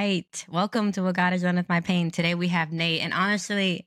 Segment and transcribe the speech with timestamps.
[0.00, 0.46] right.
[0.48, 2.10] Welcome to What God Has Done with My Pain.
[2.10, 3.02] Today we have Nate.
[3.02, 3.84] And honestly,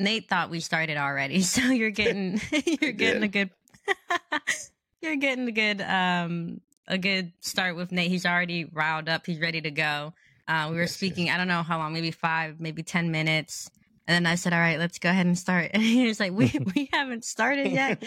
[0.00, 1.42] Nate thought we started already.
[1.42, 2.40] So you're getting
[2.80, 3.50] you're getting a good
[5.00, 8.10] you're getting a good um a good start with Nate.
[8.10, 9.26] He's already riled up.
[9.26, 10.12] He's ready to go.
[10.48, 11.36] Uh, we were Yes, speaking, yes.
[11.36, 13.70] I don't know how long, maybe five, maybe 10 minutes.
[14.08, 15.70] And then I said, all right, let's go ahead and start.
[15.72, 18.02] And he was like, we, we haven't started yet.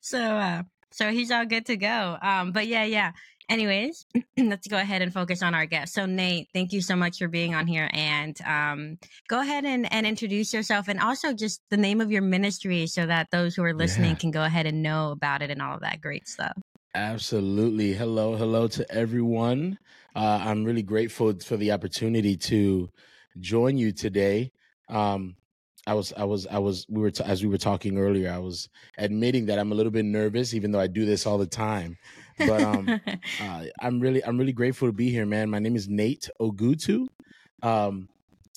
[0.00, 0.62] so, uh,
[0.92, 2.18] so he's all good to go.
[2.20, 3.12] Um, but yeah, yeah.
[3.50, 4.06] Anyways,
[4.38, 5.92] let's go ahead and focus on our guest.
[5.92, 9.92] So Nate, thank you so much for being on here and, um, go ahead and,
[9.92, 13.64] and introduce yourself and also just the name of your ministry so that those who
[13.64, 14.16] are listening Yeah.
[14.18, 16.52] can go ahead and know about it and all of that great stuff.
[16.94, 17.92] Absolutely.
[17.92, 19.78] Hello, hello to everyone.
[20.14, 22.88] Uh, I'm really grateful for the opportunity to
[23.40, 24.52] join you today.
[24.88, 25.34] Um,
[25.88, 28.38] I was, I was, I was, we were, t- as we were talking earlier, I
[28.38, 31.46] was admitting that I'm a little bit nervous, even though I do this all the
[31.46, 31.96] time.
[32.46, 32.92] But um,
[33.40, 35.50] uh, I'm really, I'm really grateful to be here, man.
[35.50, 37.06] My name is Nate Ogutu.
[37.62, 38.08] Um,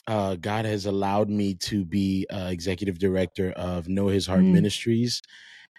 [0.08, 4.52] uh, God has allowed me to be uh, executive director of Know His Heart Mm.
[4.52, 5.22] Ministries,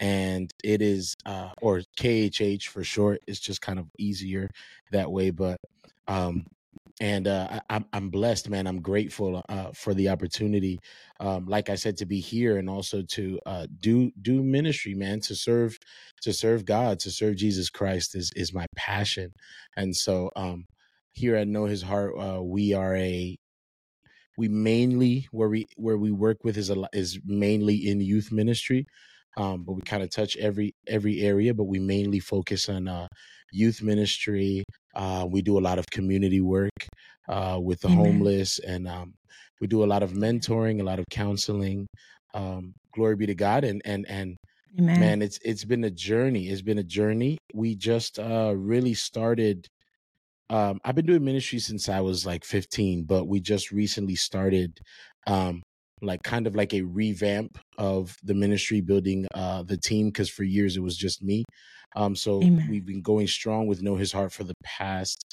[0.01, 3.21] and it is, uh, or KHH for short.
[3.27, 4.51] It's just kind of easier
[4.93, 5.61] that way, but
[6.09, 6.47] um,
[7.01, 8.67] and uh, I, I'm blessed, man.
[8.67, 10.79] I'm grateful uh, for the opportunity,
[11.21, 15.21] um, like I said, to be here and also to uh, do do ministry, man.
[15.23, 15.79] To serve
[16.23, 19.33] to serve God, to serve Jesus Christ is is my passion,
[19.77, 20.67] and so um,
[21.13, 23.39] here at Know His Heart, uh, we are a
[24.37, 28.87] we mainly where we where we work with is a is mainly in youth ministry
[29.37, 33.07] um, but we kind of touch every every area but we mainly focus on uh,
[33.53, 36.71] youth ministry uh, we do a lot of community work
[37.29, 37.99] uh, with the Amen.
[37.99, 39.15] homeless and um,
[39.61, 41.87] we do a lot of mentoring a lot of counseling
[42.35, 44.37] um, glory be to god and and and
[44.79, 44.99] Amen.
[45.01, 49.67] man it's it's been a journey it's been a journey we just uh really started
[50.51, 54.81] um i've been doing ministry since i was like 15 but we just recently started
[55.27, 55.63] um
[56.03, 60.43] like kind of like a revamp of the ministry building uh the team because for
[60.43, 61.45] years it was just me
[61.97, 62.69] um so Amen.
[62.71, 65.25] we've been going strong with know his heart for the past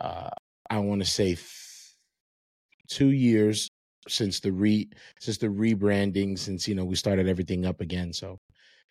[0.00, 0.30] uh
[0.70, 1.36] i want to say
[2.88, 3.68] two years
[4.08, 4.88] since the re
[5.20, 8.38] since the rebranding since you know we started everything up again so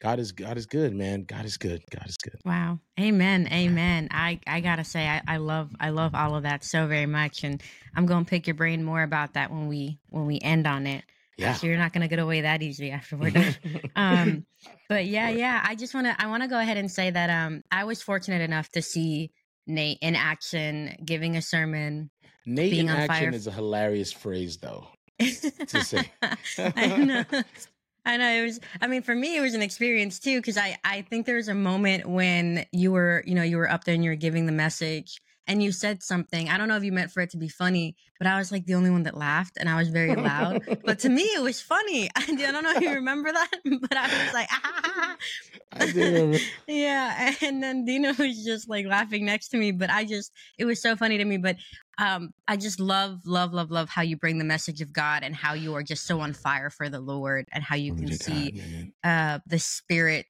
[0.03, 2.80] god is god is good man god is good god is good Wow.
[3.00, 3.47] Amen.
[3.52, 4.09] Amen.
[4.12, 7.44] I, I gotta say I, I love I love all of that so very much.
[7.46, 7.64] And
[7.96, 11.03] I'm gonna pick your brain more about that when we when we end on it.
[11.38, 13.56] yeah So you're not gonna get away that easily after we're done.
[13.96, 14.46] um
[14.90, 15.62] but yeah, yeah.
[15.63, 18.69] I just wanna I wanna go ahead and say that um I was fortunate enough
[18.72, 19.31] to see
[19.66, 22.12] Nate in action giving a sermon.
[22.46, 24.88] nate being in on action fire- is a hilarious phrase though
[25.19, 26.12] to say.
[26.75, 27.24] I know.
[28.06, 30.78] I know it was I mean for me it was an experience too cuz I
[30.84, 33.96] I think there was a moment when you were you know you were up there
[33.96, 36.92] and you were giving the message and you said something I don't know if you
[36.92, 39.58] meant for it to be funny but I was like the only one that laughed
[39.59, 42.81] and I was very loud but to me it was funny I don't know if
[42.81, 45.16] you remember that but I was like ah.
[45.74, 46.38] I remember.
[46.68, 50.66] yeah and then Dina was just like laughing next to me but I just it
[50.66, 51.58] was so funny to me but
[51.98, 55.36] um I just love love love love how you bring the message of God and
[55.36, 58.92] how you are just so on fire for the Lord and how you can see
[59.04, 60.25] uh the spirit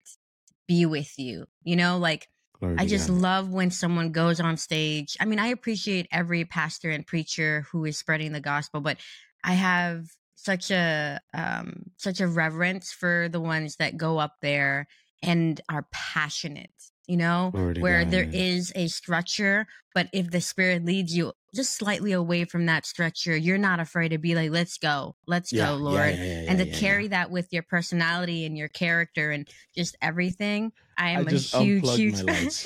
[0.67, 2.27] be with you you know like
[2.63, 3.17] Glory I just God.
[3.17, 5.17] love when someone goes on stage.
[5.19, 8.97] I mean, I appreciate every pastor and preacher who is spreading the gospel, but
[9.43, 14.87] I have such a um such a reverence for the ones that go up there
[15.21, 16.71] and are passionate,
[17.07, 21.33] you know, to where God, there is a structure, but if the spirit leads you
[21.53, 25.15] just slightly away from that structure, you're not afraid to be like, "Let's go.
[25.27, 28.69] Let's yeah, go, Lord." yeah, yeah, and to carry that with your personality and your
[28.69, 30.71] character and just everything.
[30.97, 32.23] I am a huge, huge.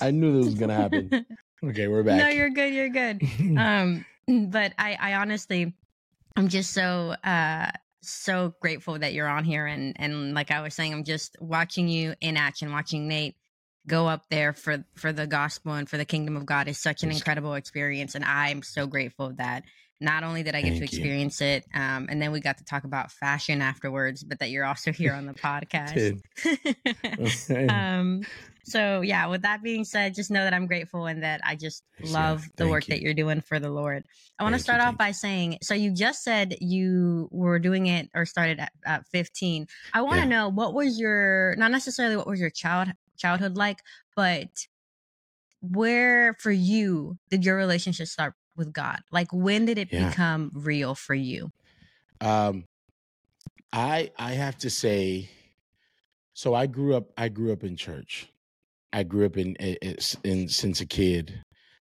[0.00, 1.26] I knew this was gonna happen.
[1.64, 2.18] Okay, we're back.
[2.18, 2.74] no, you're good.
[2.74, 3.22] You're good.
[3.58, 4.04] Um,
[4.50, 5.74] but I, I honestly,
[6.36, 7.70] I'm just so, uh,
[8.12, 9.66] so grateful that you're on here.
[9.66, 13.36] And, and like I was saying, I'm just watching you in action, watching Nate
[13.86, 17.02] go up there for, for the gospel and for the kingdom of God is such
[17.02, 18.14] an incredible experience.
[18.14, 19.64] And I'm so grateful that
[20.00, 20.98] not only did I get to Thank you.
[20.98, 24.64] experience it, um, and then we got to talk about fashion afterwards, but that you're
[24.64, 26.20] also here on the podcast.
[27.70, 28.22] Um
[28.64, 31.84] so yeah with that being said just know that i'm grateful and that i just
[32.00, 32.48] Yes, love yeah.
[32.56, 32.94] the work you.
[32.94, 34.02] that you're doing for the lord
[34.38, 37.58] i want to Thank you, start off by saying so you just said you were
[37.58, 40.30] doing it or started at, at 15 i want to Yeah.
[40.30, 43.78] know what was your not necessarily what was your child childhood like
[44.16, 44.48] but
[45.60, 50.08] where for you did your relationship start with god like when did it Yeah.
[50.10, 51.50] become real for you
[52.20, 52.64] Um,
[53.72, 55.28] I I have to say,
[56.32, 58.28] so I grew up I grew up in church,
[58.94, 61.42] I grew up in, in, in since a kid,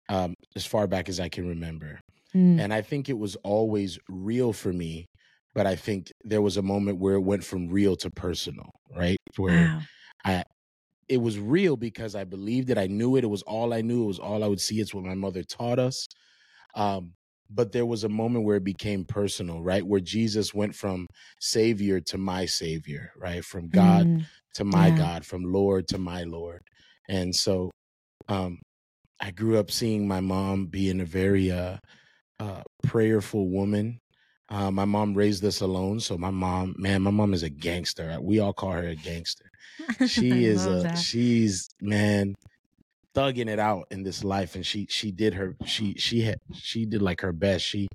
[0.09, 2.01] um, as far back as I can remember,
[2.35, 2.61] Mm.
[2.61, 5.07] and I think it was always real for me.
[5.55, 9.19] But I think there was a moment where it went from real to personal, right?
[9.37, 9.83] Where Wow.
[10.25, 10.45] I
[11.09, 12.79] it was real because I believed it.
[12.79, 13.25] I knew it.
[13.25, 14.05] It was all I knew.
[14.05, 14.81] It was all I would see.
[14.81, 16.07] It's what my mother taught us.
[16.75, 17.13] Um,
[17.51, 19.87] but there was a moment where it became personal, right?
[19.87, 21.07] Where Jesus went from
[21.41, 23.45] Savior to my Savior, right?
[23.45, 24.25] From God Mm.
[24.55, 24.97] to my Yeah.
[24.99, 26.63] God, from Lord to my Lord.
[27.09, 27.71] And so
[28.29, 28.61] um,
[29.21, 31.79] I grew up seeing my mom being a very uh,
[32.41, 33.99] uh, prayerful woman.
[34.49, 36.01] Uh, my mom raised us alone.
[36.01, 38.19] So my mom, man, my mom is a gangster.
[38.21, 39.47] We all call her a gangster
[40.07, 40.97] she is a that.
[40.97, 42.35] she's man
[43.15, 46.85] thugging it out in this life and she she did her she she had she
[46.85, 47.89] did like her best she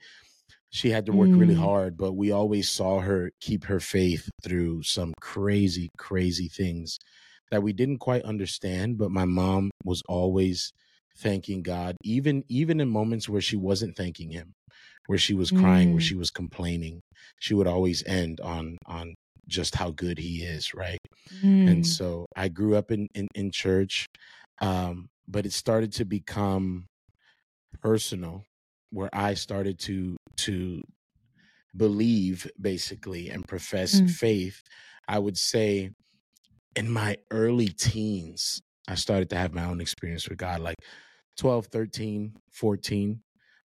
[0.69, 1.59] she had to work really Mm.
[1.59, 6.97] hard but we always saw her keep her faith through some crazy crazy things
[7.51, 10.71] that we didn't quite understand but my mom was always
[11.17, 14.53] thanking god even even in moments where she wasn't thanking him
[15.07, 16.01] where she was crying where Mm.
[16.01, 17.01] she was complaining
[17.39, 19.13] she would always end on on
[19.47, 20.99] just how good he is right
[21.65, 21.85] and Mm.
[21.85, 24.05] so I grew up in in, in church,
[24.61, 26.85] um, but it started to become
[27.81, 28.43] personal,
[28.91, 30.81] where I started to to
[31.75, 34.07] believe basically and profess Mm.
[34.07, 34.61] faith.
[35.07, 35.91] I would say
[36.75, 40.77] in my early teens, I started to have my own experience with God, like
[41.37, 43.23] 12, 13, 14,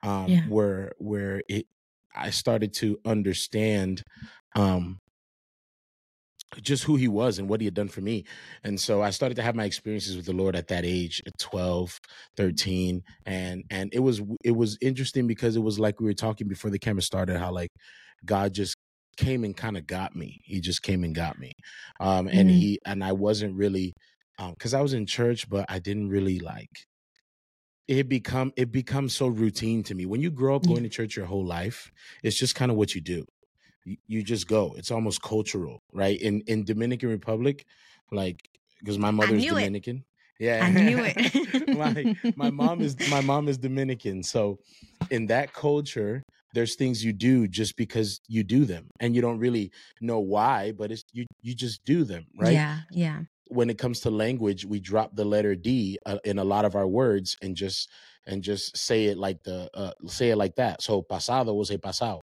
[0.03, 0.43] um, Yeah.
[0.45, 1.67] where where it
[2.15, 4.03] I started to understand
[4.55, 4.99] um
[6.63, 8.25] just who he was and what he had done for me.
[8.63, 11.33] And so I started to have my experiences with the Lord at that age, at
[11.39, 11.99] 12,
[12.37, 13.03] 13.
[13.27, 16.71] And and it was it was interesting because it was like we were talking before
[16.71, 17.71] the camera started, how like
[18.25, 18.77] God just
[19.17, 20.41] came and kind of got me.
[20.45, 21.53] He just came and got me.
[22.01, 22.51] Um and Mm.
[22.51, 23.95] he and I wasn't really
[24.39, 26.71] um because I was in church, but I didn't really like
[27.89, 30.07] it become it becomes so routine to me.
[30.07, 30.67] When you grow up Yeah.
[30.67, 31.91] going to church your whole life,
[32.23, 33.25] it's just kind of what you do
[33.85, 34.75] you, you just go.
[34.77, 36.21] It's almost cultural, right?
[36.21, 37.65] In in Dominican Republic,
[38.13, 38.49] like
[38.81, 39.71] because my I mother's knew it.
[39.71, 40.05] Dominican.
[40.61, 41.15] I knew Yeah.
[41.73, 44.23] my my mom is my mom is Dominican.
[44.23, 44.59] So
[45.11, 46.23] in that culture,
[46.55, 49.71] there's things you do just because you do them and you don't really
[50.01, 52.53] know why, but it's you you just do them, right?
[52.55, 52.81] Yeah.
[52.91, 53.23] Yeah.
[53.49, 56.75] when it comes to language, we drop the letter D uh, in a lot of
[56.75, 57.89] our words and just
[58.27, 60.83] and just say it like the uh, say it like that.
[60.83, 62.23] So pasado will say pasado,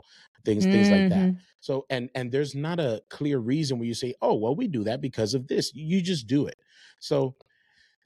[0.44, 1.31] things things like that.
[1.31, 1.38] Mhm.
[1.61, 4.85] So and and there's not a clear reason where you say, oh well, we do
[4.85, 5.73] that because of this.
[5.75, 6.56] You just do it.
[7.00, 7.35] So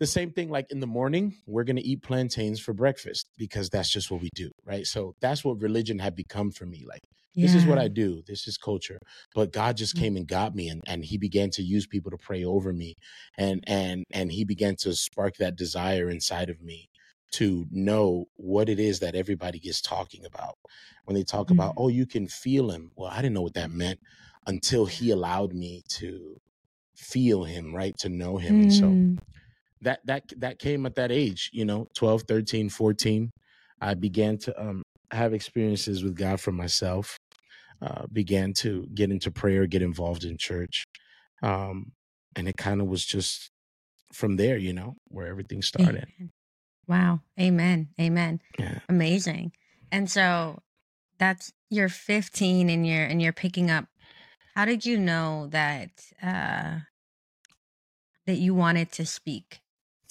[0.02, 3.70] the same thing like in the morning we're going to eat plantains for breakfast because
[3.70, 7.00] that's just what we do right so that's what religion had become for me like
[7.36, 8.98] this is what i do this is culture
[9.34, 10.00] but god just Mm.
[10.00, 12.94] came and got me and, and he began to use people to pray over me
[13.38, 16.88] and and and he began to spark that desire inside of me
[17.32, 20.54] to know what it is that everybody is talking about
[21.04, 21.82] when they talk about Mm.
[21.82, 24.00] oh you can feel him well i didn't know what that meant
[24.46, 26.36] until he allowed me to
[26.96, 29.18] feel him right to know him and so Mm.
[29.82, 33.30] That that that came at that age you know 12 13 14
[33.80, 37.16] i began to um have experiences with god for myself
[37.82, 40.84] uh began to get into prayer get involved in church
[41.42, 41.92] um
[42.36, 43.50] and it kind of was just
[44.12, 46.30] from there you know where everything started Amen.
[46.88, 47.20] Wow.
[47.40, 47.88] Amen.
[48.00, 48.40] Amen.
[48.58, 49.52] yeah Amazing.
[49.90, 50.60] And so
[51.18, 53.86] that's you're 15 and you're and you're picking up.
[54.54, 55.90] How did you know that
[56.22, 56.80] uh
[58.26, 59.61] that you wanted to speak?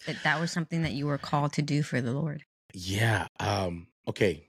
[0.06, 2.44] That that was something that you were called to do for the Lord.
[2.74, 4.48] yeah um okay.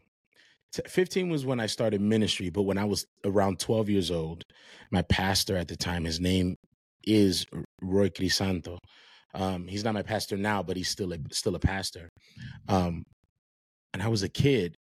[0.88, 4.42] 15 was when i started ministry but when i was around 12 years old
[4.90, 6.56] my pastor at the time his name
[7.04, 7.44] is
[7.82, 8.78] roy crisanto.
[9.34, 12.08] Um he's not my pastor now but he's still a still a pastor.
[12.68, 13.02] Um
[13.92, 14.74] and i was a kid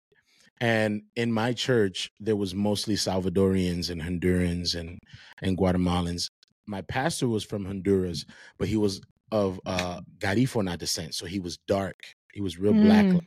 [0.62, 4.98] and in my church there was mostly salvadorians and hondurans and
[5.42, 6.28] and guatemalans.
[6.68, 8.25] My pastor was from honduras
[8.58, 9.01] but he was
[9.32, 11.96] of uh garifuna descent so he was dark
[12.34, 13.20] he was real black Mm.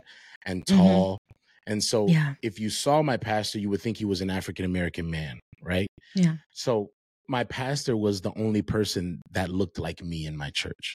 [0.47, 0.77] and Mhm.
[0.77, 1.19] tall
[1.67, 2.35] and so Yeah.
[2.43, 5.87] if you saw my pastor you would think he was an african american man right
[6.15, 6.37] Yeah.
[6.51, 6.91] so
[7.29, 10.95] my pastor was the only person that looked like me in my church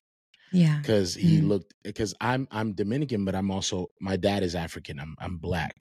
[0.52, 0.80] Yeah.
[0.80, 1.48] because he Mm.
[1.48, 5.00] looked because I'm I'm Dominican, but I'm also my dad is African.
[5.00, 5.74] I'm I'm black.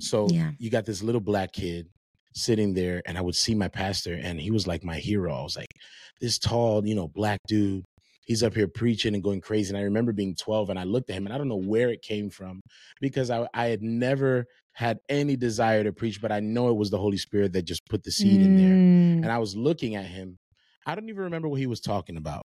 [0.00, 0.50] So Yeah.
[0.58, 1.86] you got this little black kid
[2.34, 5.32] sitting there, and I would see my pastor, and he was like my hero.
[5.32, 5.72] I was like,
[6.20, 7.84] this tall, you know, black dude.
[8.24, 9.70] He's up here preaching and going crazy.
[9.70, 11.90] And I remember being 12, and I looked at him, and I don't know where
[11.90, 12.60] it came from
[13.00, 16.90] because I I had never had any desire to preach, but I know it was
[16.90, 19.22] the Holy Spirit that just put the seed in there Mm.
[19.22, 20.38] and I was looking at him.
[20.84, 22.42] I don't even remember what he was talking about.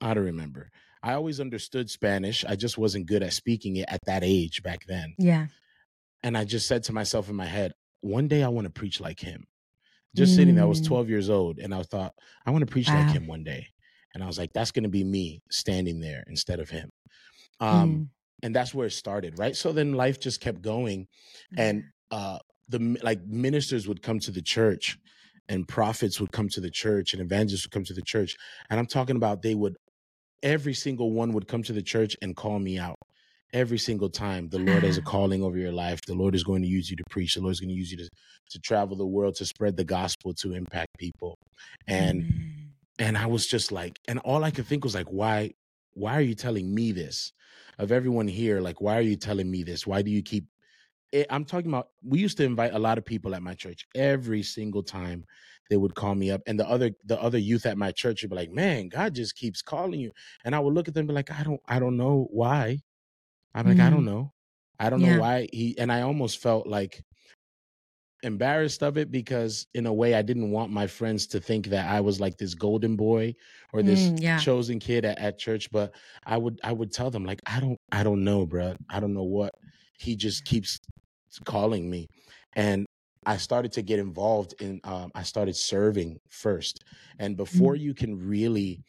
[0.00, 0.70] I don't remember.
[1.02, 2.44] I always understood Spanish.
[2.44, 5.14] I just wasn't good at speaking it at that age back then.
[5.18, 5.46] Yeah.
[6.22, 7.72] And I just said to myself in my head,
[8.02, 9.46] one day I want to preach like him.
[10.14, 10.86] Just sitting there, I was Mm.
[10.86, 13.68] 12 years old, and I thought, I want to preach like him one day.
[14.14, 16.90] And I was like, that's going to be me standing there instead of him.
[17.60, 18.08] Um, Mm.
[18.42, 19.54] and that's where it started, right?
[19.54, 21.06] So then life just kept going,
[21.56, 22.38] and uh,
[22.68, 24.98] the like ministers would come to the church,
[25.48, 28.34] and prophets would come to the church, and evangelists would come to the church,
[28.70, 29.76] and I'm talking about they would
[30.42, 32.96] every single one would come to the church and call me out.
[33.52, 36.00] Every single time, the Lord has a calling over your life.
[36.06, 37.34] The Lord is going to use you to preach.
[37.34, 38.08] The Lord is going to use you to,
[38.50, 41.36] to travel the world to spread the gospel to impact people.
[41.88, 42.59] And Amen.
[43.00, 45.54] And I was just like, and all I could think was like, why,
[45.94, 47.34] why are you telling me this?
[47.78, 49.88] Of everyone here, like, why are you telling me this?
[49.88, 50.46] Why do you keep?
[51.12, 51.90] eh, I'm talking about.
[52.02, 53.86] We used to invite a lot of people at my church.
[53.94, 55.26] Every single time
[55.70, 58.30] they would call me up, and the other the other youth at my church would
[58.30, 60.12] be like, "Man, God just keeps calling you."
[60.44, 62.80] And I would look at them and be like, "I don't, I don't know why."
[63.54, 64.34] I'm like, "I don't know,
[64.78, 65.02] I don't Yeah.
[65.02, 67.04] know why." He and I almost felt like
[68.22, 71.88] embarrassed of it because in a way I didn't want my friends to think that
[71.90, 73.34] I was like this golden boy
[73.72, 74.46] or this Mm, yeah.
[74.46, 77.78] chosen kid at, at church but I would I would tell them like I don't
[77.92, 79.54] I don't know bro I don't know what
[79.98, 80.78] he just keeps
[81.44, 82.08] calling me
[82.54, 82.86] and
[83.26, 86.82] I started to get involved in um, I started serving first
[87.18, 87.76] and before Mm.
[87.76, 88.80] you can really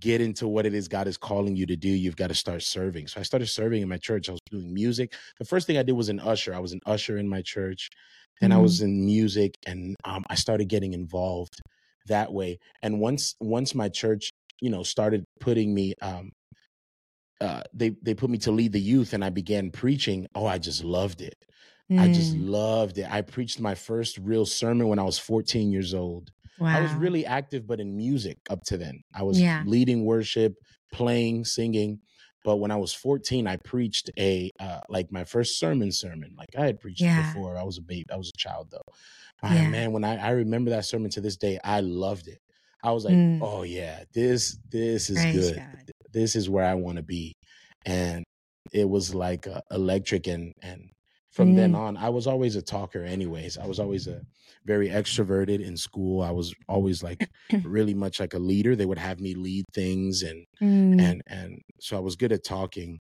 [0.00, 2.62] get into what it is God is calling you to do, you've got to start
[2.62, 3.08] serving.
[3.08, 4.28] So I started serving in my church.
[4.28, 5.14] I was doing music.
[5.38, 6.54] The first thing I did was an usher.
[6.54, 7.90] I was an usher in my church.
[8.40, 8.62] Then I Mm.
[8.62, 11.60] was in music and um, I started getting involved
[12.06, 12.58] that way.
[12.82, 16.30] And once once my church, you know, started putting me um
[17.40, 20.26] uh they they put me to lead the youth and I began preaching.
[20.34, 21.34] Oh, I just loved it.
[21.98, 22.48] I just Mm.
[22.50, 23.10] loved it.
[23.10, 26.30] I preached my first real sermon when I was 14 years old.
[26.72, 29.02] I was really active, but in music up to then.
[29.14, 29.60] I was Yeah.
[29.60, 30.54] leading worship,
[30.92, 32.00] playing, singing.
[32.44, 36.34] But when I was 14, I preached a uh, like my first sermon sermon.
[36.36, 37.14] Like I had preached Yeah.
[37.14, 37.56] before.
[37.56, 38.06] I was a babe.
[38.12, 38.94] I was a child though.
[39.42, 39.64] Ah, Yeah.
[39.64, 42.38] man, when I, I remember that sermon to this day, I loved it.
[42.82, 43.40] I was like, Mm.
[43.40, 45.58] oh yeah, this this is Praise good.
[45.58, 45.90] God.
[46.12, 47.34] This is where I want to be.
[47.86, 48.24] And
[48.72, 50.90] it was like uh, electric and and
[51.34, 51.78] from then Mm.
[51.78, 53.58] on, I was always a talker anyways.
[53.58, 54.20] I was always a
[54.64, 56.22] very extroverted in school.
[56.22, 57.28] I was always like
[57.64, 58.76] really much like a leader.
[58.76, 61.00] They would have me lead things and Mm.
[61.00, 63.00] and and so I was good at talking.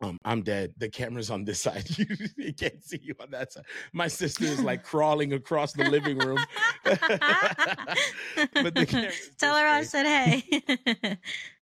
[0.00, 0.72] Um, I'm dead.
[0.78, 1.86] The camera's on this side.
[1.96, 3.64] You, can't see you on that side.
[3.92, 6.38] My sister is like crawling across the living room.
[6.84, 11.18] but the Tell her I said hey.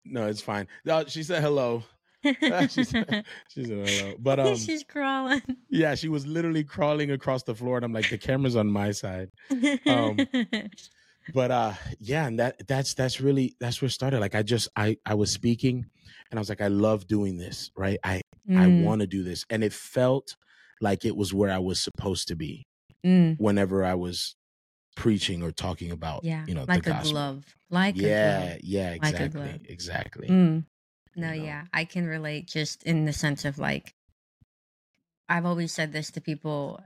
[0.05, 0.67] No, it's fine.
[0.85, 1.83] No, she said hello.
[2.25, 4.17] She said, she said.
[4.19, 5.43] But um, She's crawling.
[5.71, 8.91] yeah, she was literally crawling across the floor, and I'm like, the camera's on my
[8.93, 9.29] side.
[9.87, 10.27] Um,
[11.33, 14.69] but uh yeah and that that's that's really that's where it started like i just
[14.75, 15.87] i i was speaking
[16.31, 19.23] and i was like i love doing this right i i Mm, want to do
[19.23, 20.35] this and it felt
[20.81, 22.67] like it was where i was supposed to be
[23.07, 24.35] mm, whenever i was
[24.97, 26.45] preaching or talking about yeah.
[26.49, 27.45] you know like the a gospel glove.
[27.71, 28.59] Like yeah a glove.
[28.65, 29.61] yeah Like a exactly glove.
[29.69, 30.65] exactly Mm.
[31.17, 31.33] No, know?
[31.33, 31.65] yeah.
[31.73, 33.95] I can relate just in the sense of like
[35.29, 36.81] I've always said this to people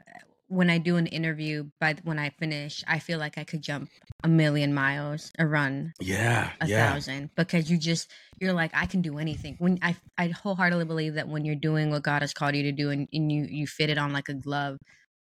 [0.48, 3.62] when I do an interview, by th- when I finish, I feel like I could
[3.62, 3.90] jump
[4.22, 8.86] a million miles or run yeah a yeah thousand because you just you're like I
[8.86, 9.56] can do anything.
[9.58, 12.72] When I I wholeheartedly believe that when you're doing what God has called you to
[12.72, 14.78] do and, and you you fit it on like a glove,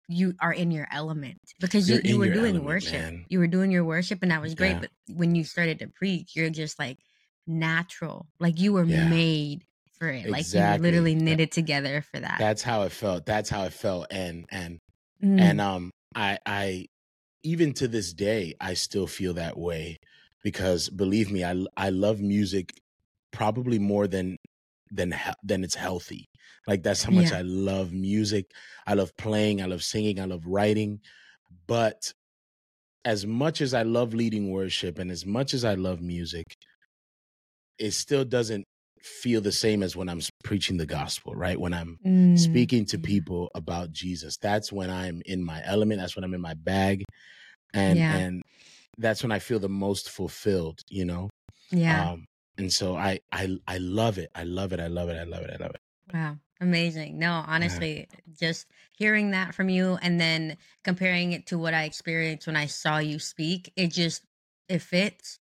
[0.07, 2.93] you are in your element because you, you were doing element, worship.
[2.93, 3.25] man.
[3.29, 4.71] You were doing your worship and that was great.
[4.71, 4.79] Yeah.
[4.81, 6.97] But when you started to preach, you're just like
[7.47, 8.27] natural.
[8.39, 9.09] Like you were Yeah.
[9.09, 9.65] made
[9.99, 10.29] for it.
[10.29, 10.91] Like you Exactly.
[10.91, 12.37] literally knitted together for that.
[12.39, 14.79] that's how it felt that's how it felt and and
[15.23, 16.85] Mm, and um i i
[17.43, 19.97] even to this day i still feel that way
[20.43, 22.73] because believe me i i love music
[23.31, 24.37] probably more than
[24.91, 26.25] than than it's healthy
[26.67, 27.39] like that's how much Yeah.
[27.39, 28.45] i love music
[28.87, 30.99] i love playing i love singing i love writing
[31.67, 32.13] but
[33.05, 36.45] as much as i love leading worship and as much as i love music
[37.79, 38.63] it still doesn't
[39.01, 42.97] feel the same as when i'm preaching the gospel right when i'm mm, speaking to
[42.97, 44.37] people about Jesus.
[44.37, 45.99] That's when I'm in my element.
[46.01, 47.03] That's when I'm in my bag,
[47.73, 48.15] and Yeah.
[48.17, 48.41] and
[48.97, 50.79] that's when I feel the most fulfilled.
[50.89, 51.29] You know.
[51.71, 52.11] Yeah.
[52.11, 52.25] Um,
[52.57, 54.29] and so I I I love it.
[54.35, 54.79] I love it.
[54.79, 55.17] I love it.
[55.19, 55.51] I love it.
[55.51, 55.81] I love it.
[56.13, 56.37] Wow.
[56.61, 57.19] Amazing.
[57.19, 58.07] No, honestly,
[58.39, 62.67] just hearing that from you and then comparing it to what I experienced when I
[62.67, 64.23] saw you speak, it just
[64.69, 65.39] it fits.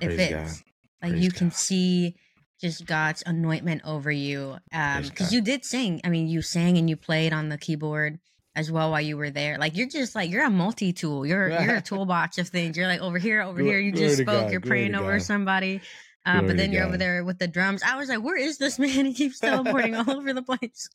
[0.00, 0.32] It Praise fits.
[0.32, 0.72] God.
[1.06, 2.16] Like Praise you can see
[2.60, 4.56] just God's anointment over you.
[4.72, 6.00] Um because you did sing.
[6.04, 8.18] I mean, you sang and you played on the keyboard
[8.56, 9.58] as well while you were there.
[9.58, 11.26] Like you're just like you're a multi-tool.
[11.26, 12.76] You're you're a toolbox of things.
[12.76, 13.78] You're like over here, over here.
[13.78, 14.44] You just spoke.
[14.44, 15.22] God, You're praying over God.
[15.22, 15.80] somebody.
[16.24, 17.82] Uh, but then you're over there with the drums.
[17.84, 18.88] I was like, where is this man?
[19.06, 20.88] He keeps teleporting all over the place.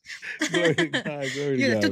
[0.50, 1.04] Glory to God.
[1.04, 1.82] Glory to God,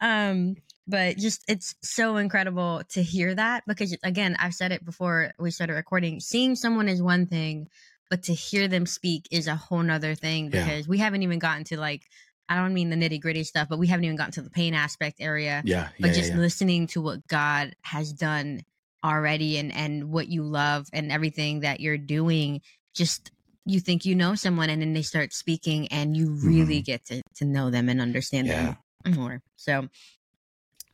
[0.00, 5.32] um, but just it's so incredible to hear that because again, I've said it before
[5.38, 6.20] we started recording.
[6.20, 7.68] Seeing someone is one thing,
[8.10, 10.64] but to hear them speak is a whole nother thing Yeah.
[10.64, 12.02] because we haven't even gotten to like
[12.48, 14.72] I don't mean the nitty gritty stuff, but we haven't even gotten to the pain
[14.72, 15.62] aspect area.
[15.64, 16.40] Yeah, But yeah, just yeah, yeah.
[16.40, 18.62] listening to what God has done
[19.04, 22.60] already and and what you love and everything that you're doing,
[22.94, 23.32] just
[23.64, 26.84] you think you know someone and then they start speaking and you really mm-hmm.
[26.84, 28.78] get to to know them and understand them
[29.14, 29.42] more.
[29.56, 29.88] So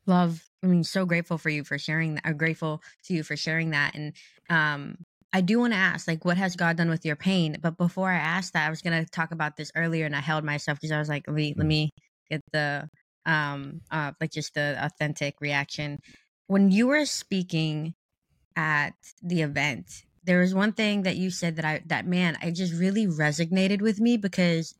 [0.06, 2.22] love I mean so grateful for you for sharing that.
[2.26, 4.12] I'm grateful to you for sharing that and
[4.50, 4.98] um
[5.32, 7.56] I do want to ask like what has God done with your pain?
[7.62, 10.20] But before I ask that, I was going to talk about this earlier and I
[10.20, 11.68] held myself because I was like let me let Mm.
[11.68, 11.90] me
[12.30, 12.88] get the
[13.26, 15.98] um uh like just the authentic reaction.
[16.48, 17.94] When you were speaking
[18.56, 22.50] at the event, there was one thing that you said that I that man, I
[22.50, 24.74] just really resonated with me because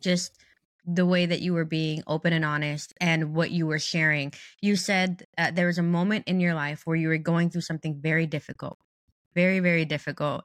[0.00, 0.41] just
[0.84, 4.32] the way that you were being open and honest and what you were sharing.
[4.60, 7.60] You said uh, there was a moment in your life where you were going through
[7.60, 8.78] something very difficult,
[9.34, 10.44] very, very difficult,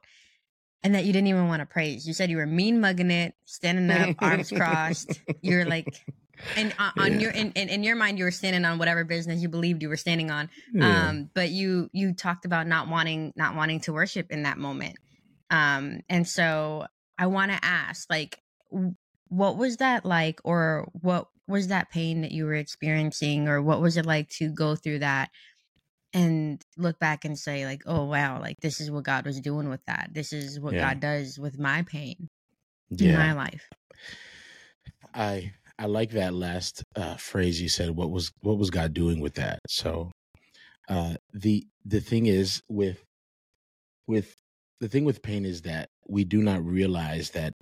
[0.84, 2.06] and that you didn't even want to praise.
[2.06, 5.20] You said you were mean mugging it, standing up, arms crossed.
[5.42, 5.92] You're like,
[6.56, 7.18] and on, on Yeah.
[7.18, 9.88] your in, in, in your mind, you were standing on whatever business you believed you
[9.88, 10.50] were standing on.
[10.72, 11.08] Yeah.
[11.08, 14.96] Um, but you you talked about not wanting not wanting to worship in that moment.
[15.50, 16.86] Um, and so
[17.18, 18.38] I want to ask, like,
[19.28, 23.80] what was that like, or what was that pain that you were experiencing, or what
[23.80, 25.30] was it like to go through that
[26.12, 29.68] and look back and say, like, oh wow, like this is what God was doing
[29.68, 30.10] with that.
[30.12, 30.88] This is what Yeah.
[30.88, 32.28] God does with my pain
[32.98, 33.68] in my life.
[35.14, 37.90] I I like that last uh, phrase you said.
[37.90, 39.60] What was what was God doing with that?
[39.68, 40.10] So
[40.88, 43.02] uh, the the thing is with
[44.06, 44.34] with
[44.80, 47.52] the thing with pain is that we do not realize that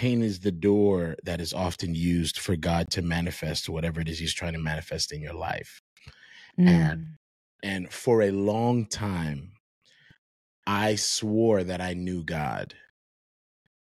[0.00, 4.18] pain is the door that is often used for God to manifest whatever it is
[4.18, 5.80] He's trying to manifest in your life.
[6.58, 7.18] And-
[7.64, 9.52] And for a long time,
[10.66, 12.74] I swore that I knew God.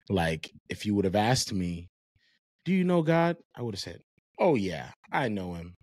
[0.09, 1.89] Like, if you would have asked me,
[2.65, 3.37] Do you know God?
[3.55, 4.01] I would have said,
[4.39, 5.75] Oh, yeah, I know him.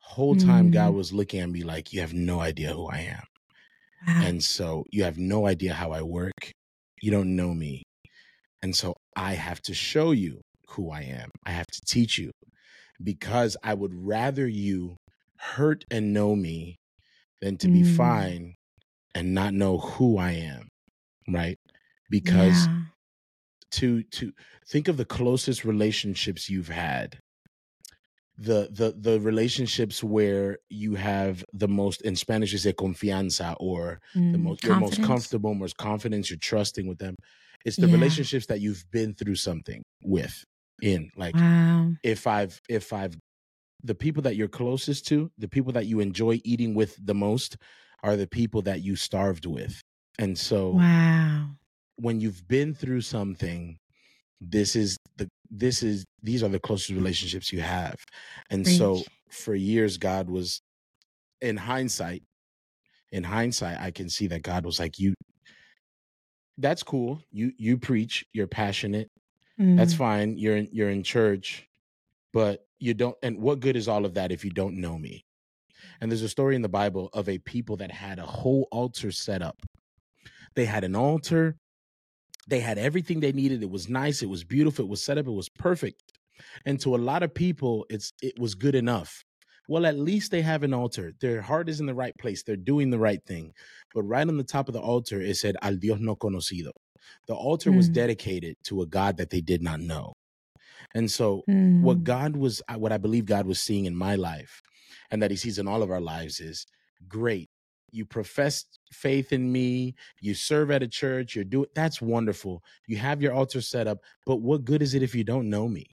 [0.00, 0.96] Whole time, God Mm.
[0.96, 3.24] was looking at me like, You have no idea who I am.
[4.06, 4.20] Wow.
[4.26, 6.52] And so you have no idea how I work.
[7.02, 7.82] You don't know me.
[8.62, 11.30] And so I have to show you who I am.
[11.46, 12.30] I have to teach you
[13.02, 14.96] because I would rather you
[15.38, 16.78] hurt and know me
[17.40, 17.82] than to be Mm.
[17.82, 18.54] fine
[19.14, 20.68] and not know who I am.
[21.28, 21.58] Right?
[22.10, 22.90] Because Yeah.
[23.72, 24.32] to to
[24.68, 27.18] think of the closest relationships you've had
[28.36, 34.00] the the the relationships where you have the most in spanish you say confianza or
[34.32, 34.38] the Mm.
[34.38, 37.16] most you're most comfortable most confidence you're trusting with them
[37.64, 37.92] it's the Yeah.
[37.92, 40.44] relationships that you've been through something with
[40.82, 41.94] in like Wow.
[42.04, 43.16] if i've if i've
[43.84, 47.56] the people that you're closest to the people that you enjoy eating with the most
[48.02, 49.80] are the people that you starved with
[50.18, 51.56] and so Wow.
[51.96, 53.78] when you've been through something
[54.40, 57.96] this is the this is these are the closest relationships you have
[58.50, 60.60] and so for years god was
[61.40, 62.22] in hindsight
[63.12, 65.14] in hindsight i can see that god was like you
[66.60, 67.22] that's cool.
[67.30, 69.10] You you preach you're passionate.
[69.76, 69.98] That's Mm.
[69.98, 70.38] fine.
[70.38, 71.66] You're in you're in church
[72.32, 75.24] but you don't and what good is all of that if you don't know me?
[76.00, 79.12] And there's a story in the bible of a people that had a whole altar
[79.12, 79.62] set up.
[80.54, 81.56] They had an altar.
[82.48, 83.62] They had everything they needed.
[83.62, 84.22] It was nice.
[84.22, 84.84] It was beautiful.
[84.86, 85.26] It was set up.
[85.26, 86.02] It was perfect.
[86.66, 89.24] And to a lot of people it's it was good enough.
[89.68, 91.12] Well at least they have an altar.
[91.20, 92.42] Their heart is in the right place.
[92.42, 93.52] They're doing the right thing
[93.94, 96.70] but right on the top of the altar it said al dios no conocido
[97.26, 97.90] the altar was Mm.
[97.90, 100.12] dedicated to a god that they did not know
[100.94, 101.82] and so Mm.
[101.82, 104.60] what God was, what I believe God was seeing in my life
[105.10, 106.66] and that he sees in all of our lives is
[107.08, 107.48] great.
[107.92, 112.62] You profess faith in me, you serve at a church, you're doing that's wonderful.
[112.86, 115.68] You have your altar set up, but what good is it if you don't know
[115.68, 115.86] me?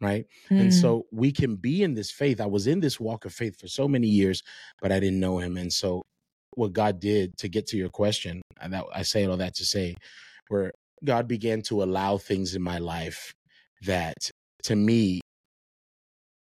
[0.00, 0.26] Right.
[0.58, 0.72] And Mm.
[0.72, 2.40] so we can be in this faith.
[2.40, 4.42] I was in this walk of faith for so many years,
[4.80, 5.56] but I didn't know him.
[5.56, 6.02] And so
[6.54, 9.64] what God did to get to your question, and that I say all that to
[9.64, 9.94] say,
[10.48, 10.72] where
[11.04, 13.32] God began to allow things in my life
[13.82, 14.16] that
[14.64, 15.20] to me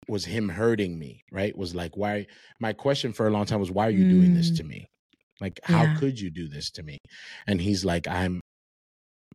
[0.09, 1.57] was him hurting me, right?
[1.57, 2.27] Was like, why?
[2.61, 4.57] My question for a long time was, why are you doing this Mm.
[4.57, 4.87] to me?
[5.41, 5.95] Like, how Yeah.
[5.95, 6.99] could you do this to me?
[7.47, 8.41] And he's like, I'm,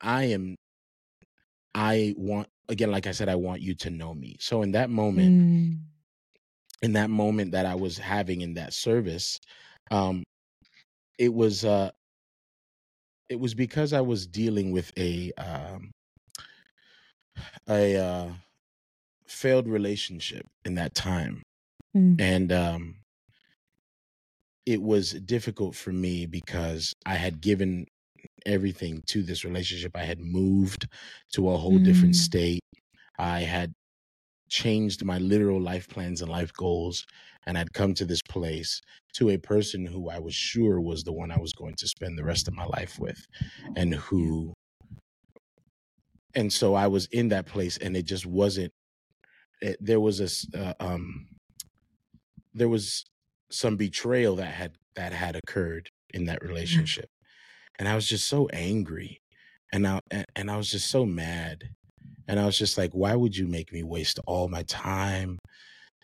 [0.02, 0.56] I am,
[1.74, 4.38] I want, again, like I said, I want you to know me.
[4.39, 5.76] So in that moment, Mm.
[6.82, 9.38] in that moment that I was having in that service,
[9.91, 10.24] um,
[11.19, 11.91] it was uh
[13.29, 15.91] it was because I was dealing with a um,
[17.67, 18.34] a uh,
[19.27, 21.43] failed relationship in that time,
[21.95, 22.19] Mm.
[22.19, 22.97] and um,
[24.65, 27.86] it was difficult for me because I had given
[28.45, 29.93] everything to this relationship.
[29.95, 30.88] I had moved
[31.34, 32.17] to a whole different Mm.
[32.17, 32.62] state.
[33.19, 33.73] I had
[34.49, 37.05] changed my literal life plans and life goals,
[37.45, 38.82] and I'd come to this place
[39.13, 42.17] to a person who I was sure was the one I was going to spend
[42.17, 43.25] the rest of my life with,
[43.75, 44.54] and who,
[46.36, 48.71] and so I was in that place, and it just wasn't.
[49.62, 51.28] It, there was a uh, um,
[52.54, 53.06] there was
[53.52, 57.10] some betrayal that had that had occurred in that relationship.
[57.78, 59.21] And I was just so angry,
[59.71, 61.69] and I and, and I was just so mad,
[62.28, 65.39] and I was just like, why would you make me waste all my time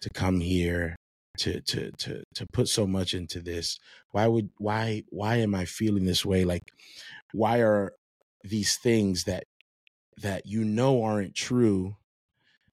[0.01, 0.95] to come here
[1.39, 3.79] to to to to put so much into this?
[4.11, 6.45] Why would why why am I feeling this way?
[6.45, 6.71] Like,
[7.33, 7.93] why are
[8.43, 9.45] these things that
[10.21, 11.97] that you know aren't true?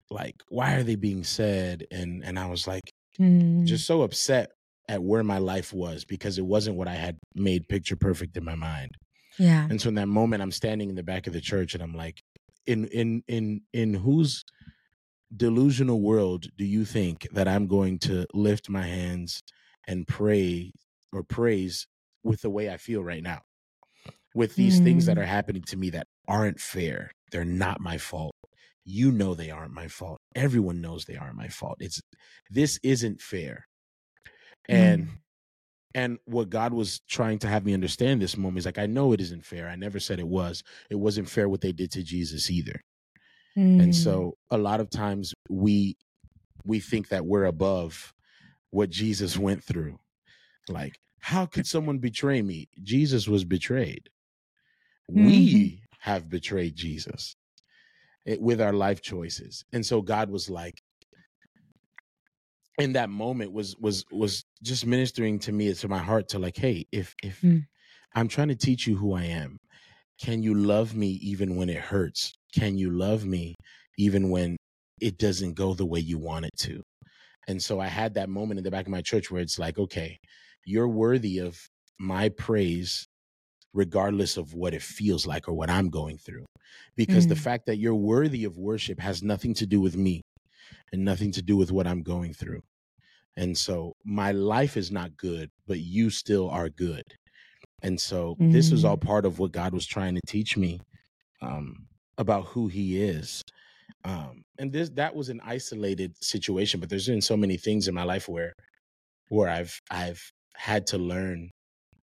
[0.10, 1.86] Like, why are they being said?
[1.92, 3.66] And and I was like Mm.
[3.66, 4.52] just so upset
[4.90, 8.44] at where my life was because it wasn't what I had made picture perfect in
[8.46, 8.92] my mind.
[9.38, 9.68] yeah.
[9.70, 11.96] And so in that moment, I'm standing in the back of the church, and I'm
[11.96, 12.22] like,
[12.68, 14.44] in in in in whose
[15.36, 19.42] delusional world do you think that I'm going to lift my hands
[19.88, 20.72] and pray
[21.12, 21.88] or praise
[22.24, 23.42] with the way I feel right now?
[24.34, 25.22] With these things that Mm.
[25.22, 27.12] are happening to me that aren't fair.
[27.32, 28.36] They're not my fault.
[28.84, 30.20] You know they aren't my fault.
[30.36, 31.78] Everyone knows they aren't my fault.
[31.80, 32.02] It's
[32.50, 33.66] this isn't fair.
[34.68, 35.18] And Mm.
[35.96, 39.14] and what God was trying to have me understand this moment is like, I know
[39.14, 39.70] it isn't fair.
[39.70, 40.62] I never said it was.
[40.90, 42.82] It wasn't fair what they did to Jesus either.
[43.58, 43.82] Mm.
[43.84, 45.98] And so a lot of times we
[46.66, 48.14] we think that we're above
[48.72, 50.00] what Jesus went through.
[50.70, 52.70] Like, how could someone betray me?
[52.84, 54.10] Jesus was betrayed.
[55.10, 55.24] Mhm.
[55.24, 57.36] We have betrayed Jesus
[58.26, 59.66] it, with our life choices.
[59.74, 60.82] And so God was like
[62.78, 66.58] in that moment was was was just ministering to me to my heart to like,
[66.58, 67.68] hey, if if Mm.
[68.16, 69.60] I'm trying to teach you who I am,
[70.20, 72.34] can you love me even when it hurts?
[72.56, 73.56] Can you love me
[73.98, 74.58] even when
[75.02, 76.82] it doesn't go the way you want it to?
[77.48, 79.78] And so I had that moment in the back of my church where it's like,
[79.78, 80.18] okay,
[80.66, 81.60] you're worthy of
[82.00, 83.06] my praise
[83.74, 86.46] regardless of what it feels like or what I'm going through.
[86.96, 87.38] Because the Mm.
[87.38, 90.22] fact that you're worthy of worship has nothing to do with me
[90.94, 92.62] and nothing to do with what I'm going through.
[93.38, 97.04] And so my life is not good, but you still are good.
[97.82, 99.02] And so this was all Mm.
[99.02, 100.80] part of what God was trying to teach me
[101.42, 103.42] um, about who He is.
[104.04, 107.96] Um, and this that was an isolated situation, but there's been so many things in
[107.96, 108.54] my life where
[109.30, 111.52] where I've I've had to learn.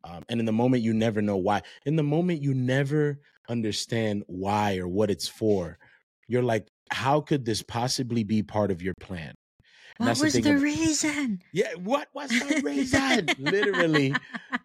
[0.05, 1.63] Um, and in the moment, you never know why.
[1.85, 3.19] In the moment, you never
[3.49, 5.79] understand why or what it's for.
[6.29, 9.35] You're like, how could this possibly be part of your plan?
[9.99, 11.43] What the was the ab- reason?
[11.53, 13.29] Yeah, what was the reason?
[13.39, 14.15] Literally,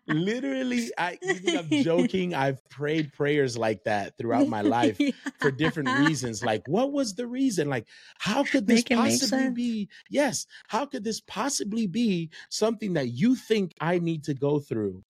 [0.07, 1.17] literally, I
[1.47, 2.33] I'm joking.
[2.35, 4.99] I've prayed prayers like that throughout my life
[5.39, 6.43] for different reasons.
[6.43, 7.67] Like, what was the reason?
[7.67, 7.87] Like,
[8.19, 9.89] how could this Make it make possibly be?
[10.09, 15.03] Yes, how could this possibly be something that you think I need to go through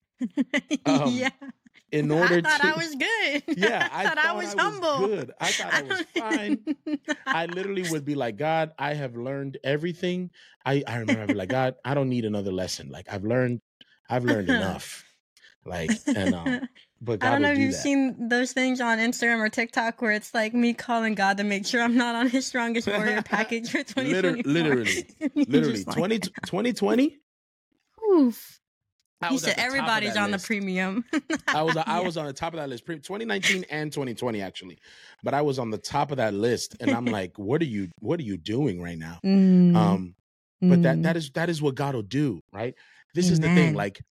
[0.86, 1.30] um, yeah.
[1.94, 2.68] In order I thought to?
[2.68, 3.58] I was good.
[3.58, 5.08] yeah, I thought, I was humble.
[5.08, 5.32] good.
[5.40, 6.66] I thought I was fine.
[7.28, 10.32] I literally would be like, God, I have learned everything.
[10.66, 12.90] I, I remember I'd be like, God, I don't need another lesson.
[12.90, 13.62] Like I've learned,
[14.10, 15.06] I've learned enough.
[15.66, 16.68] Like, and um,
[17.02, 17.82] but God I don't know will if do you've that.
[17.82, 21.66] seen those things on Instagram or TikTok where it's like me calling God to make
[21.66, 24.52] sure I'm not on his strongest warrior package for 2024.
[24.52, 27.20] literally, You're Literally, just like, 2020,
[28.12, 28.60] Oof.
[29.24, 31.06] I He said at the top of everybody's that on the premium.
[31.48, 32.00] I was I Yeah.
[32.00, 32.86] was on the top of that list.
[32.86, 34.80] 2019 and 2020 actually,
[35.24, 37.90] but I was on the top of that list, and I'm like, what are you
[38.00, 39.20] what are you doing right now?
[39.26, 40.16] Mm, Um,
[40.62, 41.04] but that mm.
[41.04, 42.74] that is that is what God will do, right?
[43.14, 44.02] This is the thing, like.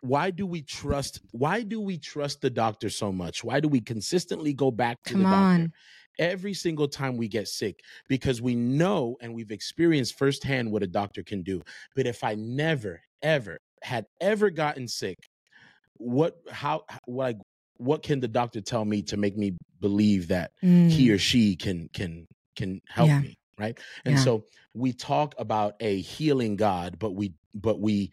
[0.00, 1.20] Why do we trust?
[1.32, 3.42] Why do we trust the doctor so much?
[3.42, 5.72] Why do we consistently go back to Come the doctor on.
[6.20, 7.80] every single time we get sick?
[8.08, 11.62] Because we know and we've experienced firsthand what a doctor can do.
[11.96, 15.16] But if I never, ever had ever gotten sick,
[15.96, 17.36] what, how, like,
[17.76, 20.50] what can the doctor tell me to make me believe that
[20.88, 23.20] he Mm, or she can can can help Yeah.
[23.20, 24.24] me right and Yeah.
[24.24, 28.10] so we talk about a healing god but we but we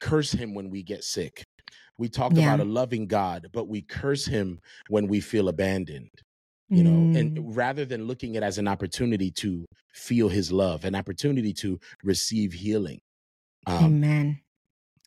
[0.00, 1.42] curse him when we get sick
[1.98, 2.44] we talk Yeah.
[2.44, 4.58] about a loving god but we curse him
[4.88, 6.10] when we feel abandoned
[6.72, 10.52] you know Mm, and rather than looking at it as an opportunity to feel his
[10.52, 12.98] love an opportunity to receive healing
[13.66, 14.42] um Amen.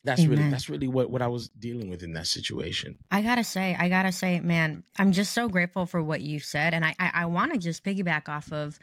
[0.04, 2.98] That's really that's really what what I was dealing with in that situation.
[3.10, 6.74] I gotta say, I gotta say, man, I'm just so grateful for what you said,
[6.74, 8.78] and I I, I want to just piggyback off of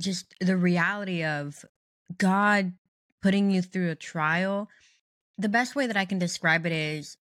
[0.00, 1.64] just the reality of
[2.18, 2.72] God
[3.22, 4.68] putting you through a trial.
[5.38, 7.16] The best way that I can describe it is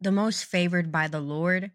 [0.00, 1.70] the most favored by the Lord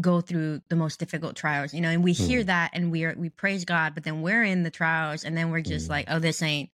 [0.00, 2.46] go through the most difficult trials, you know, and we hear Mm.
[2.46, 5.50] that and we are we praise God, but then we're in the trials and then
[5.50, 5.90] we're just Mm.
[5.90, 6.70] like, oh, this ain't.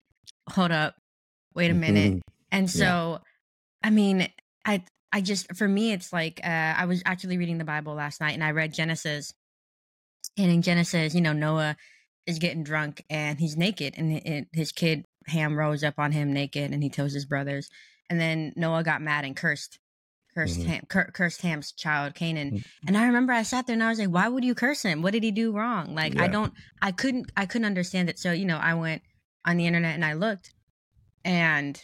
[0.51, 0.97] Hold up,
[1.55, 2.23] wait a minute.
[2.51, 3.19] And Yeah.
[3.83, 4.29] I mean,
[4.65, 8.21] I I just for me it's like uh, I was actually reading the Bible last
[8.21, 9.33] night and I read Genesis,
[10.37, 11.77] and in Genesis, you know, Noah
[12.27, 16.33] is getting drunk and he's naked, and it, his kid Ham rose up on him
[16.33, 17.69] naked, and he tells his brothers,
[18.11, 19.79] and then Noah got mad and cursed.
[20.35, 20.67] Cursed Mhm.
[20.67, 22.65] Ham, cur- cursed Ham's child Canaan, Mhm.
[22.87, 25.03] and I remember I sat there and I was like, "Why would you curse him?
[25.03, 28.19] What did he do wrong?" Like I don't, I couldn't, I couldn't understand it.
[28.19, 29.03] So you know, I went
[29.45, 30.55] on the internet and I looked,
[31.23, 31.79] and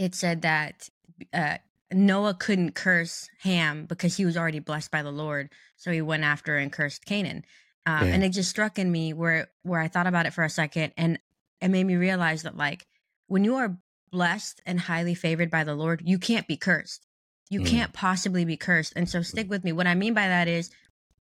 [0.00, 0.88] it said that
[1.34, 1.58] uh,
[1.92, 6.24] Noah couldn't curse Ham because he was already blessed by the Lord, so he went
[6.24, 7.44] after and cursed Canaan.
[7.84, 8.14] Um, Yeah.
[8.14, 10.94] And it just struck in me where where I thought about it for a second,
[10.96, 11.18] and
[11.60, 12.86] it made me realize that like
[13.26, 13.76] when you are
[14.10, 17.06] blessed and highly favored by the Lord, you can't be cursed.
[17.50, 17.66] You Mm.
[17.66, 18.94] can't possibly be cursed.
[18.96, 19.72] And so stick with me.
[19.72, 20.70] What I mean by that is,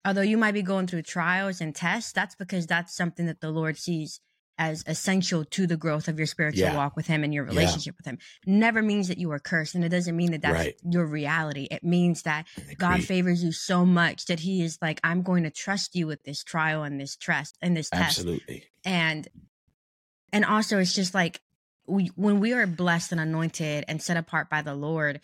[0.03, 3.51] although you might be going through trials and tests, that's because that's something that the
[3.51, 4.19] Lord sees
[4.57, 6.75] as essential to the growth of your spiritual Yeah.
[6.75, 7.49] walk with Him and your Yeah.
[7.51, 8.17] relationship with Him.
[8.45, 10.75] Never means that you are cursed, and it doesn't mean that that's Right.
[10.89, 11.67] your reality.
[11.69, 15.49] It means that God favors you so much that He is like, I'm going to
[15.49, 18.63] trust you with this trial and this trust and this test Absolutely.
[18.85, 19.27] and
[20.31, 21.39] and also it's just like
[21.87, 25.21] we, when we are blessed and anointed and set apart by the lord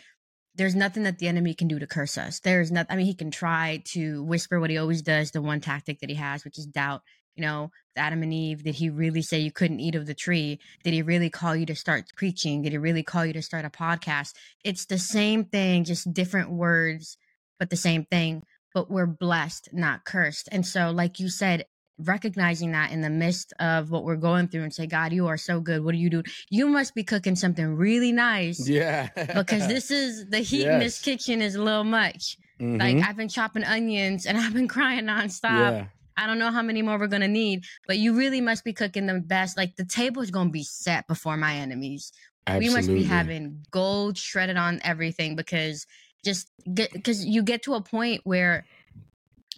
[0.55, 3.13] there's nothing that the enemy can do to curse us there's nothing i mean he
[3.15, 6.57] can try to whisper what he always does the one tactic that he has which
[6.59, 7.01] is doubt
[7.35, 10.59] you know adam and eve did he really say you couldn't eat of the tree
[10.83, 13.65] did he really call you to start preaching did he really call you to start
[13.65, 17.17] a podcast it's the same thing just different words
[17.59, 21.65] but the same thing but we're blessed not cursed and so like you said
[22.05, 25.37] recognizing that in the midst of what we're going through and say, God, you are
[25.37, 25.83] so good.
[25.85, 26.23] What do you do?
[26.49, 29.09] You must be cooking something really nice Yeah.
[29.35, 32.37] because this is the heat in this kitchen is a little much.
[32.59, 33.07] Like Mhm.
[33.07, 35.43] I've been chopping onions and I've been crying nonstop.
[35.43, 35.85] yeah.
[36.17, 39.07] I don't know how many more we're gonna need, but you really must be cooking
[39.07, 39.57] the best.
[39.57, 42.11] Like the table is gonna be set before my enemies.
[42.47, 42.67] Absolutely.
[42.67, 45.85] We must be having gold shredded on everything because
[46.23, 48.65] just because you get to a point where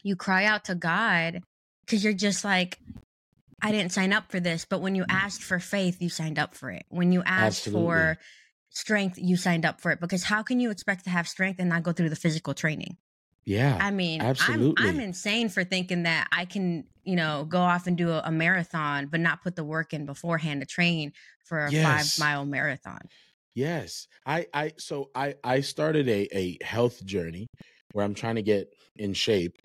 [0.04, 1.42] you cry out to God
[1.86, 2.78] because you're just like,
[3.62, 4.66] I didn't sign up for this.
[4.66, 6.86] But when you asked for faith, you signed up for it.
[6.90, 7.82] When you asked Absolutely.
[7.82, 8.18] for
[8.70, 10.02] strength, you signed up for it.
[10.02, 12.98] Because how can you expect to have strength and not go through the physical training?
[13.46, 13.80] Yeah.
[13.80, 14.38] I mean, absolutely.
[14.40, 18.22] I'm, I'm insane for thinking that I can, you know, go off and do a,
[18.26, 21.74] a marathon, but not put the work in beforehand to train for a Yes.
[21.74, 23.10] five mile marathon.
[23.56, 24.08] Yes.
[24.26, 27.48] I I so I I started a a health journey
[27.92, 29.58] where I'm trying to get in shape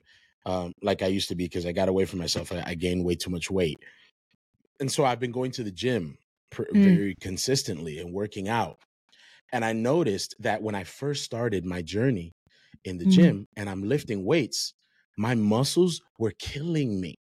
[0.44, 2.52] um like I used to be because I got away from myself.
[2.52, 3.82] I, I gained way too much weight.
[4.80, 6.18] And so I've been going to the gym
[6.50, 6.98] pr- Mm.
[6.98, 8.78] very consistently and working out.
[9.52, 12.32] And I noticed that when I first started my journey
[12.84, 13.06] in the Mhm.
[13.06, 14.74] gym and I'm lifting weights,
[15.16, 17.16] my muscles were killing me.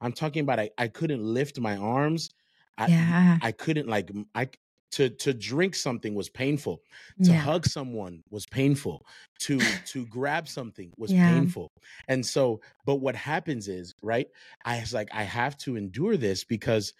[0.00, 2.30] I'm talking about I, I couldn't lift my arms.
[2.78, 3.40] I, yeah.
[3.40, 4.48] I couldn't like I
[4.92, 6.82] to to drink something was painful.
[7.22, 7.34] To Yeah.
[7.34, 9.06] hug someone was painful.
[9.40, 11.14] To to grab something was Yeah.
[11.14, 11.72] painful.
[12.08, 14.26] And so, but what happens is, right?
[14.64, 16.92] I was like, I have to endure this because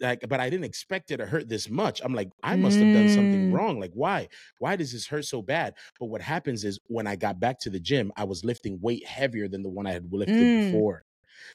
[0.00, 2.00] like, but I didn't expect it to hurt this much.
[2.04, 3.50] I'm like, I must have done something Mm.
[3.50, 3.80] wrong.
[3.80, 4.28] Like, why?
[4.58, 5.74] Why does this hurt so bad?
[5.98, 9.06] But what happens is when I got back to the gym, I was lifting weight
[9.06, 10.52] heavier than the one I had lifted Mm.
[10.52, 11.04] before.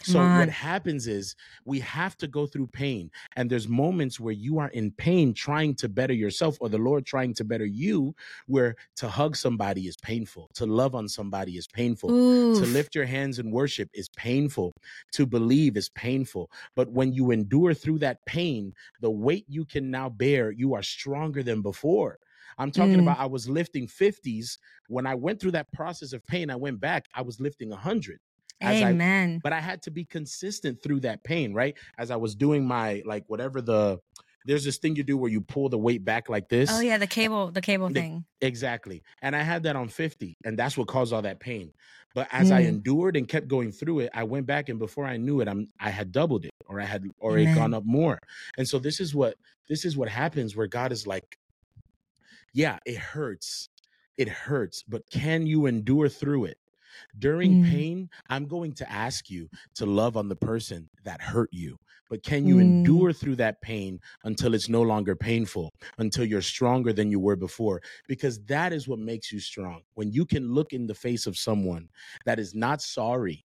[0.03, 4.59] So what happens is we have to go through pain and there's moments where you
[4.59, 8.15] are in pain trying to better yourself or the Lord trying to better you
[8.47, 12.15] where to hug somebody is painful, to love on somebody is painful.
[12.53, 14.73] To lift your hands in worship is painful.
[15.13, 16.51] To believe is painful.
[16.75, 20.83] But when you endure through that pain, the weight you can now bear, you are
[20.83, 22.19] stronger than before.
[22.57, 23.01] I'm talking Mm.
[23.01, 24.59] about I was lifting 50s.
[24.87, 28.19] When I went through that process of pain, I went back, I was lifting 100
[28.61, 29.39] as I Amen.
[29.43, 31.75] but I had to be consistent through that pain, right?
[31.97, 33.99] As I was doing my like whatever the
[34.45, 36.69] there's this thing you do where you pull the weight back like this.
[36.71, 38.25] oh yeah, the cable, the cable The- thing.
[38.41, 39.01] Exactly.
[39.21, 41.71] And I had that on 50, and that's what caused all that pain.
[42.13, 42.67] But as I Mm.
[42.67, 45.69] endured and kept going through it, I went back and before I knew it, I'm
[45.79, 47.55] I had doubled it or I had or it Amen.
[47.55, 48.19] gone up more.
[48.57, 49.35] And so this is what
[49.69, 51.37] this is what happens where God is like,
[52.53, 53.69] yeah, it hurts.
[54.17, 56.57] It hurts, but can you endure through it?
[57.17, 57.57] During Mm.
[57.57, 61.77] pain, I'm going to ask you to love on the person that hurt you.
[62.09, 62.59] But can you Mm.
[62.59, 67.35] endure through that pain until it's no longer painful, until you're stronger than you were
[67.35, 67.81] before?
[68.07, 69.81] Because that is what makes you strong.
[69.95, 71.89] When you can look in the face of someone
[72.25, 73.45] that is not sorry,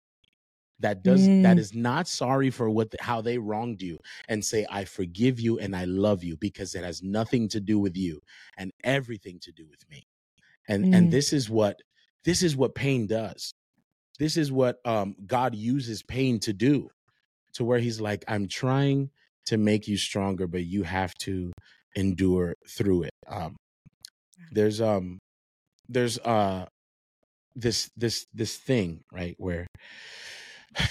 [0.79, 1.60] that does that Mm.
[1.60, 5.60] is not sorry for what the, how they wronged you and say I forgive you
[5.60, 8.21] and I love you because it has nothing to do with you
[8.58, 10.03] and everything to do with me.
[10.67, 11.12] And and Mm.
[11.12, 11.82] this is what
[12.25, 13.51] this is what pain does.
[14.19, 16.89] This is what um God uses pain to do
[17.53, 19.09] to where he's like I'm trying
[19.47, 21.51] to make you stronger but you have to
[21.95, 23.12] endure through it.
[23.27, 23.55] Um
[24.51, 25.19] there's um
[25.89, 26.65] there's uh
[27.55, 29.67] this this this thing, right, where
[30.77, 30.89] and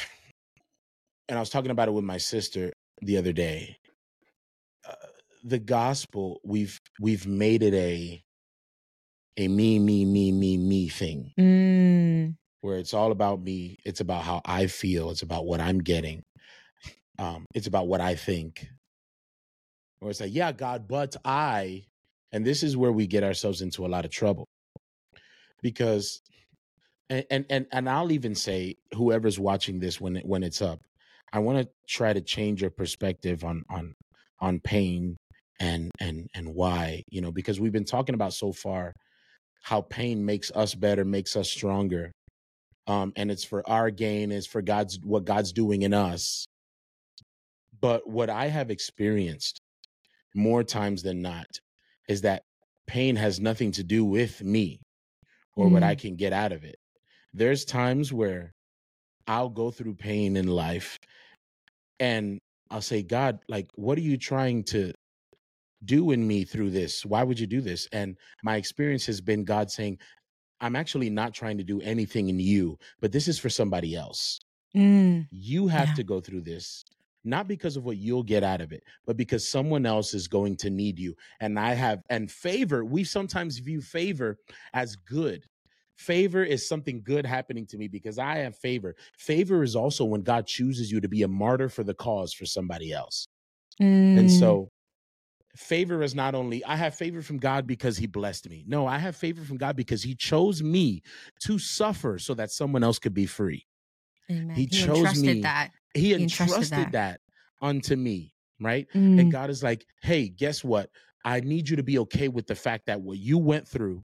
[1.37, 3.77] I was talking about it with my sister the other day.
[4.88, 4.95] Uh,
[5.45, 8.23] the gospel we've we've made it a
[9.37, 12.37] a me me me me me thing Mm.
[12.61, 13.79] where it's all about me.
[13.85, 15.11] It's about how I feel.
[15.11, 16.23] It's about what I'm getting.
[17.18, 18.66] Um, it's about what I think.
[20.01, 21.85] Or it's like, yeah, God, but I,
[22.33, 24.47] and this is where we get ourselves into a lot of trouble
[25.62, 26.21] because,
[27.09, 30.81] and and and, and I'll even say, whoever's watching this when it, when it's up,
[31.33, 33.95] I want to try to change your perspective on on
[34.40, 35.16] on pain
[35.61, 38.92] and and and why you know because we've been talking about so far
[39.62, 42.12] how pain makes us better makes us stronger.
[42.87, 46.46] Um and it's for our gain it's for god's what god's doing in us.
[47.81, 49.61] But what i have experienced
[50.35, 51.46] more times than not
[52.09, 52.42] is that
[52.87, 54.81] pain has nothing to do with me
[55.57, 56.01] or what i Mm.
[56.01, 56.77] can get out of it.
[57.35, 58.53] There's times where
[59.29, 60.98] i'll go through pain in life
[62.01, 62.38] and
[62.70, 64.92] i'll say god like what are you trying to
[65.85, 67.05] do in me through this?
[67.05, 67.88] Why would you do this?
[67.92, 69.99] And my experience has been god saying
[70.61, 74.38] i'm actually not trying to do anything in you but this is for somebody else.
[74.77, 75.27] Mm.
[75.31, 75.95] you have Yeah.
[75.95, 76.85] to go through this
[77.25, 80.57] not because of what you'll get out of it but because someone else is going
[80.59, 81.14] to need you.
[81.40, 84.38] And i have and favor we sometimes view favor
[84.73, 85.45] as good.
[85.97, 88.95] Favor is something good happening to me because i have favor.
[89.18, 92.47] Favor is also when god chooses you to be a martyr for the cause for
[92.47, 93.27] somebody else.
[93.81, 94.38] And Mm.
[94.40, 94.68] so
[95.57, 98.65] favor is not only I have favor from God because he blessed me.
[98.67, 101.03] No, I have favor from God because he chose me
[101.41, 103.67] to suffer so that someone else could be free.
[104.31, 104.57] Amen.
[104.57, 105.43] He He chose me.
[105.43, 105.71] that.
[105.95, 106.93] He He entrusted entrusted that.
[106.93, 107.21] that
[107.61, 108.87] unto me, right?
[108.95, 109.21] Mm.
[109.21, 110.91] And God is like, "Hey, guess what?
[111.25, 114.03] I need you to be okay with the fact that what you went through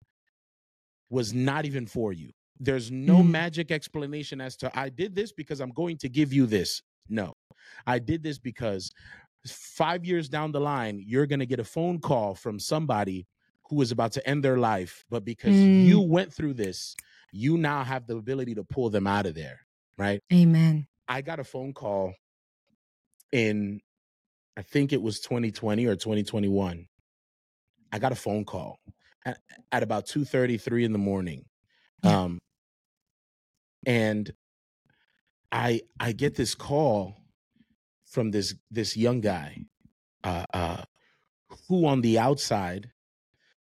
[1.10, 2.32] was not even for you.
[2.60, 3.30] There's no Mm.
[3.32, 6.82] magic explanation as to I did this because I'm going to give you this.
[7.10, 7.34] No.
[7.86, 8.92] I did this because
[9.46, 13.28] five years down the line, you're going to get a phone call from somebody
[13.70, 15.04] who is about to end their life.
[15.10, 15.86] But because Mm.
[15.86, 16.96] you went through this,
[17.32, 19.60] you now have the ability to pull them out of there,
[19.98, 20.22] right?
[20.32, 20.88] Amen.
[21.08, 22.14] I got a phone call
[23.32, 23.82] in,
[24.56, 26.88] I think it was 2020 or 2021.
[27.92, 28.78] I got a phone call
[29.26, 29.40] at,
[29.72, 31.46] at about 2.33 in the morning.
[32.04, 32.24] Yeah.
[32.24, 32.40] Um,
[33.86, 34.32] and
[35.52, 37.16] I I get this call
[38.14, 39.58] from this this young guy
[40.24, 40.84] uh, uh,
[41.68, 42.92] who on the outside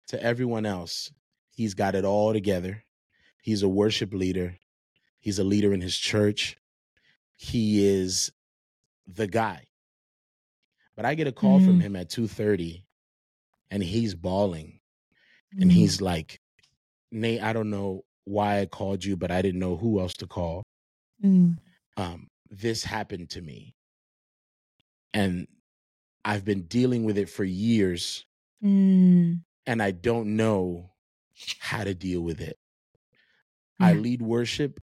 [0.08, 1.10] to everyone else
[1.54, 2.84] he's got it all together.
[3.42, 4.56] He's a worship leader.
[5.20, 6.56] He's a leader in his church.
[7.36, 8.32] He is
[9.06, 9.64] the guy.
[10.96, 11.82] But i get a call from Mm.
[11.82, 12.84] him at 2.30
[13.70, 14.80] and he's bawling.
[15.60, 15.74] And Mm.
[15.74, 16.38] he's like
[17.10, 20.26] nate i don't know why i called you but i didn't know who else to
[20.26, 20.62] call.
[21.24, 21.58] Mm.
[21.96, 23.74] um, this happened to me
[25.14, 25.46] and
[26.24, 28.24] i've been dealing with it for years
[28.62, 29.42] Mm.
[29.66, 30.92] and I don't know
[31.58, 32.56] how to deal with it.
[33.80, 34.78] I lead worship,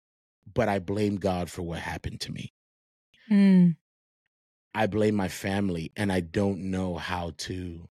[0.51, 2.53] but I blame God for what happened to me.
[3.29, 3.75] Mm.
[4.73, 7.87] I blame my family and I don't know how to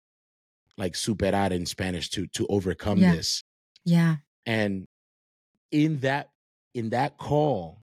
[0.75, 3.11] like superar in Spanish to to overcome Yeah.
[3.13, 3.43] this.
[3.83, 4.15] Yeah.
[4.47, 4.87] And
[5.71, 6.31] in that
[6.73, 7.83] in that call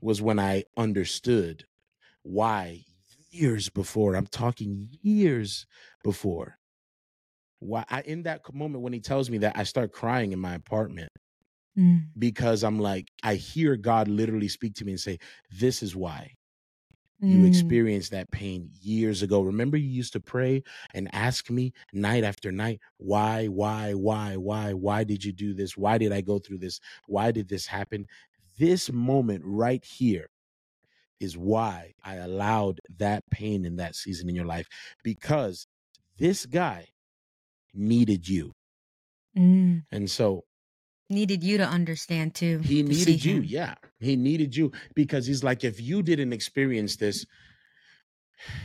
[0.00, 1.64] was when I understood
[2.24, 2.84] why
[3.34, 5.66] years before, I'm talking years
[6.02, 6.58] before.
[7.58, 10.54] Why I in that moment when he tells me that I start crying in my
[10.54, 11.10] apartment
[11.76, 12.14] Mm.
[12.18, 15.18] because I'm like, I hear God literally speak to me and say,
[15.50, 16.34] This is why
[17.26, 17.46] you Mm.
[17.46, 19.42] experienced that pain years ago.
[19.42, 20.62] Remember, you used to pray
[20.94, 25.76] and ask me night after night, Why, why, why, why, why did you do this?
[25.76, 26.80] Why did I go through this?
[27.08, 28.06] Why did this happen?
[28.58, 30.28] This moment right here
[31.20, 34.66] is why I allowed that pain in that season in your life
[35.02, 35.66] because
[36.18, 36.88] this guy
[37.72, 38.52] needed you.
[39.36, 39.84] Mm.
[39.90, 40.44] And so
[41.10, 42.58] needed you to understand too.
[42.58, 43.36] He to needed you.
[43.36, 43.44] him.
[43.44, 43.74] Yeah.
[44.00, 47.26] He needed you because he's like, if you didn't experience this,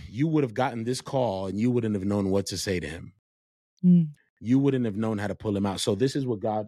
[0.10, 2.88] you would have gotten this call and you wouldn't have known what to say to
[2.88, 3.14] him.
[3.84, 4.10] Mm.
[4.40, 5.80] You wouldn't have known how to pull him out.
[5.80, 6.68] So this is what God,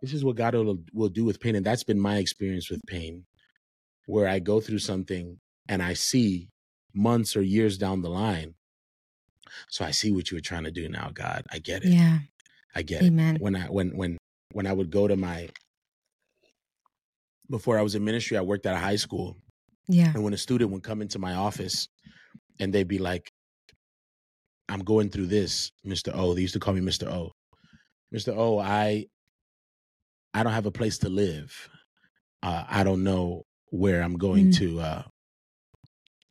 [0.00, 1.54] this is what God will, will do with pain.
[1.54, 3.24] And that's been my experience with pain,
[4.10, 5.38] where I go through something
[5.68, 6.48] and I see
[6.92, 8.54] months or years down the line.
[9.68, 11.44] So I see what you were trying to do now, God.
[11.52, 11.92] I get it.
[11.92, 12.18] Yeah.
[12.74, 13.06] I get it.
[13.06, 13.36] Amen.
[13.40, 14.18] When I when when
[14.52, 15.48] when I would go to my
[17.48, 19.36] before I was in ministry, I worked at a high school.
[19.88, 20.12] Yeah.
[20.14, 21.88] And when a student would come into my office
[22.58, 23.32] and they'd be like,
[24.68, 26.12] I'm going through this, Mr.
[26.14, 26.34] O.
[26.34, 27.08] They used to call me Mr.
[27.08, 27.32] O.
[28.14, 28.36] Mr.
[28.36, 29.06] O, I
[30.34, 31.68] I don't have a place to live.
[32.42, 34.56] Uh, I don't know where I'm going Mm.
[34.58, 35.02] to uh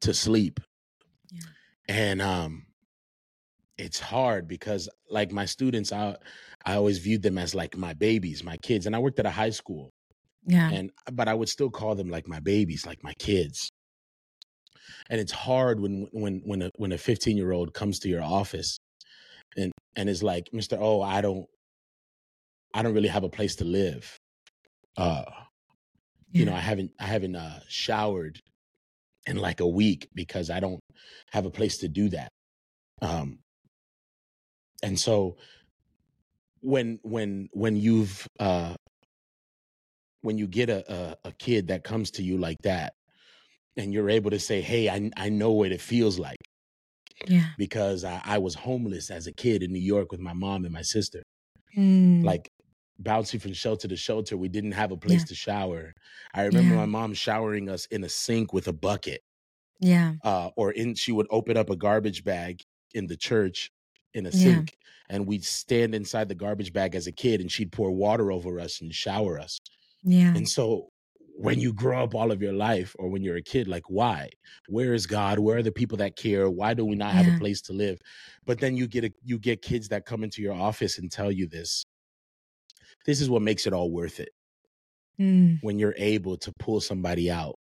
[0.02, 0.60] to sleep.
[1.32, 1.42] Yeah.
[1.88, 2.66] And um
[3.78, 6.18] it's hard because like my students, I
[6.66, 8.86] I always viewed them as like my babies, my kids.
[8.86, 9.92] And I worked at a high school
[10.46, 10.70] Yeah.
[10.72, 13.70] and but I would still call them like my babies, like my kids.
[15.10, 18.24] And it's hard when when when a when a 15 year old comes to your
[18.24, 18.78] office
[19.58, 21.48] and and is like, Mister, oh, I don't
[22.74, 24.18] I don't really have a place to live.
[24.98, 25.26] Uh,
[26.34, 28.40] you know, I haven't I haven't uh, showered
[29.26, 30.80] in like a week because I don't
[31.32, 32.30] have a place to do that.
[33.02, 33.40] Um,
[34.84, 35.38] and so
[36.62, 38.76] when when when you've uh,
[40.22, 42.94] when you get a, a a kid that comes to you like that
[43.78, 46.38] and you're able to say hey i, I know what it feels like
[47.28, 47.46] Yeah.
[47.58, 50.74] because I, I was homeless as a kid in new york with my mom and
[50.74, 51.22] my sister
[51.78, 52.26] Mm.
[52.26, 52.50] like
[53.00, 55.26] bouncing from shelter to shelter we didn't have a place Yeah.
[55.28, 55.94] to shower
[56.34, 56.82] i remember Yeah.
[56.82, 59.22] my mom showering us in a sink with a bucket
[59.80, 60.16] Yeah.
[60.24, 62.62] uh, or in she would open up a garbage bag
[62.94, 63.72] in the church
[64.14, 64.38] in a Yeah.
[64.56, 64.78] sink
[65.10, 68.60] and we'd stand inside the garbage bag as a kid and she'd pour water over
[68.60, 69.60] us and shower us
[70.04, 70.36] Yeah.
[70.36, 70.90] And so
[71.42, 74.30] when you grow up all of your life or when you're a kid, like, why?
[74.68, 75.40] Where is God?
[75.40, 76.50] Where are the people that care?
[76.50, 77.36] Why do we not have Yeah.
[77.38, 77.98] a place to live?
[78.46, 81.32] But then you get a, you get kids that come into your office and tell
[81.32, 81.86] you this.
[83.10, 84.30] This is what makes it all worth it.
[85.20, 85.58] Mm.
[85.64, 87.56] When you're able to pull somebody out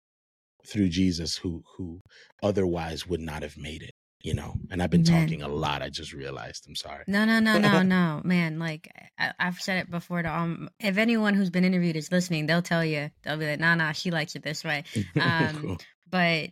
[0.66, 2.00] through Jesus who who
[2.42, 3.92] otherwise would not have made it,
[4.22, 4.56] you know.
[4.70, 5.22] And I've been Amen.
[5.22, 5.80] talking a lot.
[5.80, 6.66] I just realized.
[6.68, 7.04] I'm sorry.
[7.06, 8.58] No, no, no, no, no, man.
[8.58, 10.20] Like I, I've said it before.
[10.20, 13.10] To um, if anyone who's been interviewed is listening, they'll tell you.
[13.22, 14.84] They'll be like, "Nah, nah, she likes it this way."
[15.18, 15.78] Um, Cool.
[16.10, 16.50] But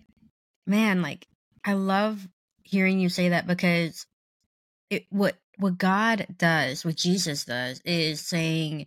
[0.66, 1.26] man, like
[1.62, 2.26] I love
[2.62, 4.07] hearing you say that because
[4.88, 8.86] it what what God does, what Jesus does, is saying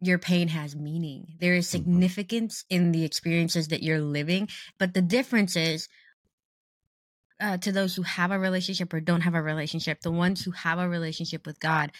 [0.00, 1.36] your pain has meaning.
[1.40, 1.70] There is Mhm.
[1.70, 5.88] significance in the experiences that you're living, but the difference is
[7.40, 10.50] uh, to those who have a relationship or don't have a relationship, the ones who
[10.50, 11.90] have a relationship with God,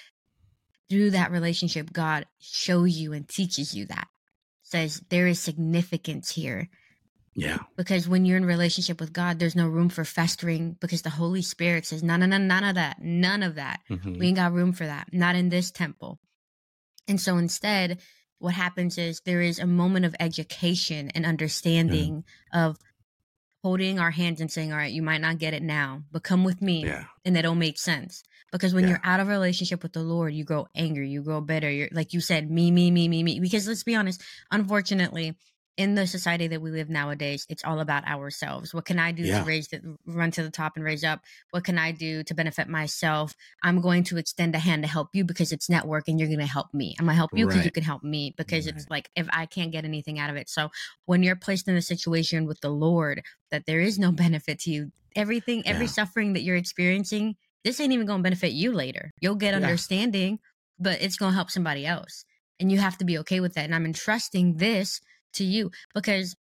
[0.91, 4.09] through that relationship, God shows you and teaches you that.
[4.63, 6.69] Says there is significance here
[7.35, 7.59] Yeah.
[7.77, 11.43] because when you're in relationship with God, there's no room for festering because the Holy
[11.43, 13.81] Spirit says, no, no, no, none of that, none of that.
[13.89, 14.19] Mhm.
[14.19, 16.19] We ain't got room for that, not in this temple.
[17.09, 18.01] And so instead,
[18.39, 22.77] what happens is there is a moment of education and understanding of
[23.63, 26.45] holding our hands and saying, All right, you might not get it now, but come
[26.45, 26.85] with me.
[26.85, 27.05] Yeah.
[27.25, 28.23] And it'll make sense.
[28.53, 28.91] Because when Yeah.
[28.91, 31.71] you're out of a relationship with the Lord, you grow angry, you grow bitter.
[31.71, 33.39] You're like you said, me, me, me, me, me.
[33.41, 34.21] Because let's be honest,
[34.51, 35.37] unfortunately,
[35.81, 38.75] in the society that we live nowadays, it's all about ourselves.
[38.75, 39.39] What can I do Yeah.
[39.39, 41.21] to raise the run to the top and raise up?
[41.53, 43.35] What can I do to benefit myself?
[43.63, 46.39] I'm going to extend a hand to help you because it's network and you're going
[46.41, 46.95] to help me.
[46.99, 48.75] I'm going to help you because you can help me because Right.
[48.75, 50.51] it's like if I can't get anything out of it.
[50.51, 50.69] So
[51.07, 54.71] when you're placed in a situation with the Lord that there is no benefit to
[54.71, 55.93] you, everything, every Yeah.
[55.93, 59.13] suffering that you're experiencing, this ain't even going to benefit you later.
[59.19, 59.61] You'll get Yeah.
[59.61, 60.41] understanding,
[60.79, 62.27] but it's going to help somebody else.
[62.59, 63.65] And you have to be okay with that.
[63.65, 65.01] And I'm entrusting this
[65.35, 66.37] to you because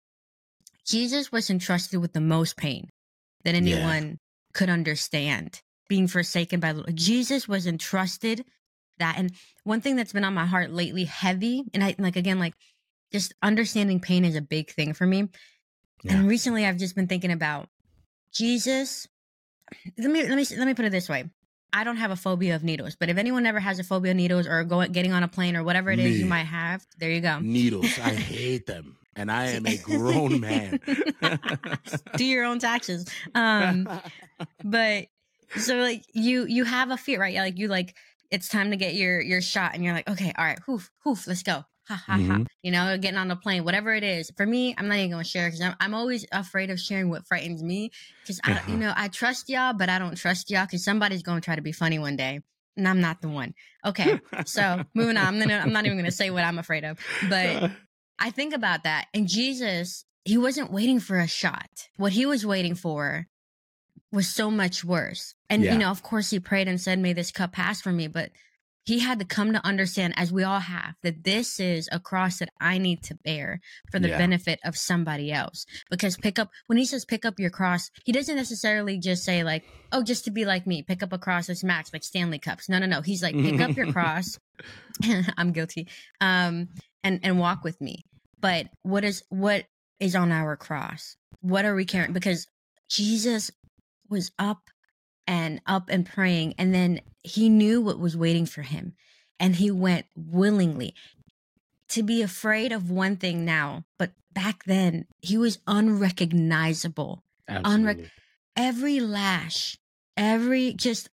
[0.85, 2.89] Jesus was entrusted with the most pain
[3.45, 3.59] that Yeah.
[3.59, 4.19] anyone
[4.55, 6.97] could understand being forsaken by the Lord.
[6.97, 8.45] Jesus was entrusted
[8.99, 9.17] that.
[9.19, 9.33] And
[9.65, 12.55] one thing that's been on my heart lately, heavy, and I like again, like
[13.13, 15.29] just understanding pain is a big thing for me.
[16.03, 16.17] Yeah.
[16.17, 17.69] And recently I've just been thinking about
[18.33, 19.09] Jesus.
[19.99, 21.31] Let me let me let me put it this way.
[21.73, 24.17] I don't have a phobia of needles, but if anyone ever has a phobia of
[24.17, 27.11] needles or going getting on a plane or whatever it is you might have, there
[27.11, 27.41] you go.
[27.41, 27.99] Needles.
[27.99, 28.97] I hate them.
[29.15, 30.81] And I am a grown man.
[32.17, 33.05] Do your own taxes.
[33.35, 33.89] Um,
[34.63, 35.07] but
[35.57, 37.35] so like you you have a fear, right?
[37.35, 37.97] Yeah, like you like
[38.31, 41.27] it's time to get your your shot, and you're like, okay, all right, hoof, hoof,
[41.27, 41.65] let's go.
[41.89, 42.19] Ha ha ha.
[42.19, 42.47] Mhm.
[42.63, 44.31] You know, getting on the plane, whatever it is.
[44.37, 47.27] For me, I'm not even gonna share because I'm I'm always afraid of sharing what
[47.27, 47.91] frightens me
[48.23, 48.71] because I Uh-huh.
[48.73, 51.63] you know I trust y'all, but I don't trust y'all because somebody's gonna try to
[51.63, 52.41] be funny one day.
[52.77, 53.55] and I'm not the one.
[53.85, 55.27] Okay, so moving on.
[55.27, 56.97] I'm, gonna, I'm not even going to say what I'm afraid of,
[57.29, 57.71] but
[58.21, 59.07] I think about that.
[59.13, 61.69] And Jesus, he wasn't waiting for a shot.
[61.97, 63.27] What he was waiting for
[64.13, 65.35] was so much worse.
[65.51, 65.73] And, Yeah.
[65.73, 68.07] you know, of course, he prayed and said, May this cup pass from me.
[68.07, 68.31] But
[68.85, 72.39] he had to come to understand, as we all have, that this is a cross
[72.39, 73.61] that I need to bear
[73.93, 74.19] for the Yeah.
[74.19, 75.67] benefit of somebody else.
[75.91, 79.45] Because pick up, when he says pick up your cross, he doesn't necessarily just say,
[79.45, 79.63] like,
[79.93, 82.69] oh, just to be like me, pick up a cross that's max, like Stanley Cups.
[82.69, 83.03] No, no, no.
[83.03, 84.39] He's like, pick up your cross.
[85.37, 85.87] I'm guilty.
[86.21, 86.69] Um,
[87.05, 88.05] and, and walk with me.
[88.41, 89.65] But what is, what
[90.01, 91.17] is on our cross?
[91.41, 92.13] What are we carrying?
[92.13, 92.47] Because
[92.89, 93.51] Jesus
[94.09, 94.61] was up
[95.29, 98.95] and up and praying and then he knew what was waiting for him
[99.39, 100.95] and he went willingly.
[101.91, 107.23] To be afraid of one thing now but back then he was unrecognizable.
[107.49, 108.11] Absolutely.
[108.57, 109.79] every lash
[110.17, 111.09] every just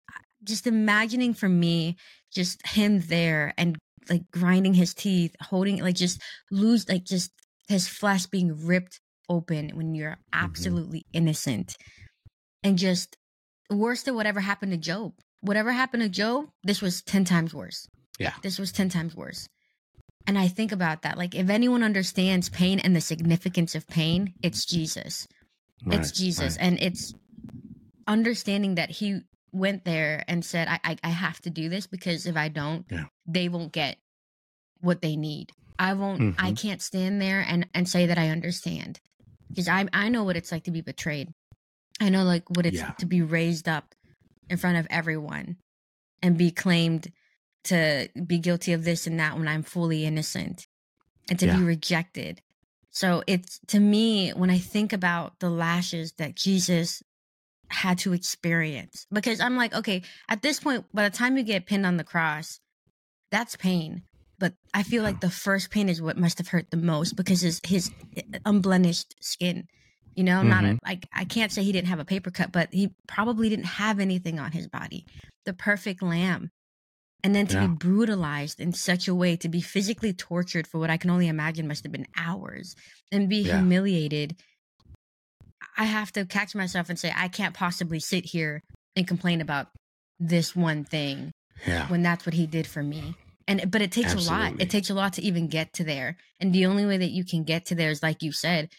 [0.45, 1.97] just imagining for me
[2.33, 3.77] just him there and
[4.09, 7.33] like grinding his teeth holding like just lose like just
[7.71, 9.01] his flesh being ripped
[9.31, 10.45] open when you're mm-hmm.
[10.45, 11.77] absolutely innocent.
[12.63, 13.17] And just
[13.71, 17.89] worse than whatever happened to job whatever happened to job this was 10 times worse
[18.19, 18.35] Yeah.
[18.43, 19.49] this was 10 times worse
[20.27, 24.35] and i think about that like if anyone understands pain and the significance of pain
[24.43, 25.27] it's jesus
[25.87, 26.67] Right, it's Jesus, right.
[26.67, 27.15] and it's
[28.07, 29.21] understanding that he
[29.53, 32.85] went there and said, I, I, I have to do this because if I don't,
[32.91, 33.05] Yeah.
[33.27, 33.97] they won't get
[34.81, 35.53] what they need.
[35.79, 36.35] I won't.
[36.39, 36.61] I Mhm.
[36.61, 39.01] can't stand there and and say that I understand
[39.49, 41.33] because I I know what it's like to be betrayed.
[42.01, 42.93] I know like what it's Yeah.
[42.93, 43.95] to be raised up
[44.49, 45.57] in front of everyone
[46.23, 47.13] and be claimed
[47.65, 50.67] to be guilty of this and that when I'm fully innocent
[51.29, 52.41] and to be rejected.
[52.91, 57.03] So it's to me when I think about the lashes that Jesus
[57.69, 61.67] had to experience because I'm like, okay, at this point, by the time you get
[61.67, 62.61] pinned on the cross,
[63.31, 64.03] that's pain.
[64.39, 65.27] But I feel like mm-hmm.
[65.27, 67.91] the first pain is what must have hurt the most because his his
[68.45, 69.69] unblemished skin.
[70.15, 70.77] You know, not a, mm-hmm.
[70.85, 74.01] like I can't say he didn't have a paper cut, but he probably didn't have
[74.01, 75.07] anything on his body.
[75.47, 76.51] The perfect lamb.
[77.23, 77.67] And then to Yeah.
[77.67, 81.29] be brutalized in such a way, to be physically tortured for what I can only
[81.29, 82.75] imagine must have been hours,
[83.13, 83.59] and be Yeah.
[83.59, 84.37] humiliated.
[85.77, 88.63] I have to catch myself and say, I can't possibly sit here
[88.97, 89.69] and complain about
[90.19, 91.33] this one thing
[91.67, 91.89] Yeah.
[91.89, 93.15] when that's what he did for me.
[93.47, 94.61] And but it takes a lot.
[94.61, 96.17] It takes a lot to even get to there.
[96.39, 98.71] And the only way that you can get to there is like you said,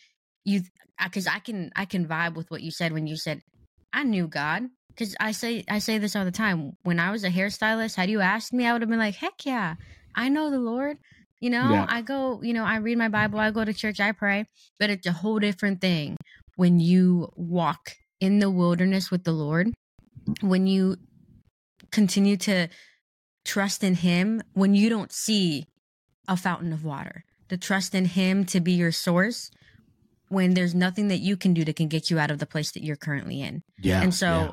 [0.46, 0.62] you
[1.04, 3.42] because I can I can vibe with what you said when you said
[3.94, 6.74] I knew God because I say I say this all the time.
[6.84, 9.46] When I was a hairstylist, had you asked me, I would have been like, heck
[9.46, 9.76] yeah,
[10.16, 10.98] I know the Lord.
[11.40, 11.86] You know, Yeah.
[11.90, 14.46] I go, you know, I read my Bible, I go to church, I pray,
[14.80, 16.16] but it's a whole different thing
[16.56, 19.74] when you walk in the wilderness with the Lord,
[20.42, 20.98] when you
[21.92, 22.68] continue to
[23.44, 25.66] trust in Him, when you don't see
[26.28, 29.50] a fountain of water, to trust in Him to be your source,
[30.32, 32.72] when there's nothing that you can do that can get you out of the place
[32.72, 33.64] that you're currently in.
[33.78, 34.02] Yeah.
[34.02, 34.52] And so yeah.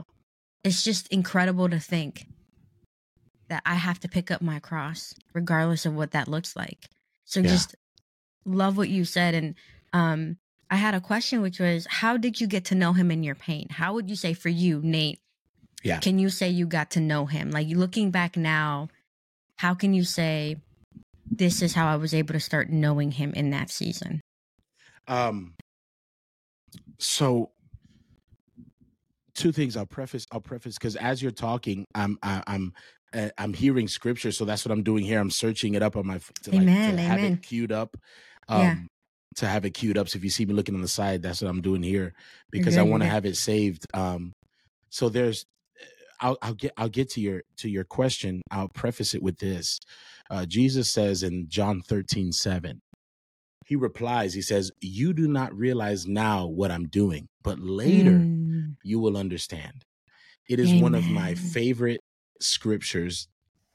[0.64, 2.26] it's just incredible to think
[3.48, 6.88] that I have to pick up my cross, regardless of what that looks like.
[7.24, 7.50] So Yeah.
[7.50, 7.76] just
[8.44, 9.34] love what you said.
[9.34, 9.54] And
[9.92, 13.22] um, I had a question, which was, how did you get to know him in
[13.22, 13.68] your pain?
[13.70, 15.20] How would you say for you, Nate?
[15.84, 16.00] Yeah.
[16.00, 17.52] Can you say you got to know him?
[17.52, 18.88] Like looking back now,
[19.58, 20.56] how can you say
[21.30, 24.20] this is how I was able to start knowing him in that season?
[25.06, 25.54] Um.
[26.98, 27.50] So,
[29.34, 29.76] two things.
[29.76, 30.26] I'll preface.
[30.32, 32.72] I'll preface because as you're talking, I'm I, I'm
[33.14, 35.20] uh, I'm hearing scripture, so that's what I'm doing here.
[35.20, 37.32] I'm searching it up on my to, like, Amen, to have amen.
[37.34, 37.96] it queued up.
[38.48, 38.76] Um, Yeah.
[39.36, 40.08] To have it queued up.
[40.08, 42.12] So if you see me looking on the side, that's what I'm doing here
[42.50, 43.86] because I want to have it saved.
[43.94, 44.32] Um.
[44.90, 45.44] So there's.
[46.20, 48.42] I'll, I'll get I'll get to your to your question.
[48.50, 49.78] I'll preface it with this.
[50.28, 52.80] Uh, Jesus says in John 13, 7,
[53.68, 58.76] he replies, he says, You do not realize now what I'm doing, but later Mm,
[58.82, 59.84] you will understand.
[60.48, 62.00] It is one of my favorite
[62.40, 63.28] scriptures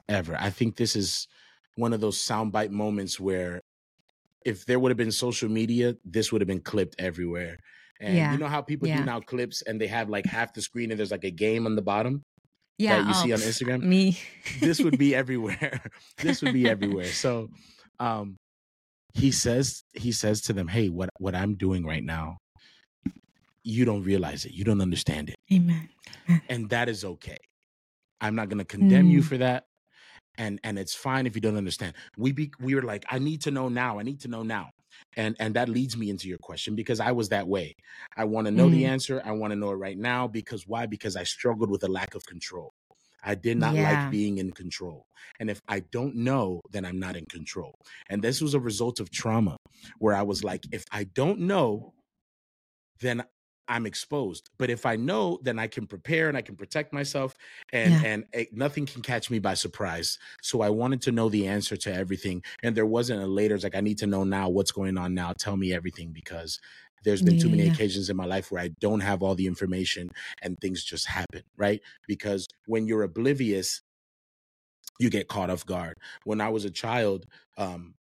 [0.09, 0.35] ever.
[0.39, 1.27] I think this is
[1.75, 3.61] one of those soundbite moments where
[4.45, 7.57] if there would have been social media, this would have been clipped everywhere.
[8.01, 8.31] And Yeah.
[8.33, 8.97] you know how people Yeah.
[9.01, 11.67] do now clips and they have like half the screen and there's like a game
[11.67, 12.23] on the bottom
[12.79, 13.83] yeah, that you oh, see on Instagram?
[13.83, 14.17] Me.
[14.59, 15.81] this would be everywhere.
[16.17, 17.05] this would be everywhere.
[17.05, 17.49] So
[17.99, 18.37] um
[19.13, 22.37] he says he says to them, "Hey, what what I'm doing right now,
[23.63, 24.53] you don't realize it.
[24.53, 25.35] You don't understand it.
[25.53, 25.89] Amen.
[26.49, 27.37] And that is okay.
[28.21, 29.25] I'm not going to condemn you Mm.
[29.25, 29.65] for that.
[30.37, 31.95] And and it's fine if you don't understand.
[32.17, 33.99] We be we were like, I need to know now.
[33.99, 34.71] I need to know now.
[35.17, 37.75] And and that leads me into your question because I was that way.
[38.17, 38.87] I want to know the Mm.
[38.87, 39.21] answer.
[39.25, 40.87] I want to know it right now because why?
[40.87, 42.73] Because I struggled with a lack of control.
[43.23, 43.83] I did not Yeah.
[43.83, 45.05] like being in control.
[45.39, 47.75] And if I don't know, then I'm not in control.
[48.09, 49.57] And this was a result of trauma
[49.99, 51.93] where I was like, if I don't know,
[52.99, 53.23] then
[53.67, 54.49] I'm exposed.
[54.59, 57.35] But if I know, then I can prepare and I can protect myself
[57.71, 58.03] and Yeah.
[58.03, 60.19] and eh, nothing can catch me by surprise.
[60.41, 63.63] So I wanted to know the answer to everything and there wasn't a later it's
[63.63, 65.31] like I need to know now what's going on now.
[65.33, 66.59] Tell me everything because
[67.03, 67.73] there's been too many yeah.
[67.73, 70.09] occasions in my life where I don't have all the information
[70.41, 71.81] and things just happen, right?
[72.07, 73.81] Because when you're oblivious,
[74.99, 75.95] you get caught off guard.
[76.23, 77.25] When I was a child,
[77.57, 77.95] um,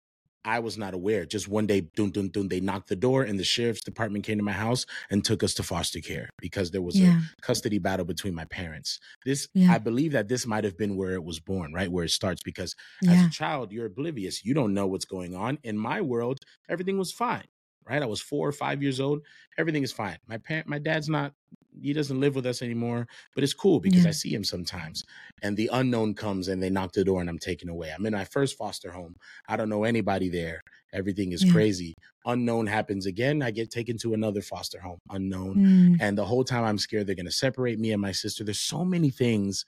[0.45, 1.27] I was not aware.
[1.27, 4.39] Just one day, dun dun dun, they knocked the door, and the sheriff's department came
[4.39, 7.21] to my house and took us to foster care because there was Yeah.
[7.37, 8.99] a custody battle between my parents.
[9.27, 9.73] This, Yeah.
[9.75, 12.41] I believe that this might have been where it was born, right, where it starts.
[12.43, 12.75] Because
[13.07, 14.45] as a child, you're oblivious.
[14.45, 15.59] You don't know what's going on.
[15.65, 16.39] In my world,
[16.69, 17.45] everything was fine,
[17.89, 18.03] right?
[18.03, 19.23] I was four or five years old.
[19.57, 20.19] Everything is fine.
[20.27, 21.33] My parent, my dad's not.
[21.81, 24.09] He doesn't live with us anymore, but it's cool because Yeah.
[24.09, 25.05] I see him sometimes.
[25.43, 27.93] And the unknown comes and they knock the door and I'm taken away.
[27.97, 29.15] I'm in my first foster home.
[29.49, 30.61] I don't know anybody there.
[30.93, 31.53] Everything is Yeah.
[31.53, 31.95] crazy.
[32.27, 33.43] Unknown happens again.
[33.43, 34.99] I get taken to another foster home.
[35.11, 35.55] Unknown.
[35.57, 35.97] Mm.
[36.01, 38.43] And the whole time I'm scared they're going to separate me and my sister.
[38.43, 39.65] There's so many things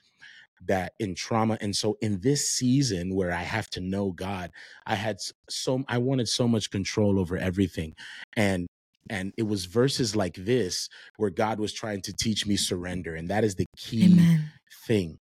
[0.66, 4.50] that in trauma and so in this season where I have to know God,
[4.86, 5.16] I had
[5.48, 7.94] so I wanted so much control over everything.
[8.36, 8.66] And
[9.08, 13.28] and it was verses like this where God was trying to teach me surrender and
[13.28, 14.50] that is the key Amen.
[14.86, 15.18] thing.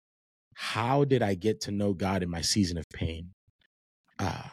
[0.53, 3.31] How did I get to know God in my season of pain?
[4.17, 4.43] Uh,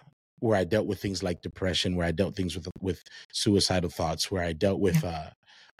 [0.41, 4.29] where I dealt with things like depression, where I dealt things with with suicidal thoughts,
[4.29, 5.31] where I dealt with uh,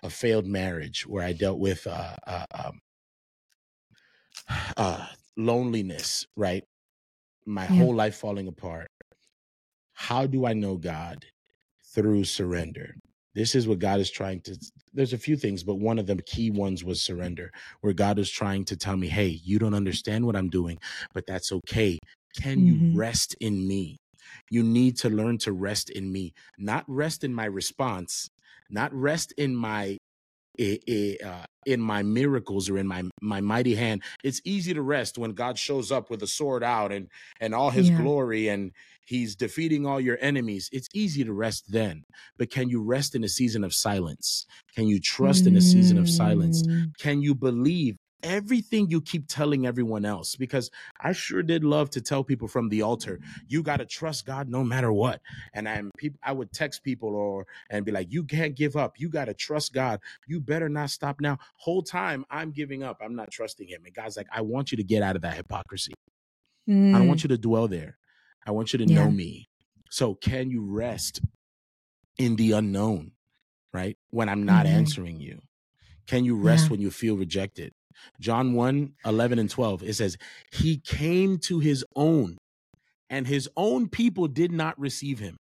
[0.05, 2.79] a failed marriage, where I dealt with uh, uh, um,
[4.77, 6.65] uh, loneliness, right?
[7.47, 7.77] My Yeah.
[7.77, 8.89] whole life falling apart.
[9.95, 11.25] How do I know God?
[11.95, 12.97] Through surrender.
[13.35, 14.59] This is what God is trying to.
[14.95, 17.51] There's a few things, but one of the key ones was surrender,
[17.83, 20.79] where God is trying to tell me, hey, you don't understand what I'm doing,
[21.15, 21.99] but that's okay.
[22.35, 22.67] Can Mhm.
[22.67, 23.99] you rest in me?
[24.51, 28.29] You need to learn to rest in me, not rest in my response,
[28.71, 29.99] not rest in my
[30.59, 34.03] in my miracles or in my my mighty hand.
[34.25, 37.09] It's easy to rest when God shows up with a sword out and
[37.41, 38.01] and all His Yeah.
[38.01, 38.73] glory and
[39.05, 40.69] He's defeating all your enemies.
[40.73, 42.05] It's easy to rest then,
[42.39, 44.47] but can you rest in a season of silence?
[44.77, 46.63] Can you trust in a season of silence?
[46.63, 46.93] Mm.
[46.99, 50.37] Can you believe everything you keep telling everyone else?
[50.37, 50.71] Because
[51.01, 54.49] I sure did love to tell people from the altar, you got to trust God
[54.49, 55.21] no matter what.
[55.55, 58.99] And I'm people I would text people or and be like, you can't give up.
[58.99, 60.01] You got to trust God.
[60.27, 61.39] You better not stop now.
[61.57, 62.99] Whole time I'm giving up.
[63.03, 63.83] I'm not trusting him.
[63.85, 65.93] And God's like, I want you to get out of that hypocrisy.
[66.69, 67.99] I don't want you to dwell there.
[68.47, 68.91] I want you to Mm.
[68.91, 69.05] Yeah.
[69.05, 69.49] know me.
[69.91, 71.21] So can you rest
[72.19, 73.13] in the unknown,
[73.73, 73.97] right?
[74.11, 74.71] When I'm not Mhm.
[74.71, 75.43] answering you.
[76.07, 76.71] Can you rest Yeah.
[76.73, 77.75] when you feel rejected?
[78.21, 80.17] John 1 11 and 12, it says,
[80.53, 82.39] He came to his own,
[83.11, 85.37] and his own people did not receive him.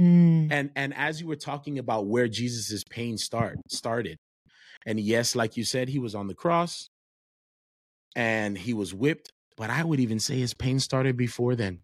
[0.00, 0.48] Mm.
[0.50, 4.16] And and as you were talking about where Jesus's pain start started,
[4.86, 6.88] and yes, like you said, he was on the cross
[8.16, 11.80] and he was whipped, but I would even say his pain started before then.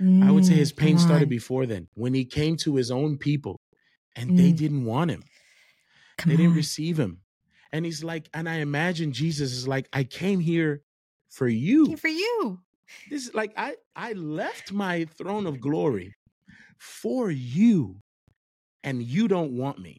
[0.00, 3.18] I would say his Mm, pain started before then when he came to his own
[3.18, 3.58] people
[4.16, 4.56] and they Mm.
[4.56, 5.22] didn't want him.
[6.18, 7.20] Come they didn't receive him.
[7.72, 10.82] And he's like, and I imagine Jesus is like, I came here
[11.30, 11.96] for you.
[11.96, 12.60] For you.
[13.08, 16.14] This is like I I left my throne of glory
[16.78, 18.00] for you,
[18.82, 19.98] and you don't want me.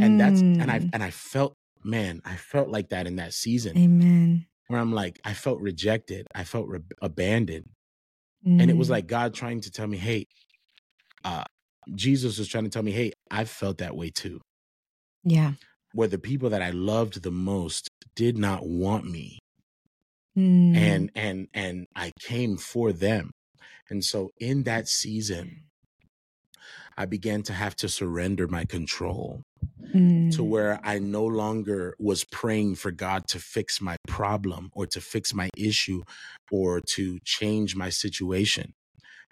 [0.00, 0.90] And that's and I Mm.
[0.92, 4.46] and I felt, man, I felt like that in that season Amen.
[4.68, 7.70] where I'm like, I felt rejected, I felt re- abandoned,
[8.58, 8.92] and it was Mm.
[8.92, 10.26] like God trying to tell me, hey,
[11.24, 11.44] uh,
[11.94, 14.40] Jesus was trying to tell me, hey, I felt that way too.
[15.24, 15.52] Yeah.
[15.94, 19.38] Where the people that I loved the most did not want me,
[20.36, 20.76] Mm.
[20.76, 23.30] and and and I came for them.
[23.88, 25.64] And so in that season,
[26.96, 29.42] I began to have to surrender my control
[30.32, 30.48] to Mm.
[30.48, 35.32] where I no longer was praying for God to fix my problem or to fix
[35.32, 36.02] my issue
[36.50, 38.72] or to change my situation.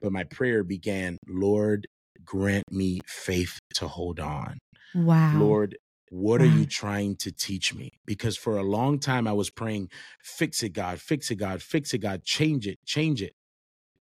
[0.00, 1.86] But my prayer began, Lord,
[2.24, 4.58] grant me faith to hold on.
[4.94, 5.38] Wow.
[5.38, 5.76] Lord,
[6.14, 7.90] what are you trying to teach me?
[8.04, 9.88] Because for a long time I was praying,
[10.20, 13.34] fix it, God, fix it, God, fix it, God, change it, change it.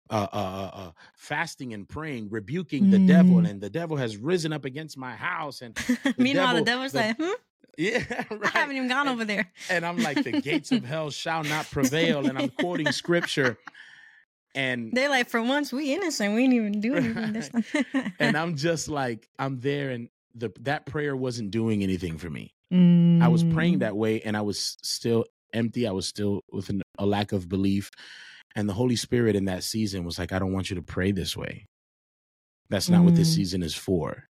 [0.09, 3.49] Uh, uh, uh, uh, fasting and praying, rebuking the devil, Mm.
[3.49, 5.59] and the devil has risen up against my house.
[5.61, 7.29] And the Meanwhile, the devil's the- like, hmm?
[7.77, 8.03] yeah,
[8.45, 9.51] I haven't even gone And- over there.
[9.69, 12.25] And I'm like, the gates of hell shall not prevail.
[12.25, 13.57] And I'm quoting scripture.
[14.55, 16.33] And They're like, for once, we innocent.
[16.33, 17.51] We didn't even do anything this
[18.17, 20.07] and I'm just like, I'm there, and
[20.37, 22.53] the that prayer wasn't doing anything for me.
[23.19, 23.79] I was praying Mm.
[23.79, 25.87] that way, and I was still empty.
[25.87, 27.89] I was still with an, a lack of belief.
[28.55, 31.11] And the Holy Spirit in that season was like, I don't want you to pray
[31.11, 31.67] this way.
[32.69, 33.35] That's not what this Mm.
[33.35, 34.25] season is for.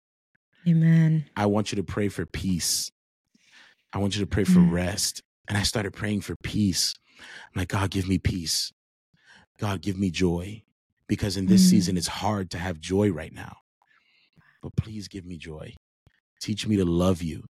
[0.68, 1.24] Amen.
[1.36, 2.90] I want you to pray for peace.
[3.92, 4.70] I want you to pray for Mm.
[4.72, 5.22] rest.
[5.48, 6.94] And I started praying for peace.
[7.18, 8.72] I'm like, God, give me peace.
[9.58, 10.62] God, give me joy.
[11.08, 11.70] Because in this Mm.
[11.70, 13.58] season, it's hard to have joy right now.
[14.62, 15.74] But please give me joy.
[16.40, 17.44] Teach me to love you.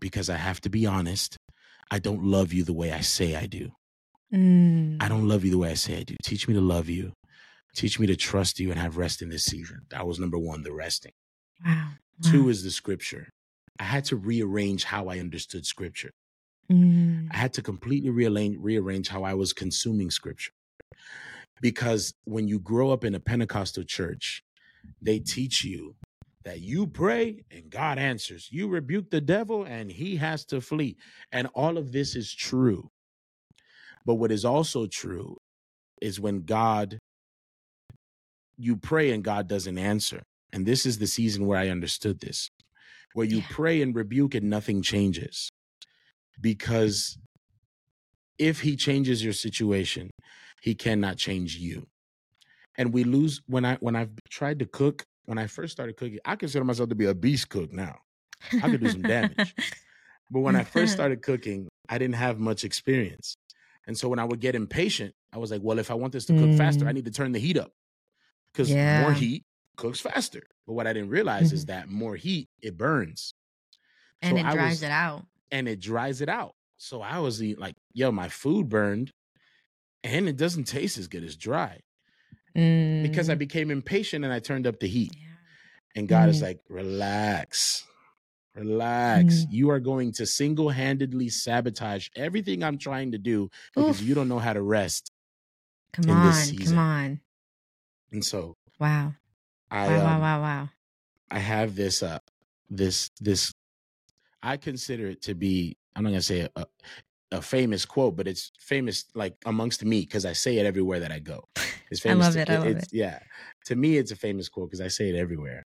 [0.00, 1.36] Because I have to be honest,
[1.90, 3.70] I don't love you the way I say I do.
[4.32, 5.02] Mm.
[5.02, 6.16] I don't love you the way I say I do.
[6.22, 7.12] Teach me to love you.
[7.74, 9.80] Teach me to trust you and have rest in this season.
[9.90, 11.12] That was number one, the resting.
[11.64, 11.90] Wow.
[12.22, 13.28] Two is the scripture.
[13.80, 16.10] I had to rearrange how I understood scripture.
[16.70, 17.28] Mm.
[17.32, 20.52] I had to completely rearrange, rearrange how I was consuming scripture.
[21.60, 24.42] Because when you grow up in a Pentecostal church,
[25.00, 25.96] they teach you
[26.44, 28.48] that you pray and God answers.
[28.50, 30.96] You rebuke the devil and he has to flee.
[31.32, 32.90] And all of this is true.
[34.04, 35.38] But what is also true
[36.02, 36.98] is when God,
[38.58, 40.22] you pray and God doesn't answer.
[40.52, 42.48] And this is the season where I understood this,
[43.14, 43.48] where you Yeah.
[43.50, 45.50] pray and rebuke and nothing changes.
[46.40, 47.18] Because
[48.38, 50.10] if he changes your situation,
[50.62, 51.86] he cannot change you.
[52.76, 56.18] And we lose when I when I've tried to cook, when I first started cooking,
[56.24, 57.96] I consider myself to be a beast cook now.
[58.62, 59.54] I could do some damage.
[60.30, 63.36] But when I first started cooking, I didn't have much experience.
[63.86, 66.24] And so when I would get impatient, I was like, well, if I want this
[66.26, 66.94] to cook faster, I Mm.
[66.94, 67.72] need to turn the heat up.
[68.52, 69.44] Because more heat
[69.76, 70.42] cooks faster.
[70.66, 71.68] But what I didn't realize is Mhm.
[71.68, 73.34] that more heat, it burns.
[74.22, 75.26] and So it I dries was- it out.
[75.50, 76.54] and it dries it out.
[76.78, 79.12] So I was eating like, yo, my food burned
[80.02, 81.80] and it doesn't taste as good as dry
[82.54, 83.38] because I Mm.
[83.38, 85.12] became impatient and I turned up the heat.
[85.16, 85.28] Yeah.
[85.96, 86.42] And God is Mm.
[86.42, 87.84] like, relax,
[88.54, 89.34] relax.
[89.34, 89.46] Mm.
[89.50, 94.06] You are going to single handedly sabotage everything I'm trying to do because Oof.
[94.06, 95.10] you don't know how to rest.
[95.92, 96.56] Come on.
[96.56, 97.20] Come on.
[98.12, 99.14] And so Wow.
[99.70, 100.04] I, Wow.
[100.04, 100.14] Wow.
[100.14, 100.42] um, Wow.
[100.42, 100.68] Wow.
[101.30, 102.18] I have this, uh,
[102.70, 103.52] this, this,
[104.42, 106.66] I consider it to be, I'm not going to say a,
[107.32, 111.12] a famous quote, but it's famous like amongst me because I say it everywhere that
[111.12, 111.44] I go.
[111.90, 112.24] It's I famous.
[112.26, 113.18] love to- it, I love it's- Yeah.
[113.66, 115.62] To me, it's a famous quote because I say it everywhere.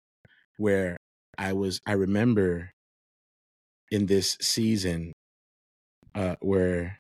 [0.58, 0.96] Where
[1.38, 2.70] I was, I remember
[3.92, 5.12] in this season
[6.16, 7.00] uh where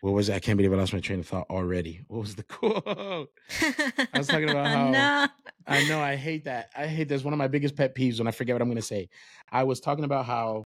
[0.00, 0.34] what was it?
[0.34, 2.00] I can't believe I lost my train of thought already.
[2.08, 2.82] What was the quote?
[2.86, 5.28] I was talking about how- no.
[5.66, 6.70] I know I hate that.
[6.76, 8.82] I hate that's one of my biggest pet peeves when I forget what I'm gonna
[8.82, 9.08] say.
[9.52, 10.64] I was talking about how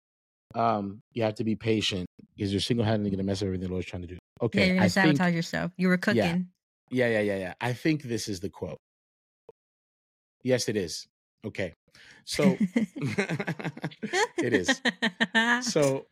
[0.56, 3.72] um you have to be patient because you're single handedly gonna mess up everything the
[3.72, 4.16] Lord's trying to do.
[4.16, 4.66] Yeah, Okay.
[4.68, 5.72] you're gonna I think sabotage yourself.
[5.78, 6.48] You were cooking.
[6.90, 7.54] yeah, yeah, yeah, yeah.
[7.62, 8.78] I think this is the quote.
[10.44, 11.08] Yes, it is.
[11.46, 11.74] Okay.
[12.26, 12.58] So
[14.38, 14.82] it is.
[15.62, 16.06] So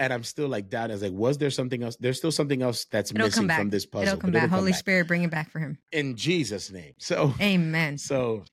[0.00, 0.90] and I'm still like down.
[0.90, 1.96] I was like, was there something else?
[1.98, 4.06] There's still something else that's It'll missing from this puzzle.
[4.08, 4.48] it'll come back.
[4.50, 4.78] Holy back.
[4.78, 5.78] Spirit, bring it back for him.
[5.92, 6.92] in Jesus' name.
[6.98, 7.98] So Amen.
[7.98, 8.44] so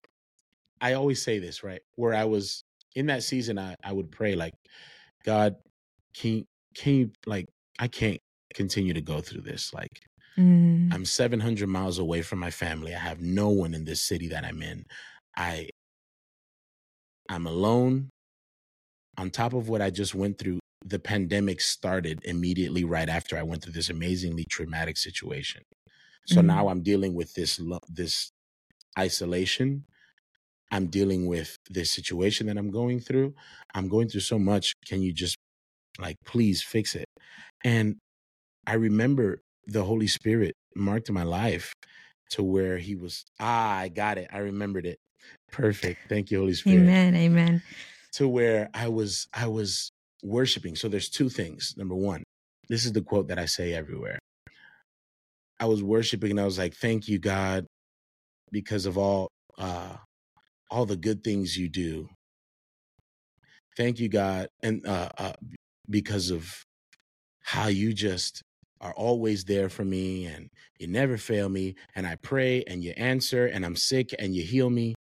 [0.81, 1.81] I always say this, right?
[1.95, 2.63] Where I was
[2.95, 4.53] in that season, I, I would pray like,
[5.25, 5.55] God,
[6.13, 6.45] can
[6.75, 7.47] can you like
[7.79, 8.21] I can't
[8.53, 9.73] continue to go through this.
[9.73, 10.01] Like
[10.37, 10.93] Mm.
[10.93, 12.93] I'm 700 miles away from my family.
[12.93, 14.85] I have no one in this city that I'm in.
[15.37, 15.69] I
[17.29, 18.09] I'm alone.
[19.17, 23.43] On top of what I just went through, the pandemic started immediately right after I
[23.43, 25.63] went through this amazingly traumatic situation.
[26.27, 26.45] So Mm.
[26.47, 28.31] now I'm dealing with this lo- this
[28.99, 29.85] isolation.
[30.71, 33.33] I'm dealing with this situation that I'm going through.
[33.73, 34.73] I'm going through so much.
[34.85, 35.37] Can you just
[35.99, 37.05] like please fix it?
[37.63, 37.97] And
[38.67, 41.73] I remember the Holy Spirit marked my life
[42.31, 44.29] to where he was ah, I got it.
[44.33, 44.97] I remembered it.
[45.51, 45.99] Perfect.
[46.09, 46.83] Thank you, Holy Spirit.
[46.83, 47.15] Amen.
[47.15, 47.61] Amen.
[48.13, 49.91] To where I was I was
[50.23, 50.75] worshiping.
[50.75, 51.73] So there's two things.
[51.77, 52.23] Number one,
[52.69, 54.19] this is the quote that I say everywhere.
[55.59, 57.65] I was worshiping and I was like, Thank you, God,
[58.51, 59.95] because of all uh
[60.71, 62.09] all the good things you do.
[63.77, 65.33] Thank you, God, and uh, uh
[65.89, 66.63] because of
[67.43, 68.41] how you just
[68.81, 70.49] are always there for me and
[70.79, 74.43] you never fail me and I pray and you answer and I'm sick and you
[74.43, 74.95] heal me.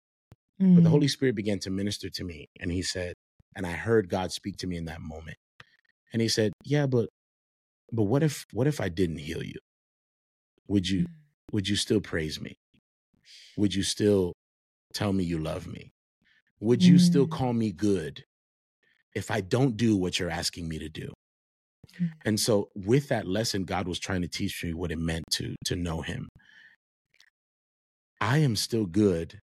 [0.75, 0.93] But the Mm.
[0.93, 3.15] Holy Spirit began to minister to me and he said,
[3.57, 5.37] and I heard God speak to me in that moment.
[6.13, 7.09] And he said, "Yeah, but
[7.93, 9.59] but what if what if I didn't heal you?
[10.69, 11.07] Would you
[11.53, 12.57] would you still praise me?
[13.57, 14.35] Would you still
[14.93, 15.93] tell me you love me?
[16.61, 17.29] Would you still Mm.
[17.29, 18.25] call me good
[19.15, 21.13] if I don't do what you're asking me to do?"
[22.01, 22.13] Mm.
[22.25, 25.55] And so with that lesson God was trying to teach me what it meant to
[25.67, 26.29] to know him.
[28.21, 29.41] I am still good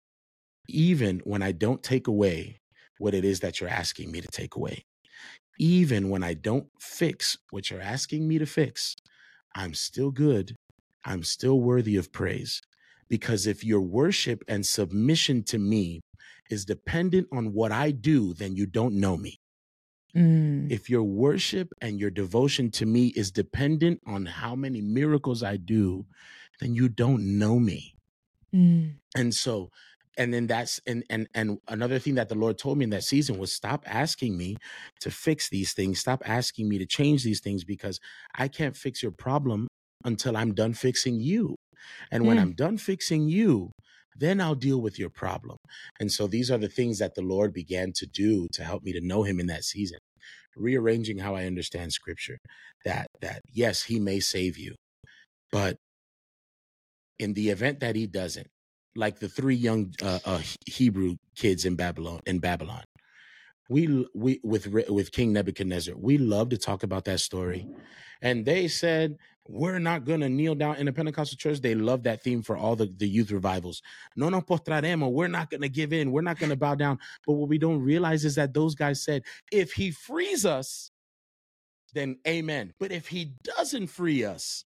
[0.68, 2.60] even when I don't take away
[2.98, 4.84] what it is that you're asking me to take away.
[5.58, 8.96] even when I don't fix what you're asking me to fix,
[9.54, 10.56] I'm still good.
[11.04, 12.60] I'm still worthy of praise.
[13.12, 16.00] Because if your worship and submission to me
[16.48, 19.38] is dependent on what I do, then you don't know me.
[20.16, 20.72] Mm.
[20.72, 25.58] If your worship and your devotion to me is dependent on how many miracles I
[25.58, 26.06] do,
[26.58, 27.96] then you don't know me.
[28.54, 28.94] Mm.
[29.14, 29.68] And so,
[30.16, 33.04] and then that's and and and another thing that the Lord told me in that
[33.04, 34.56] season was stop asking me
[35.00, 36.00] to fix these things.
[36.00, 38.00] Stop asking me to change these things because
[38.34, 39.68] I can't fix your problem
[40.02, 41.56] until I'm done fixing you.
[42.12, 42.42] And when Mm.
[42.42, 43.72] I'm done fixing you,
[44.16, 45.58] then I'll deal with your problem.
[46.00, 48.92] And so these are the things that the Lord began to do to help me
[48.92, 49.98] to know him in that season.
[50.56, 52.38] Rearranging how I understand scripture.
[52.84, 54.74] That that yes, he may save you,
[55.52, 55.76] but
[57.18, 58.48] in the event that he doesn't,
[58.96, 62.84] like the three young uh, uh, Hebrew kids in Babylon in Babylon,
[63.70, 67.68] we we with with King Nebuchadnezzar, we love to talk about that story,
[68.22, 69.16] and they said
[69.48, 71.60] we're not gonna kneel down in the Pentecostal church.
[71.60, 73.82] They love that theme for all the, the youth revivals.
[74.16, 75.10] No nos postraremos.
[75.12, 76.12] We're not gonna give in.
[76.12, 76.98] We're not gonna bow down.
[77.26, 80.90] But what we don't realize is that those guys said, if he frees us,
[81.92, 82.72] then amen.
[82.78, 84.64] But if he doesn't free us,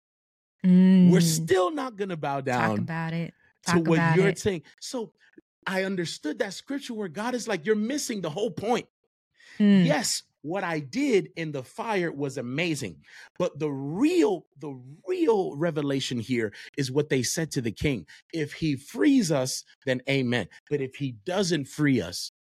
[0.63, 1.21] we're Mm.
[1.21, 2.69] still not gonna bow down.
[2.71, 3.33] Talk about it.
[3.67, 4.37] to Talk what about you're it.
[4.39, 4.61] saying.
[4.79, 5.13] So
[5.65, 8.87] I understood that scripture where God is like, you're missing the whole point.
[9.57, 9.85] Mm.
[9.85, 12.97] Yes, what I did in the fire was amazing.
[13.39, 18.07] But the real, the real revelation here is what they said to the king.
[18.33, 20.47] If he frees us, then amen.
[20.69, 22.31] But if he doesn't free us,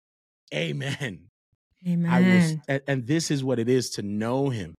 [0.54, 1.30] amen.
[1.88, 2.12] Amen.
[2.12, 4.74] I was, and, and this is what it is to know him,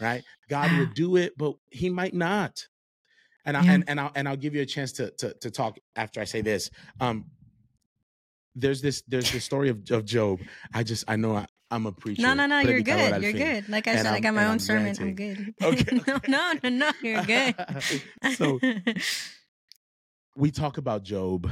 [0.00, 0.24] right?
[0.50, 0.78] God Wow.
[0.80, 2.66] will do it, but he might not.
[3.46, 3.74] And I Yeah.
[3.74, 6.24] and, and I'll and I'll give you a chance to to to talk after I
[6.24, 6.70] say this.
[7.00, 7.26] Um
[8.54, 10.40] there's this there's the story of, of Job.
[10.74, 12.22] I just I know I, I'm a preacher.
[12.22, 12.60] No, no, no.
[12.60, 13.22] You're good.
[13.22, 13.68] You're good.
[13.68, 14.94] Like I And said, I I'm- got my own I'm sermon.
[15.00, 15.54] I'm good.
[15.62, 16.30] Okay, no, okay.
[16.30, 16.90] no, no, no.
[17.02, 17.54] You're good.
[18.36, 18.60] so
[20.36, 21.50] we talk about Job.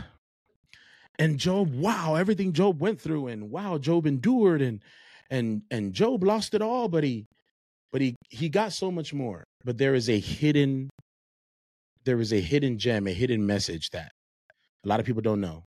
[1.19, 4.83] And Job, wow, everything Job went through, and wow, Job endured, and
[5.31, 7.27] and and Job lost it all, but he
[7.93, 9.45] but he he got so much more.
[9.65, 10.89] But there is a hidden,
[12.05, 14.13] there is a hidden gem, a hidden message that
[14.85, 15.65] a lot of people don't know.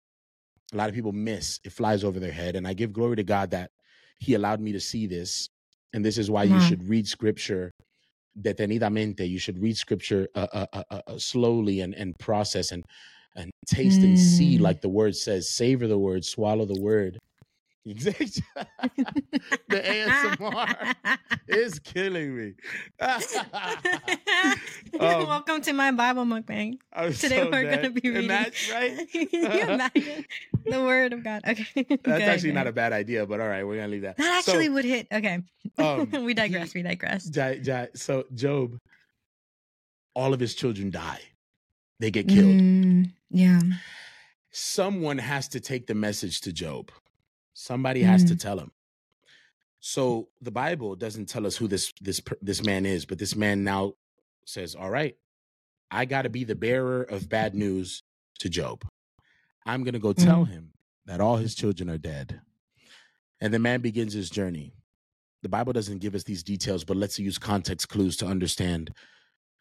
[0.74, 1.62] A lot of people miss.
[1.64, 2.58] It flies over their head.
[2.58, 3.70] And I give glory to God that
[4.20, 5.48] He allowed me to see this.
[5.94, 7.72] And this is why you should read scripture
[8.42, 9.28] detenidamente.
[9.28, 12.84] You should read scripture uh, uh, uh, uh, uh, slowly and, and process and
[13.36, 14.62] and taste and see, Mm.
[14.62, 17.20] like the word says, savor the word, swallow the word.
[17.88, 18.44] Exactly.
[19.70, 20.96] the ASMR
[21.48, 22.54] is killing me.
[25.00, 26.78] Um, Welcome to my Bible mukbang.
[26.94, 28.28] I'm Today so we're gonna be And reading.
[28.28, 29.08] that's right.
[29.14, 30.26] Imagine
[30.66, 31.42] the word of God?
[31.48, 34.18] Okay, That's actually not a bad idea, but all right, we're gonna leave that.
[34.18, 35.08] That So, actually would hit.
[35.12, 35.40] Okay,
[35.78, 36.74] um, we digress.
[36.74, 37.30] he- we digress.
[37.96, 38.78] So Job,
[40.16, 41.22] all of his children die.
[42.00, 42.56] They get killed.
[42.56, 43.62] Mm, yeah.
[44.52, 46.92] Someone has to take the message to Job.
[47.60, 48.72] Somebody has to tell him.
[49.80, 53.64] So the Bible doesn't tell us who this this this man is, but this man
[53.64, 53.94] now
[54.46, 55.18] says, "All right,
[55.90, 58.04] I got to be the bearer of bad news
[58.42, 58.86] to Job.
[59.66, 60.72] I'm going to go tell him
[61.08, 62.40] that all his children are dead."
[63.42, 64.76] And the man begins his journey.
[65.42, 68.94] The Bible doesn't give us these details, but let's use context clues to understand.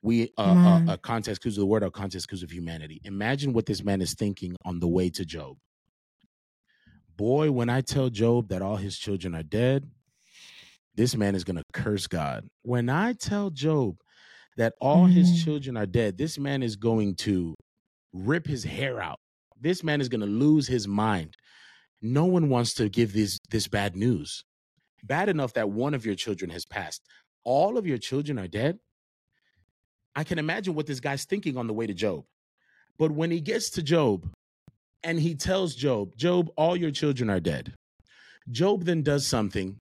[0.03, 0.43] We uh,
[0.87, 3.01] uh, uh context clues of the word or context clues of humanity.
[3.05, 5.57] Imagine what this man is thinking on the way to Job.
[7.17, 9.91] Boy, when I tell Job that all his children are dead,
[10.95, 12.47] this man is going to curse God.
[12.63, 13.97] When I tell Job
[14.57, 15.45] that all his Mhm.
[15.45, 17.55] children are dead, this man is going to
[18.13, 19.19] rip his hair out.
[19.59, 21.35] This man is going to lose his mind.
[22.03, 24.45] No one wants to give this this bad news.
[25.03, 27.03] Bad enough that one of your children has passed.
[27.45, 28.79] All of your children are dead.
[30.15, 32.25] I can imagine what this guy's thinking on the way to Job.
[32.99, 34.31] But when he gets to Job
[35.03, 37.75] and he tells Job, Job, all your children are dead.
[38.51, 39.79] Job then does something.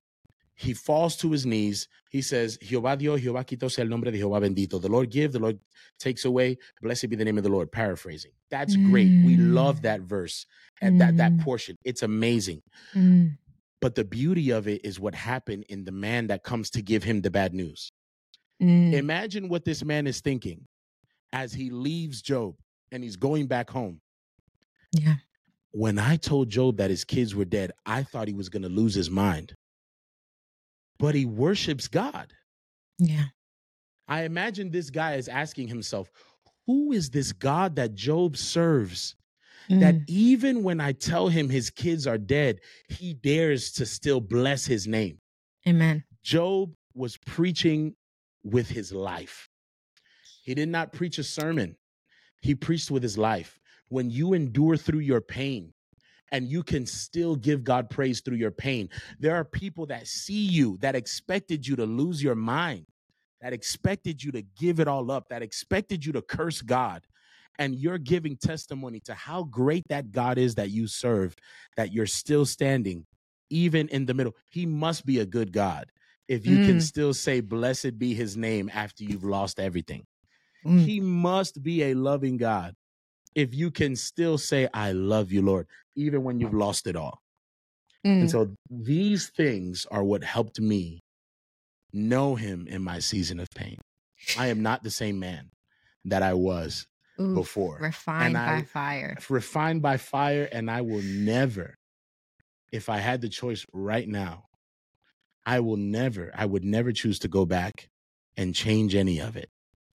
[0.57, 1.87] He falls to his knees.
[2.09, 4.81] He says, Jehová dio, Jehová quitó, sea el nombre de Jehová bendito.
[4.81, 5.59] The Lord give, the Lord
[5.99, 6.57] takes away.
[6.81, 7.71] Blessed be the name of the Lord.
[7.71, 8.31] Paraphrasing.
[8.49, 9.11] That's great.
[9.25, 9.81] We love Mm.
[9.83, 10.45] that verse
[10.81, 11.41] and that that Mm.
[11.43, 11.75] portion.
[11.83, 12.61] It's amazing.
[12.93, 13.37] Mm,
[13.81, 17.03] But the beauty of it is what happened in the man that comes to give
[17.03, 17.89] him the bad news.
[18.61, 20.65] mm, Imagine what this man is thinking
[21.33, 22.55] as he leaves Job
[22.91, 23.99] and he's going back home.
[25.01, 25.15] Yeah.
[25.71, 28.69] When I told Job that his kids were dead, I thought he was going to
[28.69, 29.53] lose his mind.
[30.97, 32.31] But he worships God.
[32.97, 33.25] Yeah.
[34.07, 36.09] I imagine this guy is asking himself,
[36.65, 39.15] who is this God that Job serves?
[39.67, 44.21] That Mm, even when I tell him his kids are dead, he dares to still
[44.21, 45.19] bless his name.
[45.67, 46.03] Amen.
[46.23, 47.95] Job was preaching
[48.43, 49.49] with his life.
[50.43, 51.75] He did not preach a sermon,
[52.41, 53.59] he preached with his life.
[53.89, 55.73] When you endure through your pain,
[56.31, 58.89] and you can still give God praise through your pain.
[59.19, 62.85] There are people that see you that expected you to lose your mind,
[63.41, 67.05] that expected you to give it all up, that expected you to curse God.
[67.57, 71.35] And you're giving testimony to how great that God is that you serve,
[71.77, 73.05] that you're still standing,
[73.49, 74.33] even in the middle.
[74.51, 75.89] He must be a good God
[76.27, 80.05] if you can Mm, still say, Blessed be his name after you've lost everything.
[80.65, 82.75] mm, He must be a loving God
[83.35, 87.21] if you can still say, I love you, Lord, even when you've lost it all.
[88.03, 88.31] And mm.
[88.31, 91.01] so these things are what helped me
[91.91, 93.77] know him in my season of pain.
[94.37, 95.49] I am not the same man
[96.05, 96.87] that I was
[97.19, 97.79] Oof, before.
[97.81, 99.17] refined by fire.
[99.29, 101.75] Refined by fire, and I will never,
[102.71, 104.43] if I had the choice right now,
[105.45, 107.89] I will never, I would never choose to go back
[108.37, 109.49] and change any of it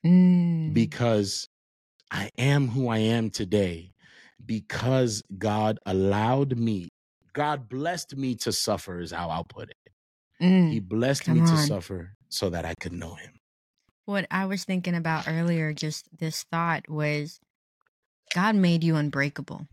[0.07, 1.49] Mm, because
[2.11, 3.93] I am who I am today
[4.45, 6.89] because God allowed me,
[7.33, 9.93] God blessed me to suffer, is how I'll put it.
[10.43, 10.71] mm.
[10.71, 13.33] He blessed me to suffer so that I could know him.
[14.05, 17.41] What I was thinking about earlier, just this thought was
[18.35, 19.67] God made you unbreakable.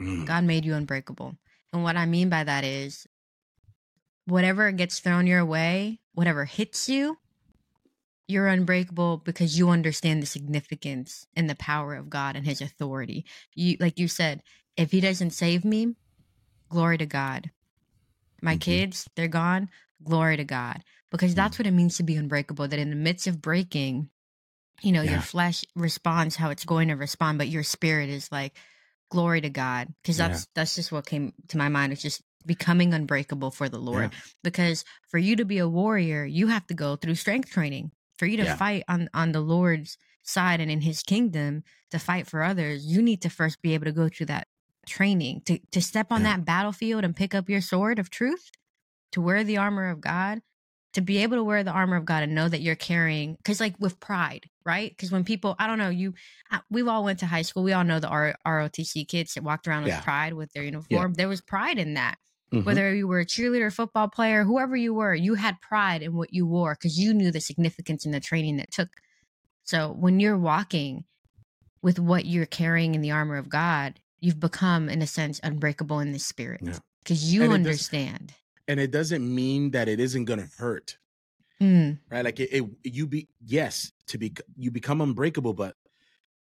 [0.00, 1.36] Mm, God made you unbreakable.
[1.72, 3.06] And what I mean by that is
[4.26, 7.18] whatever gets thrown your way, whatever hits you,
[8.26, 13.24] you're unbreakable because you understand the significance and the power of God and his authority.
[13.54, 14.42] You like you said,
[14.76, 15.94] if he doesn't save me,
[16.70, 17.50] glory to God.
[18.42, 18.60] My Mhm.
[18.60, 19.70] kids, they're gone,
[20.02, 20.82] glory to God.
[21.10, 24.10] Because that's what it means to be unbreakable that in the midst of breaking,
[24.82, 25.12] you know, Yeah.
[25.12, 28.56] your flesh responds how it's going to respond, but your spirit is like
[29.10, 30.28] glory to God because Yeah.
[30.28, 31.92] that's that's just what came to my mind.
[31.92, 34.12] It's just becoming unbreakable for the Lord.
[34.42, 37.92] Because for you to be a warrior, you have to go through strength training.
[38.24, 38.56] For you to Yeah.
[38.56, 43.02] fight on on the Lord's side and in his kingdom to fight for others, you
[43.02, 44.48] need to first be able to go through that
[44.86, 46.36] training to to step on Yeah.
[46.38, 48.50] that battlefield and pick up your sword of truth,
[49.12, 50.40] to wear the armor of God,
[50.94, 53.60] to be able to wear the armor of God and know that you're carrying cuz
[53.60, 54.96] like with pride, right?
[54.96, 56.14] Cuz when people, I don't know, you
[56.70, 57.62] we've all went to high school.
[57.62, 60.00] We all know the R- ROTC kids that walked around with Yeah.
[60.00, 61.12] pride with their uniform.
[61.12, 62.16] There was pride in that
[62.62, 62.64] Mhm.
[62.64, 66.32] whether you were a cheerleader, football player, whoever you were, you had pride in what
[66.32, 68.88] you wore because you knew the significance in the training that took.
[69.64, 71.04] So when you're walking
[71.82, 76.00] with what you're carrying in the armor of God, you've become, in a sense, unbreakable
[76.00, 76.78] in the spirit Yeah.
[77.02, 78.32] because you And it does- understand.
[78.68, 80.96] and it doesn't mean that it isn't going to hurt,
[81.60, 82.24] Mm, right?
[82.24, 85.76] Like it, it, you be yes to be you become unbreakable, but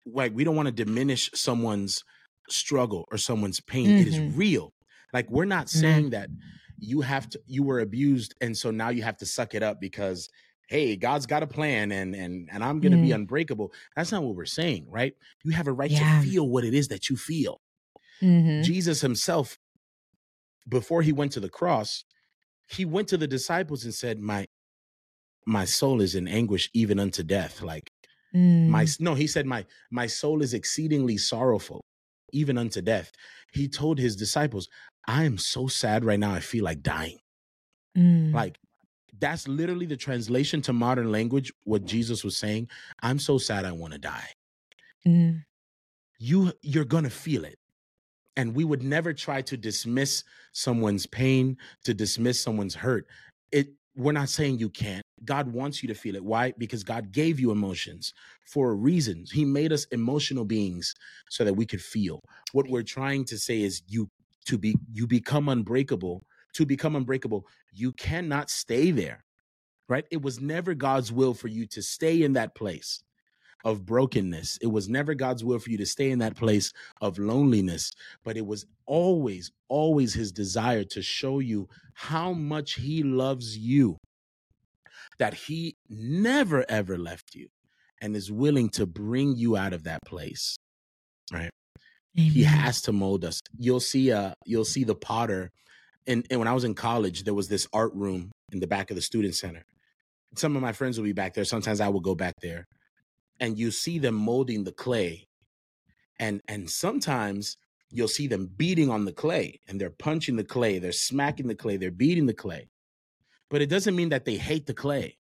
[0.05, 2.03] like we don't want to diminish someone's
[2.49, 3.89] struggle or someone's pain.
[3.89, 4.38] It is Mhm.
[4.38, 4.74] real.
[5.14, 6.32] Like we're not saying that
[6.80, 9.80] you have to you were abused and so now you have to suck it up
[9.80, 10.30] because
[10.68, 13.16] hey god's got a plan and and and i'm gonna be Mm.
[13.16, 13.72] unbreakable.
[13.95, 15.14] That's not what we're saying right?
[15.43, 15.99] You have a right Yeah.
[15.99, 17.62] to feel what it is that you feel.
[18.22, 19.57] Mhm, jesus himself
[20.68, 22.03] before he went to the cross
[22.68, 24.45] he went to the disciples and said my
[25.45, 27.62] my soul is in anguish even unto death.
[27.62, 27.89] Like
[28.68, 31.82] my mm, no he said my my soul is exceedingly sorrowful
[32.34, 33.12] even unto death.
[33.53, 34.70] He told his disciples
[35.08, 37.18] i am so sad right now i feel like dying.
[37.97, 38.58] Mm, like
[39.20, 42.68] that's literally the translation to modern language what jesus was saying
[43.04, 44.30] i'm so sad i want to die.
[45.08, 45.43] Mm,
[46.20, 47.58] you you're gonna feel it.
[48.38, 50.24] And we would never try to dismiss
[50.54, 53.06] someone's pain to dismiss someone's hurt.
[53.52, 55.04] It we're not saying you can't.
[55.26, 56.24] God wants you to feel it.
[56.24, 56.54] Why?
[56.58, 58.14] Because god gave you emotions
[58.47, 59.26] for a reason.
[59.32, 60.93] He made us emotional beings
[61.30, 62.22] so that we could feel.
[62.54, 64.08] What we're trying to say is you
[64.46, 66.24] to be you become unbreakable
[66.54, 69.24] to become unbreakable you cannot stay there
[69.89, 73.02] right it was never god's will for you to stay in that place
[73.64, 74.58] of brokenness.
[74.62, 77.92] It was never God's will for you to stay in that place of loneliness,
[78.24, 83.98] but it was always, always his desire to show you how much he loves you,
[85.20, 87.48] that he never, ever left you
[88.02, 90.56] and is willing to bring you out of that place.
[91.32, 91.52] Right.
[92.14, 93.41] He has to mold us.
[93.57, 95.49] You'll see, uh, you'll see the potter.
[96.07, 98.89] And, and when I was in college, there was this art room in the back
[98.89, 99.64] of the student center.
[100.36, 101.45] Some of my friends will be back there.
[101.45, 102.68] Sometimes I will go back there
[103.41, 105.28] and you see them molding the clay
[106.20, 107.57] and and sometimes
[107.89, 111.55] you'll see them beating on the clay and they're punching the clay they're smacking the
[111.55, 112.70] clay they're beating the clay
[113.49, 115.18] but it doesn't mean that they hate the clay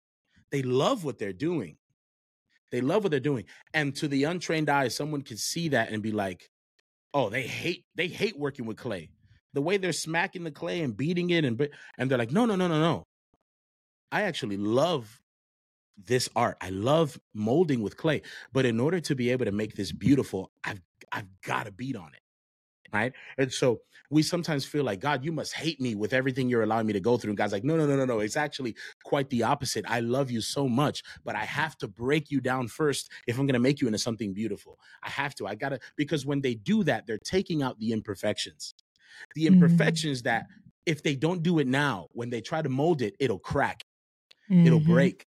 [0.51, 1.77] they love what they're doing
[2.71, 6.03] they love what they're doing and to the untrained eye someone could see that and
[6.03, 6.49] be like
[7.15, 9.09] oh they hate they hate working with clay
[9.55, 12.57] the way they're smacking the clay and beating it and and they're like no no
[12.57, 13.05] no no no
[14.15, 15.21] I actually love
[15.97, 16.57] this art.
[16.61, 20.53] I love molding with clay, but in order to be able to make this beautiful,
[20.63, 22.21] I've I've got to beat on it.
[22.95, 23.13] Right.
[23.39, 26.87] And so we sometimes feel like, God, you must hate me with everything you're allowing
[26.87, 27.31] me to go through.
[27.33, 28.21] And God's like, no, no, no, no, no.
[28.21, 29.85] It's actually quite the opposite.
[29.89, 33.47] I love you so much, but I have to break you down first if I'm
[33.47, 34.79] going to make you into something beautiful.
[35.03, 35.47] I have to.
[35.49, 38.75] I got to, because when they do that, they're taking out the imperfections.
[39.35, 39.95] The Mm-hmm.
[40.03, 40.47] imperfections that
[40.87, 43.85] if they don't do it now, when they try to mold it, it'll crack,
[44.65, 44.81] it'll Mhm.
[44.81, 45.27] break.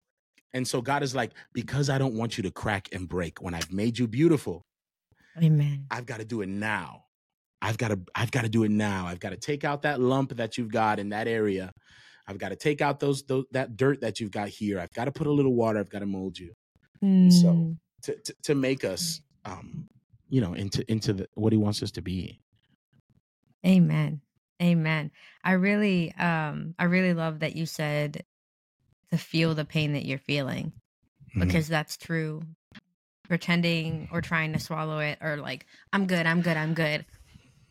[0.53, 3.53] And so God is like, because I don't want you to crack and break when
[3.53, 4.65] I've made you beautiful,
[5.37, 5.91] Amen.
[5.91, 7.05] I've got to do it now.
[7.61, 9.07] I've got to I've got to do it now.
[9.07, 11.71] I've got to take out that lump that you've got in that area.
[12.27, 14.79] I've got to take out those, those that dirt that you've got here.
[14.79, 15.79] I've got to put a little water.
[15.79, 16.53] I've got to mold you
[17.29, 17.77] so Mm.
[18.03, 19.87] to to, to make us um
[20.29, 22.39] you know into into the what he wants us to be.
[23.65, 24.21] Amen.
[24.61, 25.11] Amen.
[25.43, 28.23] I really um I really love that you said
[29.11, 30.73] to feel the pain that you're feeling
[31.35, 31.45] Mhm.
[31.47, 32.43] because that's true.
[33.27, 37.05] Pretending or trying to swallow it or like I'm good, I'm good, I'm good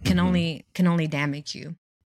[0.05, 0.23] can Mhm.
[0.23, 1.77] only can only damage you.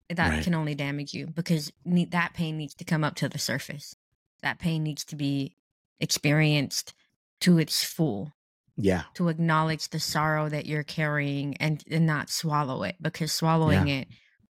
[0.10, 0.44] That Right.
[0.44, 3.96] can only damage you because ne- that pain needs to come up to the surface.
[4.42, 5.56] That pain needs to be
[6.00, 6.94] experienced
[7.42, 8.32] to its full
[8.78, 13.88] yeah to acknowledge the sorrow that you're carrying and, and not swallow it because swallowing
[13.88, 14.08] it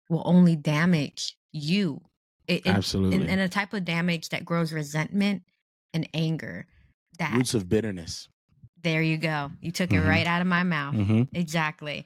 [0.10, 2.02] will only damage you.
[2.48, 5.44] It, it- absolutely and, and a type of damage that grows resentment
[5.94, 6.68] and anger.
[7.18, 8.28] That roots of bitterness.
[8.82, 9.52] there you go.
[9.62, 10.08] You took it Mhm.
[10.08, 10.96] right out of my mouth.
[10.96, 12.06] hmm Exactly.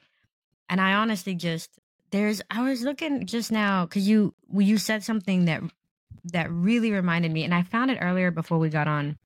[0.74, 1.70] And I honestly just
[2.10, 5.62] there's I was looking just now because you you said something that
[6.32, 9.16] that really reminded me, and I found it earlier before we got on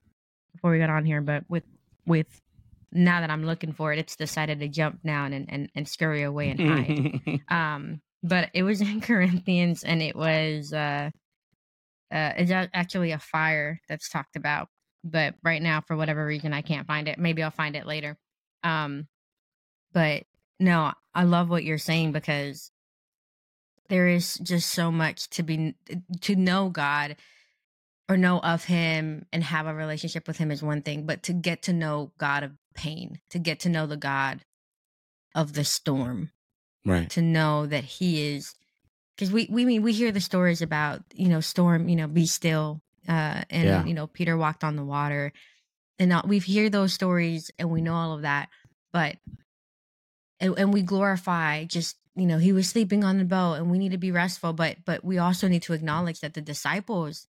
[0.52, 1.64] before we got on here, but with
[2.04, 2.26] with
[2.92, 6.22] now that I'm looking for it, it's decided to jump down and and, and scurry
[6.22, 7.40] away and hide.
[7.48, 11.08] um, but it was in Corinthians, and it was uh,
[12.12, 14.68] uh, it's actually a fire that's talked about.
[15.02, 17.18] But right now, for whatever reason, I can't find it.
[17.18, 18.18] Maybe I'll find it later.
[18.62, 19.08] Um,
[19.94, 20.24] but
[20.60, 22.70] no, I love what you're saying because
[23.88, 25.74] there is just so much to be
[26.22, 27.16] to know God
[28.08, 31.32] or know of Him and have a relationship with Him is one thing, but to
[31.32, 34.44] get to know God of pain, to get to know the God
[35.34, 36.30] of the storm,
[36.84, 37.08] right.
[37.10, 38.54] to know that He is
[39.16, 42.26] because we we mean we hear the stories about you know storm, you know, be
[42.26, 43.84] still, uh, and Yeah.
[43.84, 45.32] you know Peter walked on the water,
[45.98, 48.48] and all, we hear those stories and we know all of that,
[48.92, 49.16] but
[50.40, 53.78] and, and we glorify just you know he was sleeping on the boat and we
[53.78, 57.26] need to be restful but but we also need to acknowledge that the disciples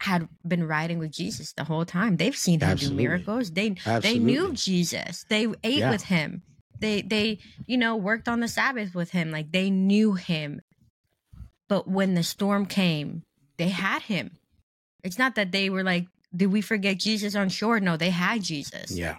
[0.00, 2.16] had been riding with jesus the whole time.
[2.18, 3.02] They've seen him Absolutely.
[3.04, 3.50] do miracles.
[3.52, 3.70] They
[4.02, 5.24] they knew jesus.
[5.28, 5.90] They ate Yeah.
[5.90, 6.42] with him.
[6.78, 9.30] They they you know worked on the sabbath with him.
[9.30, 10.60] Like they knew him.
[11.68, 13.22] But when the storm came
[13.56, 14.32] they had him.
[15.02, 17.80] It's not that they were like did we forget jesus on shore?
[17.80, 18.90] No they had jesus.
[18.92, 19.16] Yeah.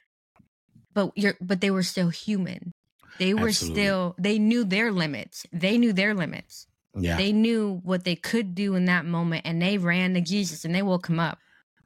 [0.93, 2.71] but you're but they were still human
[3.19, 3.81] they were Absolutely.
[3.83, 7.17] still they knew their limits they knew their limits Yeah.
[7.17, 10.73] they knew what they could do in that moment and they ran to jesus and
[10.75, 11.39] they woke him up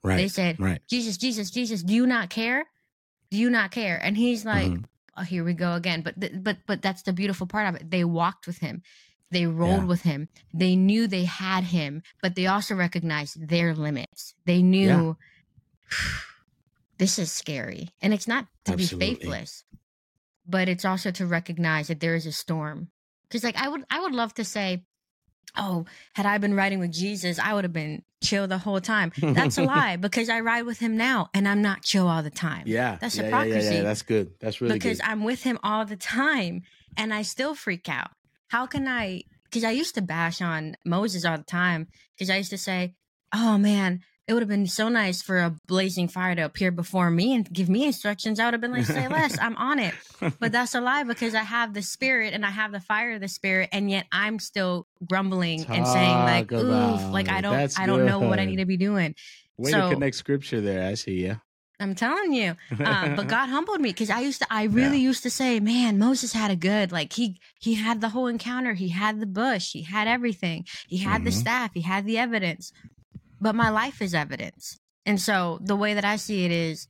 [0.03, 0.17] Right.
[0.17, 0.81] they said Right.
[0.87, 2.65] jesus jesus jesus do you not care
[3.29, 4.85] do you not care and he's like Mhm.
[5.17, 7.89] oh here we go again but th- but but that's the beautiful part of it
[7.91, 8.81] they walked with him
[9.31, 9.85] they rolled Yeah.
[9.93, 15.15] with him they knew they had him but they also recognized their limits they knew
[16.97, 19.09] this is scary and it's not to Absolutely.
[19.09, 19.63] be faithless
[20.51, 22.89] but it's also to recognize that there is a storm
[23.23, 24.83] because like i would i would love to say
[25.57, 29.11] oh had i been riding with jesus i would have been chill the whole time
[29.21, 32.29] that's a lie because i ride with him now and i'm not chill all the
[32.29, 32.97] time Yeah.
[33.01, 33.75] That's yeah, yeah, yeah, hypocrisy.
[33.75, 34.31] Yeah, That's good.
[34.39, 35.07] That's really because good.
[35.09, 36.61] I'm with him all the time
[36.97, 38.11] and I still freak out.
[38.49, 39.23] How can I?
[39.45, 42.95] Because I used to bash on Moses all the time because I used to say,
[43.33, 44.01] oh man,
[44.31, 47.51] it would have been so nice for a blazing fire to appear before me and
[47.51, 48.39] give me instructions.
[48.39, 49.93] I would have been like, say less, I'm on it.
[50.39, 53.19] But that's a lie because I have the spirit and I have the fire of
[53.19, 57.77] the spirit, and yet I'm still grumbling and saying like, Talk oof, like I don't,
[57.77, 59.15] I don't know what I need to be doing.
[59.57, 60.87] Way so- to connect scripture there.
[60.87, 61.25] I see.
[61.25, 61.35] Yeah.
[61.81, 62.55] I'm telling you.
[62.85, 65.97] um, but God humbled me because I used to, I really used to say, man,
[65.97, 68.75] Moses had a good, like he, he had the whole encounter.
[68.75, 69.71] He had the bush.
[69.71, 70.65] He had everything.
[70.87, 71.39] He had the Mhm.
[71.41, 71.71] staff.
[71.73, 72.71] He had the evidence.
[73.41, 74.79] But my life is evidence.
[75.05, 76.87] And so the way that I see it is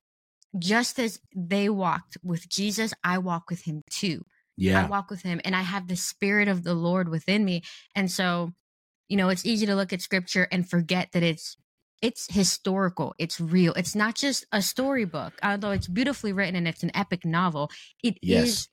[0.60, 4.26] just as they walked with Jesus, I walk with him too.
[4.58, 4.86] Yeah.
[4.86, 7.64] I walk with him and I have the spirit of the Lord within me.
[7.96, 8.54] And so,
[9.10, 11.58] you know, it's easy to look at scripture and forget that it's
[12.02, 13.74] it's historical, it's real.
[13.74, 17.70] It's not just a storybook, although it's beautifully written and it's an epic novel.
[18.04, 18.68] It is Yes.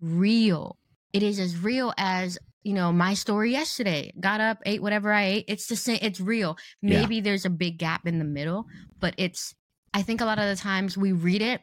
[0.00, 0.78] real.
[1.12, 4.12] It is as real as you know, my story yesterday.
[4.20, 5.44] Got up, ate whatever I ate.
[5.48, 5.98] It's the same.
[6.02, 6.56] It's real.
[6.82, 7.22] Maybe yeah.
[7.22, 8.66] there's a big gap in the middle,
[8.98, 9.54] but it's.
[9.92, 11.62] I think a lot of the times we read it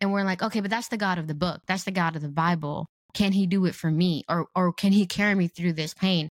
[0.00, 1.62] and we're like, okay, but that's the God of the book.
[1.66, 2.86] That's the God of the Bible.
[3.14, 6.30] Can He do it for me, or or can He carry me through this pain?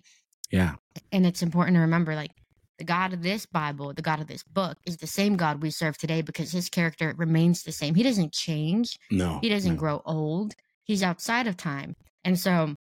[0.52, 0.76] Yeah.
[1.12, 2.32] And it's important to remember, like,
[2.78, 5.70] the God of this Bible, the God of this book, is the same God we
[5.70, 7.96] serve today because His character remains the same.
[7.96, 9.00] He doesn't change.
[9.10, 9.40] No.
[9.42, 9.80] He doesn't no.
[9.80, 10.56] grow old.
[10.84, 12.76] He's outside of time, and so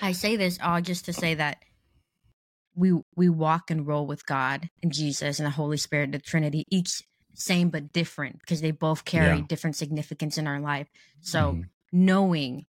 [0.00, 1.58] I say this all just to say that
[2.74, 6.64] we we walk and roll with God and Jesus and the Holy Spirit, the Trinity,
[6.70, 7.02] each
[7.34, 9.44] same but different because they both carry yeah.
[9.48, 10.88] different significance in our life.
[11.20, 11.62] So mm-hmm.
[11.92, 12.66] knowing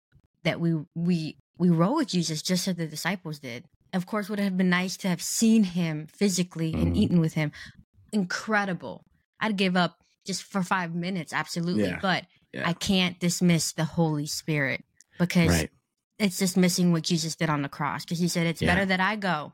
[0.44, 3.64] that we we we roll with Jesus just as the disciples did.
[3.92, 6.82] Of course, would have been nice to have seen him physically mm-hmm.
[6.82, 7.52] and eaten with him.
[8.12, 9.04] Incredible.
[9.40, 9.96] I'd give up
[10.26, 11.84] just for five minutes, absolutely.
[11.84, 11.98] Yeah.
[12.00, 12.68] But yeah.
[12.68, 14.84] I can't dismiss the Holy Spirit
[15.18, 15.70] because right
[16.20, 18.74] it's just missing what Jesus did on the cross because he said it's yeah.
[18.74, 19.52] better that I go.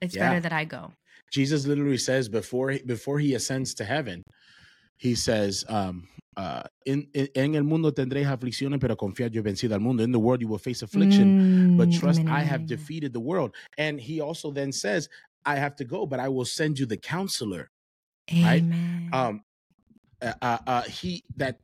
[0.00, 0.28] It's yeah.
[0.28, 0.92] better that I go.
[1.32, 4.22] Jesus literally says before before he ascends to heaven,
[4.96, 9.72] he says, um, uh, in, en el mundo tendréis aflicciones, pero confiad, yo he vencido
[9.72, 10.02] al mundo.
[10.02, 13.54] In the world you will face affliction, mm, but trust I have defeated the world.
[13.76, 15.08] And he also then says,
[15.44, 17.70] I have to go, but I will send you the counselor.
[18.30, 19.10] Amen.
[19.12, 19.20] Right?
[19.20, 19.42] Um,
[20.20, 21.58] uh, uh, uh, he that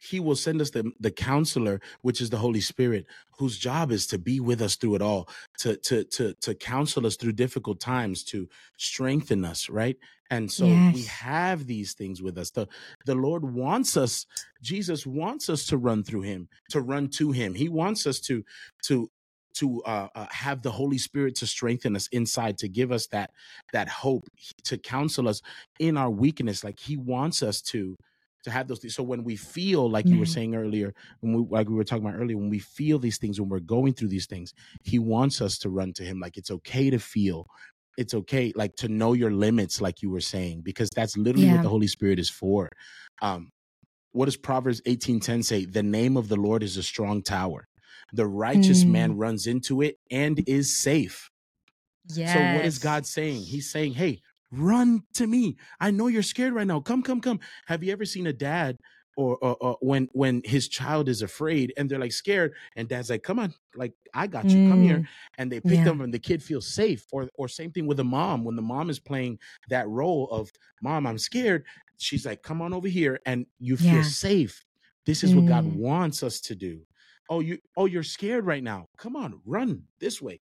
[0.00, 3.06] he will send us the, the counselor, which is the Holy Spirit,
[3.38, 5.28] whose job is to be with us through it all,
[5.58, 8.48] to to to to counsel us through difficult times, to
[8.78, 9.96] strengthen us, right?
[10.30, 10.94] And so yes.
[10.94, 12.50] we have these things with us.
[12.50, 12.66] The
[13.04, 14.26] the Lord wants us,
[14.62, 17.54] Jesus wants us to run through him, to run to him.
[17.54, 18.42] He wants us to
[18.84, 19.10] to
[19.54, 23.32] to uh, uh, have the Holy Spirit to strengthen us inside, to give us that
[23.72, 24.28] that hope,
[24.64, 25.42] to counsel us
[25.78, 27.96] in our weakness, like He wants us to
[28.44, 28.94] to have those things.
[28.94, 32.04] So when we feel like you were saying earlier, when we like we were talking
[32.04, 35.40] about earlier, when we feel these things, when we're going through these things, he wants
[35.40, 36.20] us to run to him.
[36.20, 37.46] Like it's okay to feel.
[37.98, 41.56] It's okay, like to know your limits, like you were saying, because that's literally yeah.
[41.56, 42.70] what the Holy Spirit is for.
[43.20, 43.50] Um,
[44.12, 45.64] what does Proverbs 18:10 say?
[45.66, 47.66] The name of the Lord is a strong tower.
[48.12, 48.90] The righteous mm.
[48.90, 51.30] man runs into it and is safe.
[52.08, 52.32] Yes.
[52.32, 53.42] So what is God saying?
[53.42, 54.20] He's saying, "Hey,
[54.52, 55.56] run to me.
[55.80, 56.80] I know you're scared right now.
[56.80, 57.40] Come, come, come.
[57.66, 58.78] Have you ever seen a dad
[59.16, 63.10] or, or, or, when when his child is afraid and they're like scared and dad's
[63.10, 65.06] like come on like i got you come here mm,
[65.38, 65.84] and they pick yeah.
[65.84, 68.62] them and the kid feels safe or or same thing with a mom when the
[68.62, 70.50] mom is playing that role of
[70.80, 71.64] mom i'm scared
[71.98, 74.02] she's like come on over here and you feel yeah.
[74.02, 74.64] safe
[75.06, 75.76] this is what god mm.
[75.76, 76.80] wants us to do
[77.28, 80.40] oh you oh you're scared right now come on run this way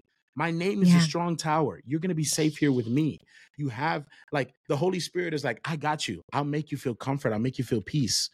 [0.42, 0.98] my name is yeah.
[0.98, 1.82] a strong tower.
[1.86, 3.20] You're going to be safe here with me.
[3.58, 6.24] You have like the Holy Spirit is like, I got you.
[6.34, 7.32] I'll make you feel comfort.
[7.32, 8.32] I'll make you feel peace.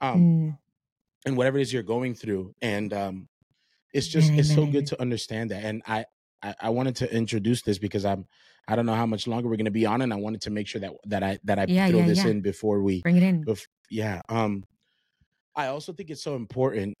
[0.00, 0.58] Um, mm.
[1.26, 2.54] and whatever it is you're going through.
[2.62, 3.26] And um,
[3.92, 4.38] it's just, Amen.
[4.38, 5.64] it's so good to understand that.
[5.64, 6.04] And I,
[6.44, 8.26] I, I, wanted to introduce this because I'm,
[8.68, 10.50] I don't know how much longer we're going to be on, and I wanted to
[10.50, 13.16] make sure that that I that I yeah, throw yeah, this in before we bring
[13.16, 13.42] it in.
[13.42, 14.20] Bef- yeah.
[14.28, 14.62] Um,
[15.56, 16.94] I also think it's so important,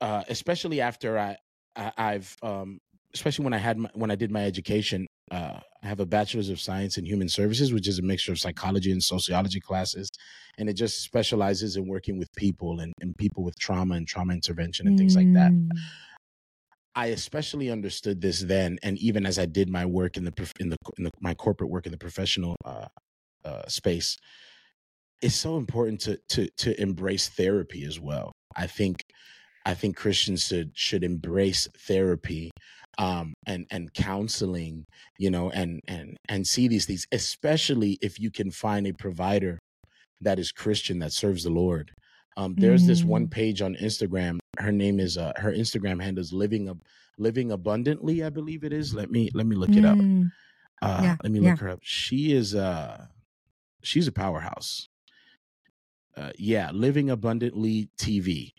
[0.00, 1.36] uh, especially after I,
[1.76, 2.80] I I've um
[3.14, 6.48] especially when I had my, when I did my education, uh, I have a bachelor's
[6.48, 10.10] of science in human services, which is a mixture of psychology and sociology classes,
[10.58, 14.32] and it just specializes in working with people and, and people with trauma and trauma
[14.32, 15.52] intervention and things like that.
[15.52, 15.70] Mm.
[16.94, 20.70] I especially understood this then, and even as I did my work in the in
[20.70, 22.88] the, in the my corporate work in the professional uh,
[23.44, 24.18] uh, space,
[25.22, 28.32] it's so important to to to embrace therapy as well.
[28.56, 29.04] I think
[29.70, 32.50] I think Christians should should embrace therapy
[32.98, 34.84] um, and and counseling,
[35.16, 39.60] you know, and and and see these things, especially if you can find a provider
[40.22, 41.92] that is Christian that serves the Lord.
[42.36, 42.88] Um, there's mm.
[42.88, 43.30] this one mm.
[43.30, 44.40] page on Instagram.
[44.58, 46.80] Her name is uh, her Instagram handle is living
[47.16, 48.92] living abundantly, I believe it is.
[48.92, 49.98] Let me let me look it up.
[49.98, 50.32] Mm.
[50.82, 51.64] Uh, yeah, let me look yeah.
[51.64, 51.80] her up.
[51.82, 53.06] She is uh
[53.84, 54.88] she's a powerhouse.
[56.16, 58.52] Uh, yeah, living abundantly TV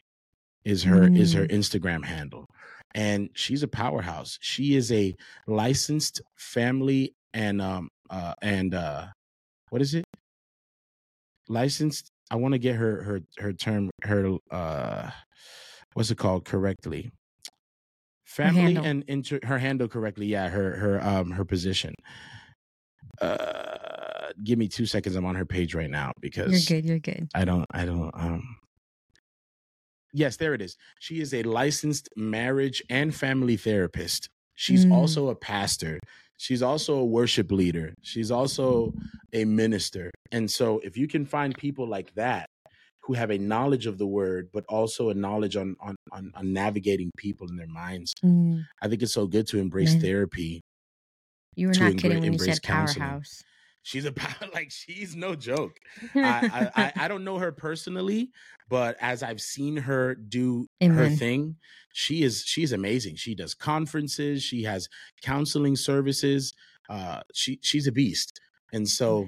[0.65, 1.17] is her mm.
[1.17, 1.47] is her.
[1.47, 2.47] Instagram handle
[2.93, 4.37] and she's a powerhouse.
[4.41, 5.15] She is a
[5.47, 9.07] licensed family and um uh and uh
[9.69, 10.05] what is it?
[11.47, 12.11] Licensed.
[12.29, 15.11] I want to get her her her term her uh
[15.93, 17.11] what's it called correctly.
[18.25, 20.25] Family and inter her handle correctly.
[20.27, 21.93] Yeah, her her um her position.
[23.19, 25.15] Uh give me 2 seconds.
[25.15, 27.29] I'm on her page right now because You're good, you're good.
[27.35, 28.57] I don't I don't um
[30.13, 30.77] Yes, there it is.
[30.99, 34.29] She is a licensed marriage and family therapist.
[34.55, 34.93] She's mm.
[34.93, 35.99] also a pastor.
[36.37, 37.93] She's also a worship leader.
[38.01, 38.93] She's also
[39.31, 40.11] a minister.
[40.31, 42.47] And so if you can find people like that
[43.03, 46.53] who have a knowledge of the word, but also a knowledge on on on, on
[46.53, 48.13] navigating people in their minds.
[48.23, 48.65] Mm.
[48.81, 50.61] I think it's so good to embrace therapy.
[51.55, 53.01] You were not kidding when you said counseling.
[53.01, 53.43] powerhouse.
[53.83, 55.77] She's a pow- like she's no joke.
[56.15, 58.29] I, I I don't know her personally,
[58.69, 61.57] but as I've seen her do her thing,
[61.93, 63.15] she is she's amazing.
[63.15, 64.87] She does conferences, she has
[65.21, 66.53] counseling services.
[66.89, 68.39] Uh, she she's a beast,
[68.73, 69.27] and so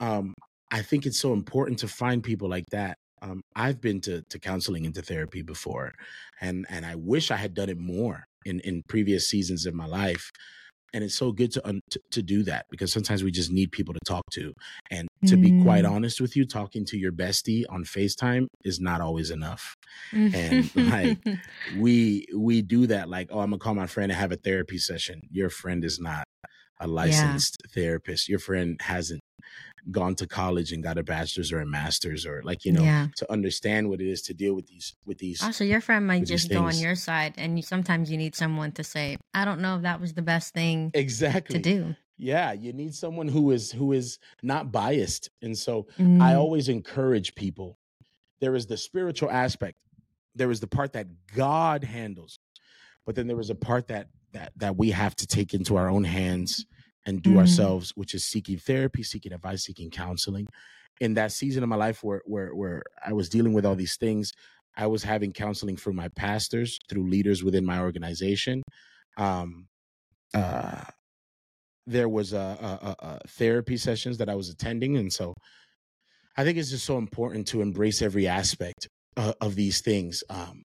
[0.00, 0.34] um,
[0.70, 2.98] I think it's so important to find people like that.
[3.22, 5.92] Um, I've been to to counseling and to therapy before,
[6.40, 9.86] and and I wish I had done it more in in previous seasons of my
[9.86, 10.30] life.
[10.94, 13.72] And it's so good to, un- to to do that because sometimes we just need
[13.72, 14.54] people to talk to.
[14.90, 15.90] And to be quite Mm.
[15.90, 19.74] honest with you, talking to your bestie on FaceTime is not always enough.
[20.12, 21.18] And, like,
[21.76, 24.78] We we do that like, oh, I'm gonna call my friend and have a therapy
[24.78, 25.20] session.
[25.30, 26.24] Your friend is not
[26.80, 28.28] a licensed therapist.
[28.28, 29.20] Your friend hasn't
[29.90, 33.08] gone to college and got a bachelor's or a master's or like you know yeah.
[33.16, 36.24] to understand what it is to deal with these with these Also, your friend might
[36.26, 39.60] just go on your side, and you, sometimes you need someone to say, "I don't
[39.60, 43.50] know if that was the best thing exactly to do." yeah you need someone who
[43.50, 46.38] is who is not biased and so I Mm.
[46.38, 47.76] always encourage people.
[48.40, 49.76] There is the spiritual aspect.
[50.36, 52.38] There is the part that God handles,
[53.04, 55.88] but then there is a part that that that we have to take into our
[55.88, 56.66] own hands
[57.06, 57.38] and do Mhm.
[57.38, 60.46] ourselves, which is seeking therapy, seeking advice, seeking counseling.
[61.00, 63.96] In that season of my life where where where I was dealing with all these
[63.96, 64.32] things,
[64.76, 68.62] I was having counseling through my pastors, through leaders within my organization.
[69.16, 69.66] Um,
[70.34, 70.84] uh,
[71.86, 75.34] there was a, a, a, a therapy sessions that I was attending, and so
[76.36, 80.62] I think it's just so important to embrace every aspect uh, of these things, um,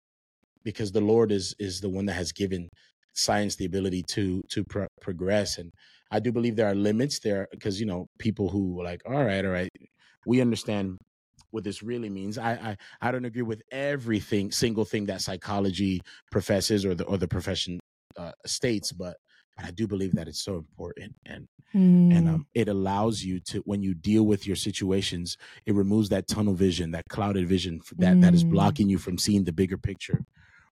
[0.64, 2.70] because the Lord is is the one that has given
[3.14, 5.72] science the ability to to pro- progress, and
[6.11, 9.23] I do believe there are limits there because you know people who are like, all
[9.23, 9.69] right, all right,
[10.26, 10.98] we understand
[11.52, 12.38] what this really means.
[12.38, 17.18] I I, I don't agree with everything single thing that psychology professes or the or
[17.18, 17.80] the profession
[18.18, 19.18] uh, states, but
[19.56, 21.45] but I do believe that it's so important and
[22.11, 22.34] and Mm.
[22.34, 25.38] um, it allows you to when you deal with your situations
[25.68, 28.49] it removes that tunnel vision that clouded vision that that is Mm.
[28.49, 30.19] blocking you from seeing the bigger picture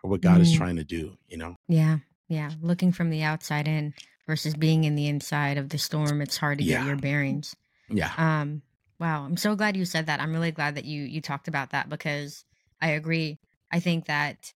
[0.03, 0.57] or what god is Mm.
[0.57, 1.99] trying to do you know Yeah,
[2.29, 2.53] yeah.
[2.63, 3.95] Looking from the outside in
[4.27, 6.79] versus being in the inside of the storm, it's hard to Yeah.
[6.79, 7.55] get your bearings.
[7.89, 8.63] yeah Um,
[8.99, 10.21] wow, I'm so glad you said that.
[10.21, 12.45] I'm really glad that you you talked about that because
[12.81, 13.39] I agree.
[13.71, 14.53] I think that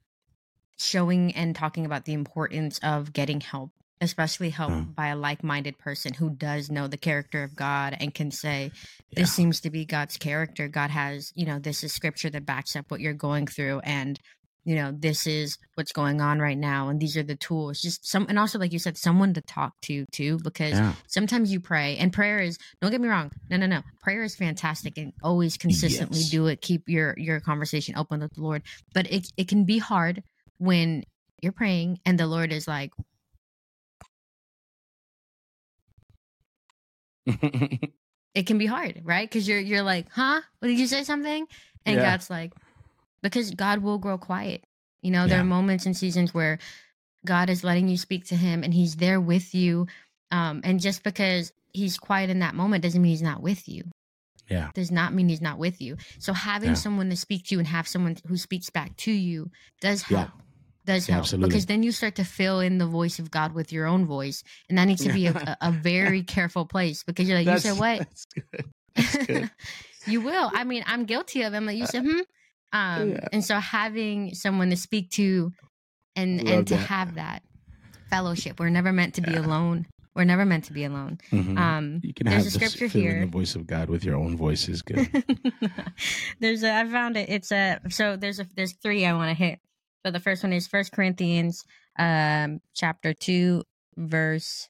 [0.78, 4.94] showing and talking about the importance of getting help, especially help Mm.
[4.94, 8.70] by a like-minded person who does know the character of God and can say,
[9.10, 10.68] yeah this seems to be God's character.
[10.68, 14.20] God has, you know, this is scripture that backs up what you're going through and
[14.64, 17.80] you know, this is what's going on right now and these are the tools.
[17.80, 21.50] Just some and also like you said someone to talk to too because yeah sometimes
[21.52, 23.30] you pray and prayer is don't get me wrong.
[23.50, 23.82] No, no, no.
[24.02, 26.30] Prayer is fantastic and always consistently Yes.
[26.30, 26.60] do it.
[26.60, 28.62] Keep your your conversation open with the Lord.
[28.94, 30.22] But it it can be hard
[30.58, 31.04] when
[31.42, 32.90] you're praying and the Lord is like,
[37.26, 39.28] it can be hard, right?
[39.28, 40.40] Because you're you're like, huh?
[40.58, 41.46] What did you say something?
[41.86, 42.02] And Yeah.
[42.10, 42.52] God's like,
[43.22, 44.64] because God will grow quiet.
[45.02, 45.42] You know, there Yeah.
[45.42, 46.58] are moments and seasons where
[47.24, 49.86] God is letting you speak to Him, and He's there with you.
[50.30, 53.84] Um, and just because He's quiet in that moment doesn't mean He's not with you.
[54.48, 55.96] yeah Does not mean He's not with you.
[56.18, 56.74] So having Yeah.
[56.74, 59.50] someone to speak to you and have someone who speaks back to you
[59.80, 60.18] does Yeah.
[60.18, 60.30] help.
[60.84, 61.48] Does Yeah, help absolutely.
[61.48, 64.42] because then you start to fill in the voice of God with your own voice,
[64.68, 67.78] and that needs to be a, a, very careful place because you're like, you said
[67.78, 67.98] what?
[67.98, 68.64] that's good
[68.94, 69.50] that's good
[70.06, 70.50] you will.
[70.54, 71.56] I mean, I'm guilty of it.
[71.56, 72.20] I'm like, you said, hmm.
[72.72, 73.28] Um, Yeah.
[73.32, 75.52] and so having someone to speak to
[76.16, 76.86] and Love and to that.
[76.88, 77.42] have that
[78.10, 78.58] fellowship.
[78.60, 79.40] We're never meant to be Yeah.
[79.40, 79.86] alone.
[80.14, 81.18] We're never meant to be alone.
[81.30, 81.56] Mhm.
[81.58, 83.20] Um, you can there's have a the scripture here.
[83.20, 85.08] the voice of god with your own voice is good
[86.40, 87.28] there's a I found it.
[87.28, 89.60] It's a so there's a there's three I want to hit.
[90.04, 91.64] So the first one is First Corinthians
[91.98, 93.62] um chapter 2
[93.96, 94.68] verse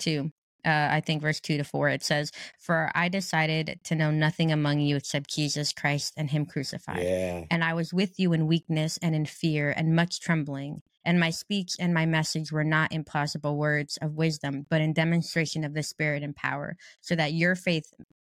[0.00, 0.30] 2.
[0.64, 4.52] Uh, I think verse 2 to 4 it says for I decided to know nothing
[4.52, 7.02] among you except Jesus Christ and him crucified.
[7.02, 10.82] yeah And I was with you in weakness and in fear and much trembling.
[11.04, 14.94] And my speech and my message were not in plausible words of wisdom, but in
[14.94, 17.92] demonstration of the Spirit and power, so that your faith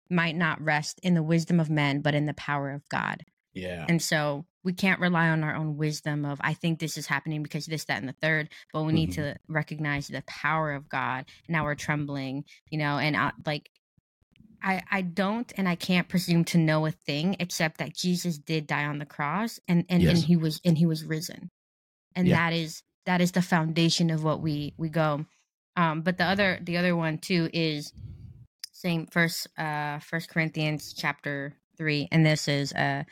[0.10, 3.24] might not rest in the wisdom of men, but in the power of God.
[3.54, 7.08] Yeah And so we can't rely on our own wisdom of, I think this is
[7.08, 10.90] happening because this, that, and the third, but we need to recognize the power of
[10.90, 11.26] God.
[11.48, 13.70] Now we're trembling, you know, and I, like,
[14.62, 18.68] I, I don't and I can't presume to know a thing except that Jesus did
[18.68, 20.12] die on the cross and, and, Yes.
[20.18, 21.50] and he was and he was risen.
[22.16, 22.36] And Yeah.
[22.36, 25.26] that is that is the foundation of what we we go.
[25.78, 27.94] Um but the other the other one too is
[28.74, 33.04] same first uh first Corinthians chapter three, and this is uh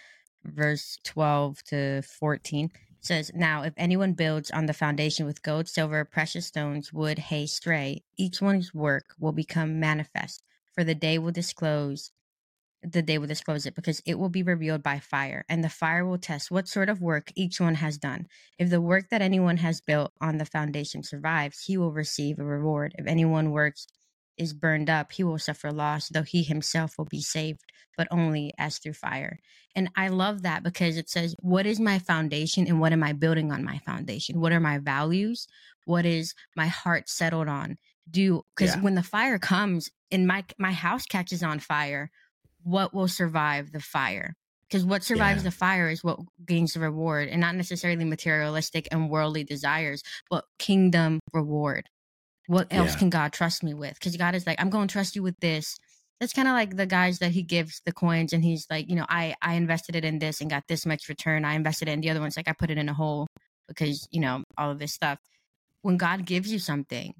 [0.47, 6.03] verse 12 to 14 says, Now, if anyone builds on the foundation with gold, silver,
[6.05, 10.43] precious stones, wood, hay, stray, each one's work will become manifest,
[10.73, 12.11] for the day will disclose
[12.83, 16.05] the day will disclose it because it will be revealed by fire and the fire
[16.05, 18.27] will test what sort of work each one has done.
[18.59, 22.45] If the work that anyone has built on the foundation survives he will receive a
[22.45, 22.93] reward.
[22.97, 23.87] If anyone works
[24.37, 27.61] is burned up he will suffer loss though he himself will be saved
[27.97, 29.39] but only as through fire.
[29.75, 33.13] And i love that because it says what is my foundation and what am i
[33.13, 34.39] building on my foundation?
[34.39, 35.47] What are my values?
[35.85, 37.77] What is my heart settled on?
[38.09, 38.81] Do because Yeah.
[38.81, 42.09] when the fire comes and my my house catches on fire
[42.63, 44.33] what will survive the fire?
[44.69, 45.49] Because what survives Yeah.
[45.49, 50.45] the fire is what gains the reward and not necessarily materialistic and worldly desires but
[50.59, 51.89] kingdom reward
[52.47, 52.99] what else Yeah.
[52.99, 53.93] can god trust me with?
[53.95, 55.77] Because god is like i'm going to trust you with this.
[56.19, 58.95] That's kind of like the guys that he gives the coins and he's like you
[58.95, 61.45] know i i invested it in this and got this much return.
[61.45, 62.37] I invested it in the other one's.
[62.37, 63.27] Like i put it in a hole
[63.67, 65.19] because you know all of this stuff.
[65.81, 67.13] When god gives you something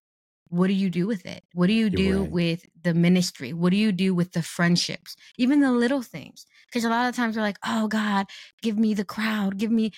[0.49, 1.44] what do you do with it?
[1.54, 2.32] What do you do right.
[2.32, 3.52] with the ministry?
[3.52, 5.18] What do you do with the friendships?
[5.38, 6.45] Even the little things.
[6.68, 8.28] Because a lot of times we're like oh god
[8.62, 9.58] give me the crowd.
[9.58, 9.91] Give me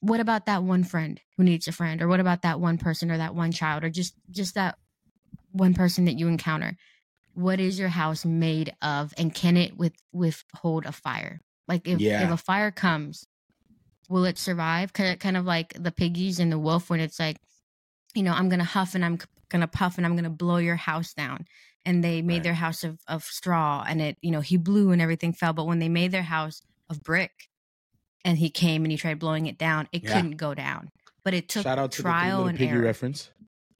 [0.00, 2.02] what about that one friend who needs a friend?
[2.02, 3.84] Or what about that one person or that one child?
[3.84, 4.76] Or just just that
[5.52, 6.76] one person that you encounter.
[7.34, 9.12] What is your house made of?
[9.18, 11.40] And can it with withhold a fire?
[11.68, 13.26] Like if, if a fire comes
[14.08, 14.92] will it survive?
[14.92, 17.38] Kind kind of like the piggies and the wolf when it's like
[18.14, 19.18] you know i'm gonna huff and i'm
[19.50, 21.46] gonna puff and i'm gonna blow your house down.
[21.84, 22.42] And they made Right.
[22.44, 25.52] their house of, of straw and it you know he blew and everything fell.
[25.52, 27.32] But when they made their house of brick
[28.26, 30.12] and he came and he tried blowing it down it Yeah.
[30.14, 30.90] couldn't go down
[31.24, 33.30] but it took Shout out to the trial Three and Piggy error reference.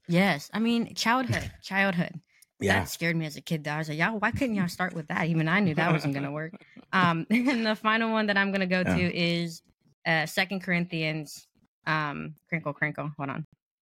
[0.09, 2.15] yes i mean childhood childhood
[2.61, 2.81] Yeah.
[2.81, 3.65] that scared me as a kid.
[3.65, 5.27] Though I was like, y'all, why couldn't y'all start with that?
[5.27, 6.53] Even I knew that wasn't gonna work.
[6.93, 9.61] Um, and the final one that I'm gonna go to is
[10.07, 11.47] uh Second Corinthians.
[11.87, 13.11] Um, crinkle, crinkle.
[13.19, 13.45] Hold on,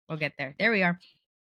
[0.08, 0.54] we'll get there.
[0.58, 0.98] There we are.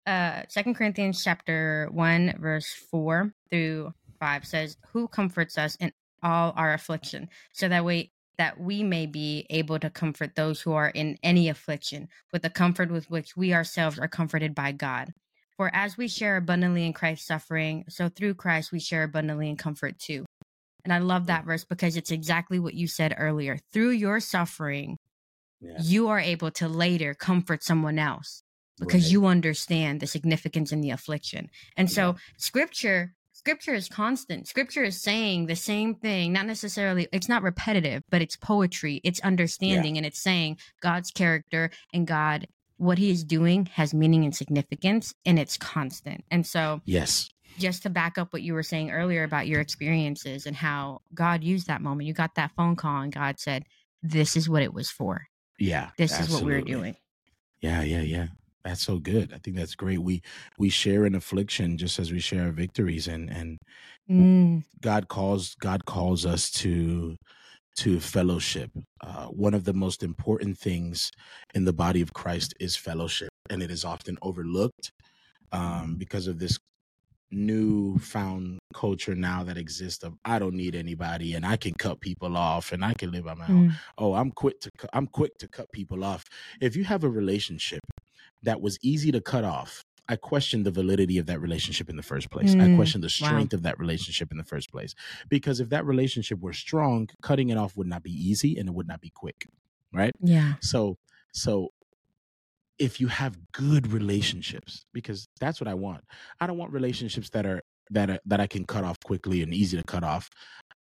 [0.05, 5.91] Uh, Second Corinthians chapter one, verse four through five says, "Who comforts us in
[6.23, 10.71] all our affliction, so that we." That we may be able to comfort those who
[10.71, 15.13] are in any affliction with the comfort with which we ourselves are comforted by God.
[15.57, 19.57] For as we share abundantly in Christ's suffering, so through Christ we share abundantly in
[19.57, 20.23] comfort too.
[20.85, 23.59] And I love that verse because it's exactly what you said earlier.
[23.73, 24.95] Through your suffering,
[25.59, 25.75] Yeah.
[25.81, 28.41] you are able to later comfort someone else
[28.79, 29.11] because Right.
[29.11, 31.49] you understand the significance in the affliction.
[31.75, 33.15] And so scripture
[33.49, 34.47] scripture is constant.
[34.47, 39.19] Scripture is saying the same thing, not necessarily it's not repetitive, but it's poetry, it's
[39.21, 42.45] understanding and it's saying God's character and God
[42.77, 46.23] what he is doing has meaning and significance and it's constant.
[46.29, 47.29] And so Yes.
[47.57, 51.43] just to back up what you were saying earlier about your experiences and how God
[51.43, 52.07] used that moment.
[52.07, 53.63] You got that phone call and God said,
[54.03, 55.25] This is what it was for.
[55.57, 55.89] Yeah.
[55.97, 56.95] This is what we're doing.
[57.61, 58.27] Yeah, yeah, yeah.
[58.63, 59.33] That's so good.
[59.33, 59.99] I think that's great.
[59.99, 60.21] We
[60.57, 63.57] we share in affliction just as we share our victories and and
[64.09, 67.15] Mm, God calls God calls us to
[67.77, 68.71] to fellowship.
[69.01, 71.11] Uh, one of the most important things
[71.55, 74.91] in the body of Christ is fellowship, and it is often overlooked
[75.53, 76.57] um, because of this
[77.31, 82.37] newfound culture now that exists of I don't need anybody and I can cut people
[82.37, 83.65] off and I can live on my own.
[83.65, 86.25] mm, Oh, I'm quick to I'm quick to cut people off.
[86.61, 87.81] If you have a relationship
[88.43, 92.03] that was easy to cut off, I question the validity of that relationship in the
[92.03, 92.55] first place.
[92.59, 93.49] I Mm, question the wow.
[93.49, 94.95] strength of that relationship in the first place.
[95.29, 98.73] Because if that relationship were strong, cutting it off would not be easy and it
[98.73, 99.47] would not be quick.
[99.93, 100.13] Right?
[100.19, 100.55] yeah.
[100.61, 100.97] So
[101.33, 101.69] so
[102.77, 106.03] if you have good relationships, because that's what I want.
[106.39, 107.61] I don't want relationships that are
[107.91, 110.29] that are that I can cut off quickly and easy to cut off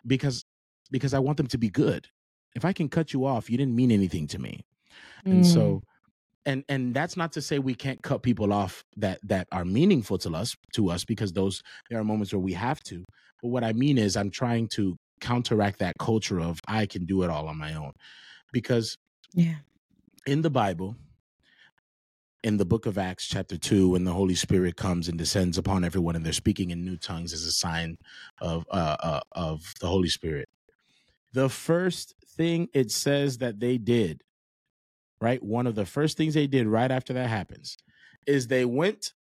[0.08, 0.46] because
[0.92, 2.08] because I want them to be good.
[2.56, 4.62] If I can cut you off, you didn't mean anything to me.
[5.30, 5.84] And Mm, so
[6.46, 10.18] and and that's not to say we can't cut people off that that are meaningful
[10.20, 13.04] to us to us because those there are moments where we have to.
[13.42, 17.24] But what I mean is I'm trying to counteract that culture of I can do
[17.24, 17.94] it all on my own.
[18.52, 18.98] Because
[19.34, 19.56] yeah.
[20.26, 20.98] in the Bible,
[22.44, 25.86] in the book of Acts, chapter 2, when the Holy Spirit comes and descends upon
[25.86, 27.98] everyone and they're speaking in new tongues as a sign
[28.42, 30.50] of, uh, uh, of the Holy Spirit,
[31.32, 34.24] the first thing it says that they did,
[35.22, 35.42] right?
[35.42, 37.78] One of the first things they did right after that happens
[38.28, 39.14] is they went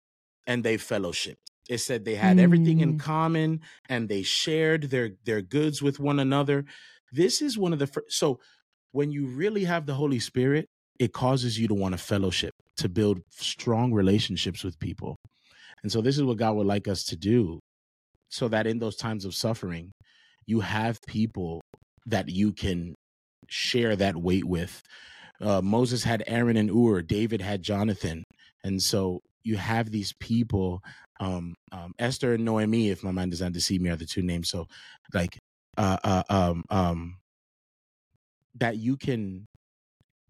[0.47, 1.35] and they fellowshiped.
[1.69, 2.99] It said they had everything in Mm.
[2.99, 6.65] common and they shared their their goods with one another.
[7.11, 8.13] This is one of the first.
[8.13, 8.39] So
[8.91, 10.65] when you really have the Holy Spirit,
[10.97, 15.15] it causes you to want to fellowship, to build strong relationships with people.
[15.83, 17.59] And so this is what God would like us to do
[18.29, 19.91] so that in those times of suffering,
[20.45, 21.61] you have people
[22.07, 22.95] that you can
[23.47, 24.81] share that weight with.
[25.41, 27.01] Uh, Moses had Aaron and Hur.
[27.01, 28.23] David had Jonathan,
[28.63, 30.81] and so you have these people.
[31.21, 34.21] Um, um, Esther and Noemi, if my mind does not deceive me, are the two
[34.21, 34.49] names.
[34.49, 34.67] So,
[35.13, 35.37] like,
[35.77, 37.17] uh, uh, um, um,
[38.55, 39.45] that you can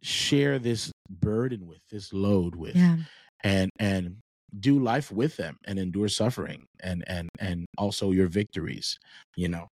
[0.01, 2.97] share this burden with, this load with, Yeah.
[3.43, 4.17] and and
[4.59, 8.97] do life with them and endure suffering and and and also your victories.
[9.35, 9.67] You know.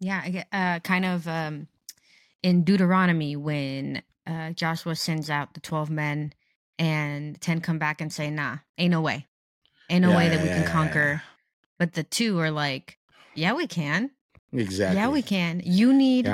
[0.00, 1.68] Yeah, uh, kind of um,
[2.42, 6.32] in Deuteronomy when uh, Joshua sends out the 12 men
[6.78, 9.26] and 10 come back and say, nah, ain't no way.
[9.90, 11.22] Ain't no Yeah, way that we yeah, can yeah, conquer.
[11.78, 12.98] But the two are like,
[13.34, 14.10] yeah, we can.
[14.52, 14.96] Exactly.
[14.96, 15.60] Yeah, we can.
[15.64, 16.30] You need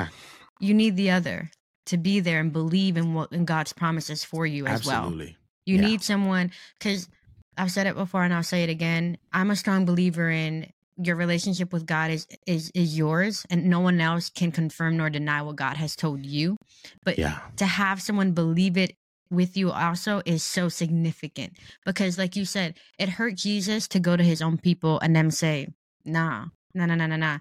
[0.61, 1.51] you need the other
[1.87, 5.05] to be there and believe in what in God's promises for you as well.
[5.05, 5.37] Absolutely.
[5.67, 5.81] You Yeah.
[5.83, 7.09] need someone because
[7.57, 9.19] I've said it before and I'll say it again.
[9.33, 10.71] I'm a strong believer in
[11.03, 15.11] your relationship with God is is is yours and no one else can confirm nor
[15.11, 16.57] deny what God has told you.
[17.05, 17.41] But Yeah.
[17.57, 18.95] to have someone believe it
[19.31, 21.53] with you also is so significant
[21.87, 25.31] because like you said, it hurt Jesus to go to his own people and them
[25.31, 25.69] say,
[26.05, 27.39] "Nah, nah, nah, nah, nah, nah."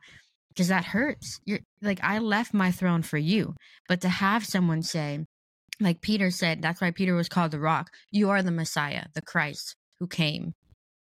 [0.49, 1.39] Because that hurts.
[1.45, 3.55] You're like, I left my throne for you.
[3.87, 5.25] But to have someone say,
[5.79, 7.89] like Peter said, that's why Peter was called the rock.
[8.11, 10.53] You are the Messiah, the Christ who came,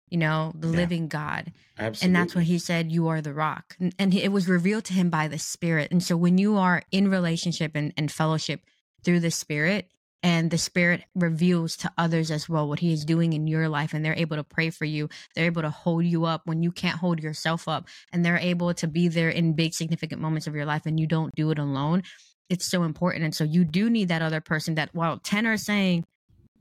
[0.09, 0.75] you know, the Yeah.
[0.75, 1.51] living God.
[1.77, 2.05] Absolutely.
[2.05, 3.75] And that's when he said, You are the rock.
[3.79, 5.91] And, and it was revealed to him by the Spirit.
[5.91, 8.61] And so when you are in relationship and, and fellowship
[9.03, 9.89] through the Spirit,
[10.23, 13.93] and the Spirit reveals to others as well what He is doing in your life,
[13.93, 16.71] and they're able to pray for you, they're able to hold you up when you
[16.71, 20.55] can't hold yourself up, and they're able to be there in big, significant moments of
[20.55, 22.01] your life, and you don't do it alone.
[22.49, 23.25] It's so important.
[23.25, 26.03] And so you do need that other person that, while 10 are saying,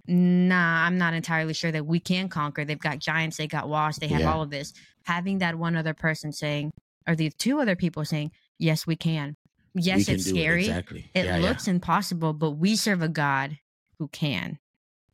[0.09, 2.65] nah, I'm not entirely sure that we can conquer.
[2.65, 4.33] They've got giants, they got walls, they have Yeah.
[4.33, 4.73] all of this.
[5.05, 6.71] Having that one other person saying,
[7.09, 9.35] or the two other people saying, yes, we can.
[9.75, 10.65] We Yes, can it's scary.
[10.65, 11.11] It, exactly.
[11.15, 13.59] It yeah, looks impossible, but we serve a God
[13.99, 14.59] who can.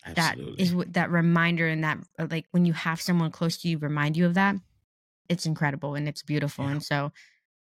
[0.07, 0.13] yeah.
[0.15, 0.63] That Absolutely.
[0.63, 3.79] is what that reminder and that uh, like when you have someone close to you
[3.79, 4.57] remind you of that,
[5.29, 6.65] it's incredible and it's beautiful.
[6.65, 6.71] Yeah.
[6.73, 7.13] And so,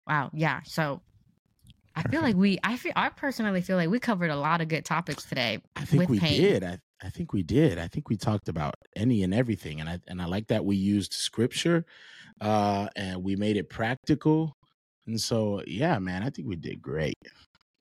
[0.07, 0.61] wow, yeah.
[0.65, 1.01] So
[1.97, 4.69] I feel like we, I feel, I personally feel like we covered a lot of
[4.69, 5.61] good topics today.
[5.77, 6.41] I think with we pain.
[6.41, 6.65] did.
[6.65, 7.79] I, I think we did.
[7.79, 10.77] I think we talked about any and everything, and I and I like that we
[10.77, 11.85] used scripture,
[12.41, 14.55] uh, and we made it practical.
[15.07, 17.15] And so, yeah, man, I think we did great.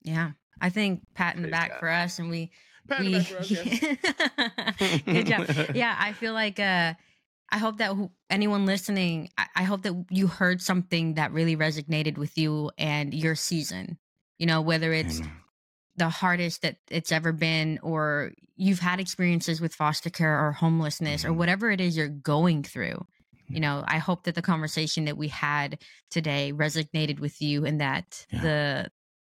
[0.02, 0.32] Yeah.
[0.62, 1.80] I think pat in the back God.
[1.80, 2.52] for us and we
[2.88, 5.02] Pat we the back for us, yes.
[5.06, 6.94] good job yeah i feel like uh
[7.52, 11.56] i hope that who, anyone listening I, I hope that you heard something that really
[11.56, 13.98] resonated with you and your season
[14.38, 15.32] you know whether it's Amen.
[16.00, 21.24] The hardest that it's ever been or you've had experiences with foster care or homelessness
[21.26, 21.36] or Mhm.
[21.36, 23.00] whatever it is you're going through
[23.50, 25.70] you know i hope that the conversation that we had
[26.10, 28.42] today resonated with you and that Yeah.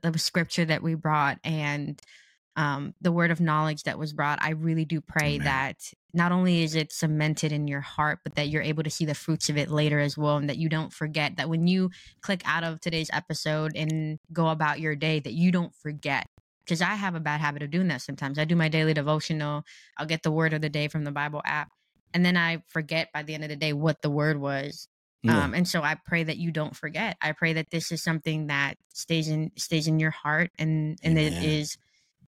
[0.02, 2.02] the the scripture that we brought and
[2.56, 5.46] um, the word of knowledge that was brought i really do pray Amen.
[5.46, 5.78] that
[6.14, 9.16] not only is it cemented in your heart but that you're able to see the
[9.24, 11.90] fruits of it later as well and that you don't forget that when you
[12.22, 16.28] click out of today's episode and go about your day that you don't forget
[16.70, 19.64] because i have a bad habit of doing that sometimes i do my daily devotional
[19.98, 21.70] i'll get the word of the day from the bible app
[22.14, 24.88] and then i forget by the end of the day what the word was
[25.24, 25.44] Yeah.
[25.44, 27.18] um, and so I pray that you don't forget.
[27.22, 31.18] I pray that this is something that stays in stays in your heart and and
[31.20, 31.78] it is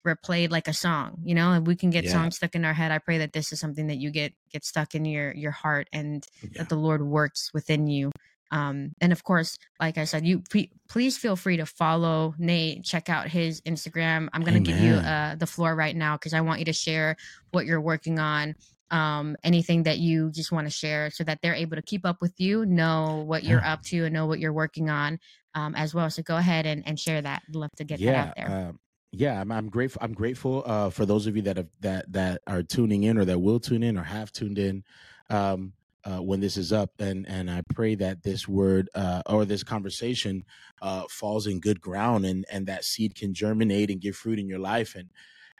[0.05, 1.21] replayed like a song.
[1.23, 2.11] You know, if we can get Yeah.
[2.11, 4.65] songs stuck in our head, I pray that this is something that you get get
[4.65, 6.49] stuck in your your heart and yeah.
[6.57, 8.11] that the Lord works within you.
[8.51, 12.83] Um, and of course, like I said, you pre- please feel free to follow Nate.
[12.83, 14.27] Check out his Instagram.
[14.33, 16.73] I'm going to give you uh, the floor right now because I want you to
[16.73, 17.15] share
[17.51, 18.55] what you're working on.
[18.89, 22.17] Um, anything that you just want to share so that they're able to keep up
[22.19, 23.73] with you, know what you're Yeah.
[23.73, 25.17] up to, and know what you're working on
[25.55, 26.09] um, as well.
[26.09, 27.41] So go ahead and, and share that.
[27.47, 28.51] I'd love to get that out there.
[28.69, 28.79] Um,
[29.13, 30.01] yeah, I'm, I'm grateful.
[30.03, 33.23] I'm grateful uh, for those of you that have that that are tuning in or
[33.23, 34.83] that will tune in or have tuned in
[35.29, 35.71] um,
[36.03, 39.63] uh, when this is up, and and I pray that this word uh, or this
[39.63, 40.43] conversation
[40.81, 44.47] uh, falls in good ground and and that seed can germinate and give fruit in
[44.47, 44.95] your life.
[44.95, 45.09] And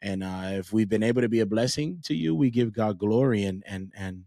[0.02, 2.98] and uh, if we've been able to be a blessing to you, we give God
[2.98, 4.24] glory and and and.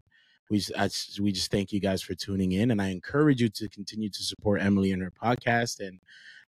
[0.47, 0.89] We I
[1.19, 4.21] we just thank you guys for tuning in, and I encourage you to continue to
[4.21, 5.99] support Emily and her podcast and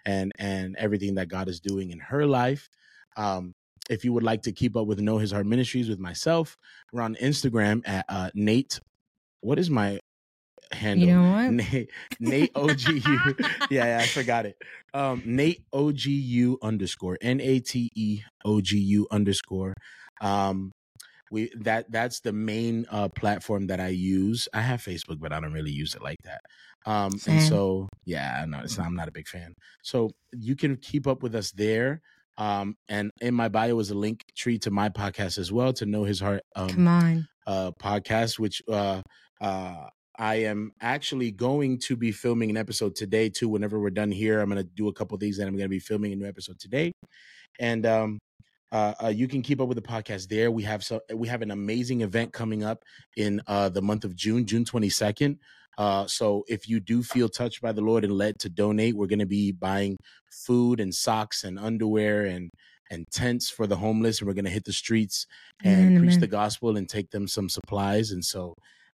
[0.05, 2.69] and and everything that God is doing in her life.
[3.15, 3.55] Um,
[3.89, 6.57] if you would like to keep up with Know His Heart Ministries with myself,
[6.91, 8.79] we're on Instagram at uh, Nate.
[9.45, 9.99] What is my
[10.71, 11.07] handle?
[11.07, 11.51] You know what?
[11.51, 13.39] Nate, Nate OGU.
[13.69, 14.57] yeah, yeah, I forgot it.
[14.91, 19.75] Um, Nate OGU underscore N A T E O G U underscore.
[20.19, 20.71] Um,
[21.29, 24.47] we that that's the main uh platform that I use.
[24.51, 26.41] I have Facebook, but I don't really use it like that.
[26.87, 29.53] Um, and so yeah, no, it's not, I'm not a big fan.
[29.83, 32.01] So you can keep up with us there.
[32.37, 35.85] Um, and in my bio is a link tree to my podcast as well to
[35.85, 36.41] know his heart.
[36.55, 37.27] Um, Come on.
[37.47, 39.01] uh, podcast, which uh,
[39.41, 39.87] uh,
[40.17, 43.49] I am actually going to be filming an episode today too.
[43.49, 45.65] Whenever we're done here, I'm going to do a couple of these, and I'm going
[45.65, 46.91] to be filming a new episode today.
[47.59, 48.19] And um,
[48.71, 50.51] uh, uh, you can keep up with the podcast there.
[50.51, 52.83] We have so we have an amazing event coming up
[53.17, 55.37] in uh, the month of June, June 22nd.
[55.77, 59.07] Uh, so if you do feel touched by the Lord and led to donate, we're
[59.07, 59.97] going to be buying
[60.31, 62.49] food and socks and underwear and
[62.91, 65.25] and tents for the homeless, and we're going to hit the streets
[65.63, 66.19] and Amen, preach amen.
[66.19, 68.11] the gospel and take them some supplies.
[68.11, 68.53] And so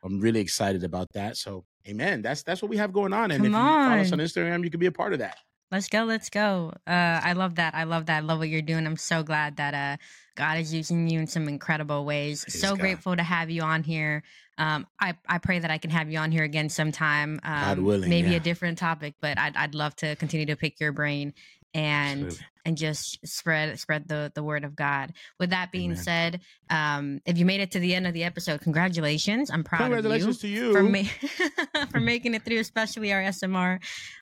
[0.04, 1.36] I'm really excited about that.
[1.36, 2.22] So amen.
[2.22, 3.30] That's that's what we have going on.
[3.30, 4.20] And Come if you follow us on.
[4.20, 5.38] on Instagram, you can be a part of that.
[5.72, 6.04] Let's go.
[6.04, 6.72] Let's go.
[6.86, 7.74] Uh, I love that.
[7.74, 8.18] I love that.
[8.18, 8.86] I love what you're doing.
[8.86, 9.96] I'm so glad that uh,
[10.36, 12.44] God is using you in some incredible ways.
[12.44, 12.78] Praise so God.
[12.78, 14.22] grateful to have you on here.
[14.58, 17.40] Um, I, I pray that I can have you on here again sometime.
[17.42, 18.36] Um, God willing, maybe yeah.
[18.36, 21.34] a different topic, but I'd, I'd love to continue to pick your brain
[21.76, 22.46] and Absolutely.
[22.64, 25.12] and just spread spread the the word of God.
[25.38, 26.02] With that being Amen.
[26.02, 26.40] said,
[26.70, 29.50] um, if you made it to the end of the episode, congratulations!
[29.50, 30.72] I'm proud Congratulations of to you you.
[30.72, 33.78] for ma- for making it through, especially our SMR.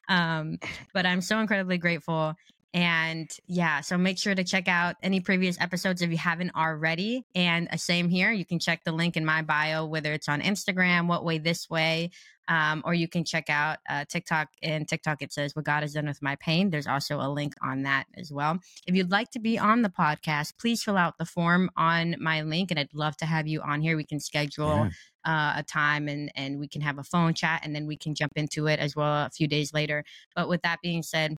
[0.08, 0.58] Um,
[0.92, 2.34] but I'm so incredibly grateful.
[2.74, 7.24] And yeah, so make sure to check out any previous episodes if you haven't already.
[7.32, 10.40] And uh, same here, you can check the link in my bio, whether it's on
[10.42, 12.10] Instagram, What Way This Way,
[12.48, 14.48] um, or you can check out uh, TikTok.
[14.62, 16.70] And TikTok, it says, What God has done with my pain.
[16.70, 18.58] There's also a link on that as well.
[18.86, 22.42] If you'd like to be on the podcast, please fill out the form on my
[22.42, 23.96] link, and I'd love to have you on here.
[23.96, 24.90] We can schedule Yeah.
[25.24, 28.14] uh, a time and and we can have a phone chat and then we can
[28.14, 30.04] jump into it as well a few days later.
[30.36, 31.36] But with that being said,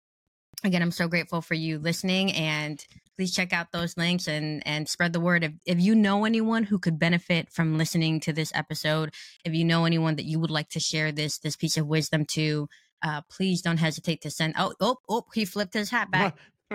[0.62, 2.84] again, I'm so grateful for you listening and
[3.16, 5.44] please check out those links and and spread the word.
[5.44, 9.12] If if you know anyone who could benefit from listening to this episode,
[9.44, 12.24] if you know anyone that you would like to share this this piece of wisdom
[12.26, 12.68] to,
[13.02, 14.54] uh, please don't hesitate to send.
[14.58, 16.36] Oh oh oh, he flipped his hat back.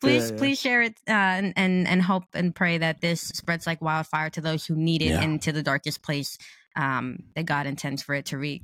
[0.00, 0.38] please Yeah, yeah.
[0.38, 4.30] please share it uh, and, and and hope and pray that this spreads like wildfire
[4.30, 5.22] to those who need it Yeah.
[5.22, 6.38] into the darkest place
[6.76, 8.60] um, that god intends for it to reach